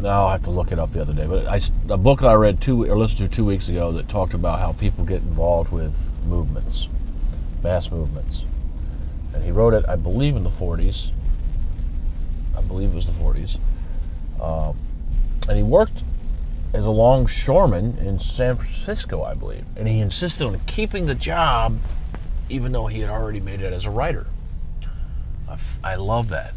no, 0.00 0.24
I 0.24 0.32
have 0.32 0.44
to 0.44 0.50
look 0.50 0.72
it 0.72 0.78
up 0.78 0.94
the 0.94 1.02
other 1.02 1.12
day. 1.12 1.26
But 1.26 1.46
I, 1.46 1.60
a 1.90 1.98
book 1.98 2.22
I 2.22 2.32
read 2.32 2.62
two 2.62 2.84
or 2.84 2.96
listened 2.96 3.30
to 3.30 3.36
two 3.36 3.44
weeks 3.44 3.68
ago 3.68 3.92
that 3.92 4.08
talked 4.08 4.32
about 4.32 4.60
how 4.60 4.72
people 4.72 5.04
get 5.04 5.20
involved 5.20 5.70
with 5.70 5.92
movements, 6.24 6.88
mass 7.62 7.90
movements, 7.90 8.44
and 9.34 9.44
he 9.44 9.50
wrote 9.50 9.74
it, 9.74 9.84
I 9.86 9.96
believe, 9.96 10.36
in 10.36 10.42
the 10.42 10.50
40s. 10.50 11.10
I 12.56 12.62
believe 12.62 12.92
it 12.92 12.94
was 12.94 13.06
the 13.06 13.12
40s, 13.12 13.58
um, 14.40 14.74
and 15.48 15.58
he 15.58 15.62
worked 15.62 15.98
as 16.72 16.86
a 16.86 16.90
longshoreman 16.90 17.98
in 17.98 18.18
San 18.18 18.56
Francisco, 18.56 19.22
I 19.22 19.34
believe, 19.34 19.66
and 19.76 19.86
he 19.86 20.00
insisted 20.00 20.46
on 20.46 20.58
keeping 20.60 21.04
the 21.04 21.14
job 21.14 21.76
even 22.48 22.72
though 22.72 22.86
he 22.86 23.00
had 23.00 23.10
already 23.10 23.40
made 23.40 23.60
it 23.60 23.72
as 23.72 23.84
a 23.84 23.90
writer. 23.90 24.26
I, 25.48 25.58
I 25.82 25.94
love 25.96 26.28
that. 26.30 26.54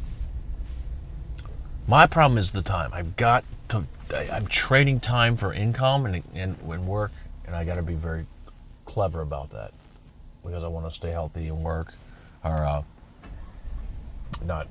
My 1.88 2.06
problem 2.06 2.38
is 2.38 2.52
the 2.52 2.62
time. 2.62 2.92
I've 2.94 3.16
got 3.16 3.44
to. 3.70 3.86
I, 4.14 4.38
am 4.38 4.48
trading 4.48 5.00
time 5.00 5.38
for 5.38 5.54
income 5.54 6.06
and 6.06 6.24
and, 6.36 6.88
work, 6.88 7.12
and 7.46 7.56
I 7.56 7.64
got 7.64 7.76
to 7.76 7.82
be 7.82 7.96
very 7.96 8.26
clever 8.86 9.22
about 9.22 9.52
that 9.52 9.72
because 10.44 10.64
I 10.64 10.68
want 10.68 10.88
to 10.88 10.94
stay 10.94 11.12
healthy 11.12 11.48
and 11.48 11.64
work, 11.64 11.94
or 12.44 12.66
uh, 12.66 12.84
not 14.44 14.68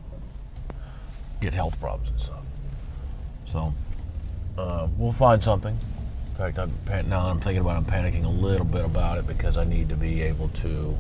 get 1.40 1.54
health 1.54 1.78
problems 1.80 2.10
and 2.10 2.20
stuff. 2.20 2.44
So 3.52 3.74
uh, 4.56 4.88
we'll 4.96 5.12
find 5.12 5.42
something. 5.42 5.78
In 6.30 6.36
fact, 6.36 6.58
I'm, 6.58 6.72
now 7.08 7.28
I'm 7.28 7.40
thinking 7.40 7.62
about. 7.62 7.82
it, 7.82 7.92
I'm 7.92 8.02
panicking 8.02 8.24
a 8.24 8.28
little 8.28 8.66
bit 8.66 8.84
about 8.84 9.18
it 9.18 9.26
because 9.26 9.56
I 9.56 9.64
need 9.64 9.88
to 9.88 9.96
be 9.96 10.22
able 10.22 10.48
to. 10.62 10.96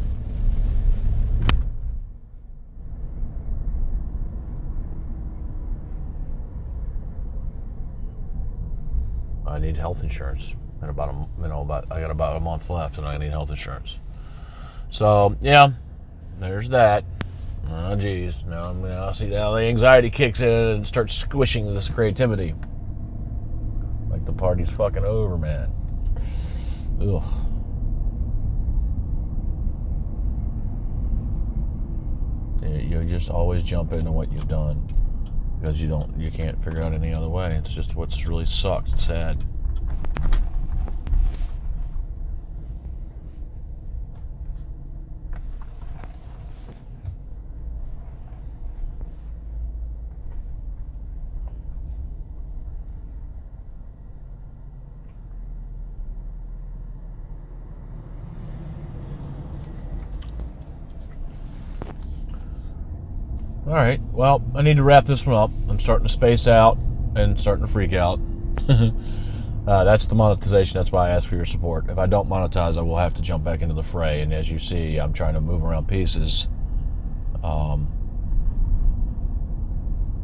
I 9.58 9.60
need 9.60 9.76
health 9.76 10.04
insurance. 10.04 10.54
And 10.80 10.88
about 10.88 11.08
a, 11.08 11.42
you 11.42 11.48
know 11.48 11.62
about 11.62 11.90
I 11.90 12.00
got 12.00 12.12
about 12.12 12.36
a 12.36 12.40
month 12.40 12.70
left, 12.70 12.96
and 12.96 13.04
I 13.04 13.18
need 13.18 13.30
health 13.30 13.50
insurance. 13.50 13.96
So 14.92 15.36
yeah, 15.40 15.72
there's 16.38 16.68
that. 16.68 17.04
Oh 17.68 17.96
geez, 17.96 18.44
now 18.46 18.66
I'm 18.66 19.14
see 19.14 19.26
now 19.26 19.52
the 19.52 19.62
anxiety 19.62 20.10
kicks 20.10 20.38
in 20.38 20.48
and 20.48 20.86
starts 20.86 21.16
squishing 21.16 21.74
this 21.74 21.88
creativity. 21.88 22.54
Like 24.08 24.24
the 24.24 24.32
party's 24.32 24.70
fucking 24.70 25.04
over, 25.04 25.36
man. 25.36 25.72
Ugh. 27.02 27.22
You 32.62 33.04
just 33.04 33.28
always 33.28 33.64
jump 33.64 33.92
into 33.92 34.12
what 34.12 34.30
you've 34.32 34.48
done 34.48 34.88
because 35.60 35.80
you 35.80 35.88
don't 35.88 36.18
you 36.18 36.30
can't 36.30 36.62
figure 36.64 36.82
out 36.82 36.92
any 36.92 37.12
other 37.12 37.28
way. 37.28 37.54
It's 37.54 37.70
just 37.70 37.94
what's 37.94 38.26
really 38.26 38.46
sucked. 38.46 38.92
It's 38.92 39.06
sad. 39.06 39.44
All 63.66 63.74
right. 63.74 64.00
Well, 64.18 64.42
I 64.52 64.62
need 64.62 64.78
to 64.78 64.82
wrap 64.82 65.06
this 65.06 65.24
one 65.24 65.36
up. 65.36 65.52
I'm 65.68 65.78
starting 65.78 66.04
to 66.04 66.12
space 66.12 66.48
out 66.48 66.76
and 67.14 67.38
starting 67.38 67.64
to 67.64 67.72
freak 67.72 67.92
out. 67.92 68.18
uh, 68.68 69.84
that's 69.84 70.06
the 70.06 70.16
monetization. 70.16 70.76
That's 70.76 70.90
why 70.90 71.06
I 71.06 71.10
ask 71.10 71.28
for 71.28 71.36
your 71.36 71.44
support. 71.44 71.88
If 71.88 71.98
I 71.98 72.06
don't 72.06 72.28
monetize, 72.28 72.76
I 72.76 72.80
will 72.80 72.98
have 72.98 73.14
to 73.14 73.22
jump 73.22 73.44
back 73.44 73.62
into 73.62 73.76
the 73.76 73.82
fray. 73.84 74.22
And 74.22 74.34
as 74.34 74.50
you 74.50 74.58
see, 74.58 74.96
I'm 74.96 75.12
trying 75.12 75.34
to 75.34 75.40
move 75.40 75.62
around 75.62 75.86
pieces 75.86 76.48
um, 77.44 77.86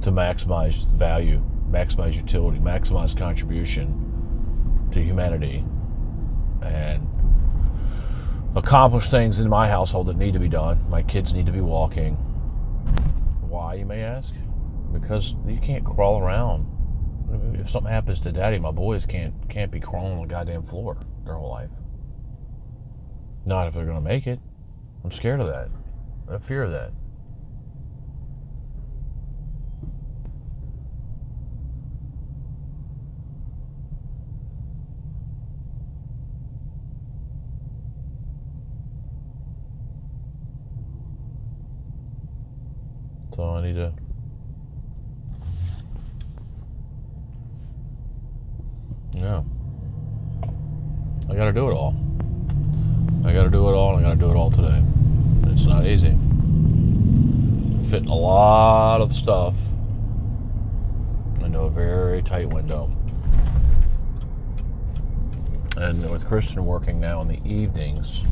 to 0.03 0.11
maximize 0.11 0.89
value, 0.99 1.41
maximize 1.71 2.17
utility, 2.17 2.59
maximize 2.59 3.17
contribution 3.17 4.89
to 4.91 5.01
humanity, 5.01 5.65
and 6.63 7.07
accomplish 8.57 9.09
things 9.09 9.39
in 9.39 9.49
my 9.49 9.69
household 9.69 10.09
that 10.09 10.17
need 10.17 10.33
to 10.33 10.41
be 10.41 10.49
done. 10.49 10.81
My 10.91 11.05
kids 11.05 11.33
need 11.33 11.47
to 11.47 11.53
be 11.53 11.61
walking 11.61 12.19
why, 13.65 13.75
you 13.75 13.87
may 13.87 14.03
ask? 14.03 14.35
Because 14.93 15.37
you 15.47 15.59
can't 15.59 15.85
crawl 15.85 16.21
around. 16.21 16.71
If 17.59 17.71
something 17.71 17.91
happens 17.91 18.21
to 18.21 18.33
daddy, 18.33 18.59
my 18.59 18.71
boys 18.71 19.07
can't 19.07 19.35
can't 19.49 19.71
be 19.71 19.81
crawling 19.81 20.12
on 20.12 20.21
the 20.21 20.27
goddamn 20.27 20.65
floor 20.65 20.99
their 21.25 21.35
whole 21.35 21.51
life. 21.51 21.71
Not 23.47 23.67
if 23.67 23.75
they're 23.75 23.87
gonna 23.87 24.03
make 24.03 24.27
it. 24.27 24.39
I'm 25.03 25.11
scared 25.11 25.41
of 25.41 25.47
that. 25.47 25.69
I 26.31 26.39
fear 26.39 26.62
of 26.62 26.73
that. 26.73 26.93
So 43.35 43.51
I 43.51 43.62
need 43.62 43.74
to. 43.74 43.93
Yeah. 49.12 49.43
I 51.28 51.35
gotta 51.35 51.53
do 51.53 51.68
it 51.68 51.74
all. 51.74 51.97
I 53.24 53.32
gotta 53.32 53.51
do 53.51 53.68
it 53.68 53.72
all, 53.72 53.97
I 53.97 54.03
gotta 54.03 54.14
do 54.14 54.30
it 54.30 54.37
all 54.37 54.53
today. 54.53 54.85
It's 55.49 55.66
not 55.66 55.85
easy. 55.85 56.16
Fitting 57.91 58.09
a 58.09 58.14
lot 58.14 59.01
of 59.01 59.12
stuff 59.16 59.57
into 61.41 61.59
a 61.59 61.70
very 61.70 62.22
tight 62.22 62.49
window. 62.49 62.93
And 65.76 66.09
with 66.09 66.24
Kristen 66.24 66.64
working 66.64 67.01
now 67.01 67.20
in 67.22 67.26
the 67.26 67.45
evenings, 67.45 68.22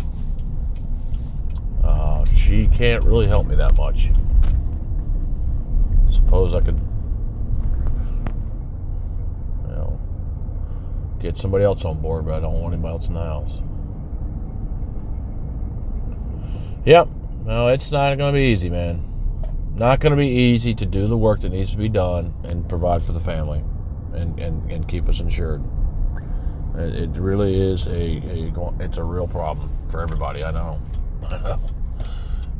uh, 1.82 2.24
she 2.26 2.68
can't 2.68 3.02
really 3.02 3.26
help 3.26 3.48
me 3.48 3.56
that 3.56 3.74
much 3.74 4.10
suppose 6.24 6.54
I 6.54 6.60
could, 6.60 6.78
you 9.66 9.72
know, 9.72 10.00
get 11.20 11.38
somebody 11.38 11.64
else 11.64 11.84
on 11.84 12.00
board, 12.00 12.26
but 12.26 12.34
I 12.34 12.40
don't 12.40 12.60
want 12.60 12.74
anybody 12.74 12.94
else 12.94 13.06
in 13.06 13.14
the 13.14 13.20
house. 13.20 13.60
Yep. 16.84 17.08
No, 17.44 17.68
it's 17.68 17.90
not 17.90 18.16
going 18.16 18.32
to 18.32 18.38
be 18.38 18.46
easy, 18.46 18.70
man. 18.70 19.08
Not 19.74 20.00
going 20.00 20.10
to 20.10 20.16
be 20.16 20.28
easy 20.28 20.74
to 20.74 20.86
do 20.86 21.06
the 21.08 21.16
work 21.16 21.40
that 21.40 21.50
needs 21.50 21.70
to 21.72 21.76
be 21.76 21.88
done 21.88 22.34
and 22.44 22.68
provide 22.68 23.02
for 23.04 23.12
the 23.12 23.20
family 23.20 23.64
and, 24.12 24.38
and, 24.38 24.70
and 24.70 24.86
keep 24.88 25.08
us 25.08 25.20
insured. 25.20 25.62
It, 26.74 27.10
really 27.10 27.60
is 27.60 27.86
a, 27.86 27.90
a 27.90 28.72
it's 28.80 28.96
a 28.96 29.04
real 29.04 29.26
problem 29.28 29.70
for 29.90 30.00
everybody. 30.00 30.42
I 30.42 30.50
know. 30.50 30.80
I 31.28 31.36
know. 31.38 31.60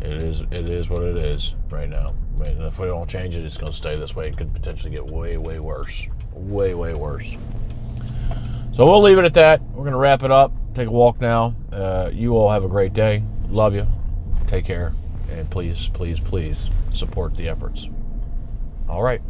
It 0.03 0.13
is 0.13 0.41
it 0.51 0.69
is 0.69 0.89
what 0.91 1.03
it 1.03 1.17
is 1.17 1.55
right 1.71 1.89
now. 1.89 2.15
Mean, 2.37 2.61
if 2.63 2.81
we 2.81 2.87
don't 2.87 3.09
change 3.09 3.37
it, 3.37 3.45
it's 3.45 3.57
going 3.57 3.71
to 3.71 3.77
stay 3.77 3.97
this 3.97 4.17
way. 4.17 4.29
It 4.29 4.37
could 4.37 4.53
potentially 4.53 4.91
get 4.91 5.07
way, 5.07 5.37
way 5.37 5.61
worse. 5.61 6.07
Way, 6.33 6.75
way 6.75 6.95
worse. 6.95 7.31
So 8.75 8.85
we'll 8.85 9.03
leave 9.03 9.19
it 9.19 9.25
at 9.25 9.35
that. 9.35 9.63
We're 9.63 9.83
going 9.83 9.93
to 9.93 9.99
wrap 9.99 10.25
it 10.25 10.33
up. 10.33 10.53
Take 10.75 10.89
a 10.89 10.91
walk 10.91 11.21
now. 11.21 11.55
Uh, 11.71 12.11
you 12.13 12.35
all 12.35 12.51
have 12.51 12.65
a 12.65 12.69
great 12.69 12.95
day. 12.95 13.23
Love 13.49 13.75
you. 13.75 13.87
Take 14.49 14.65
care. 14.65 14.93
And 15.31 15.49
please, 15.51 15.89
please, 15.93 16.19
please 16.19 16.69
support 16.93 17.37
the 17.37 17.49
efforts. 17.49 17.89
All 18.89 19.03
right. 19.03 19.21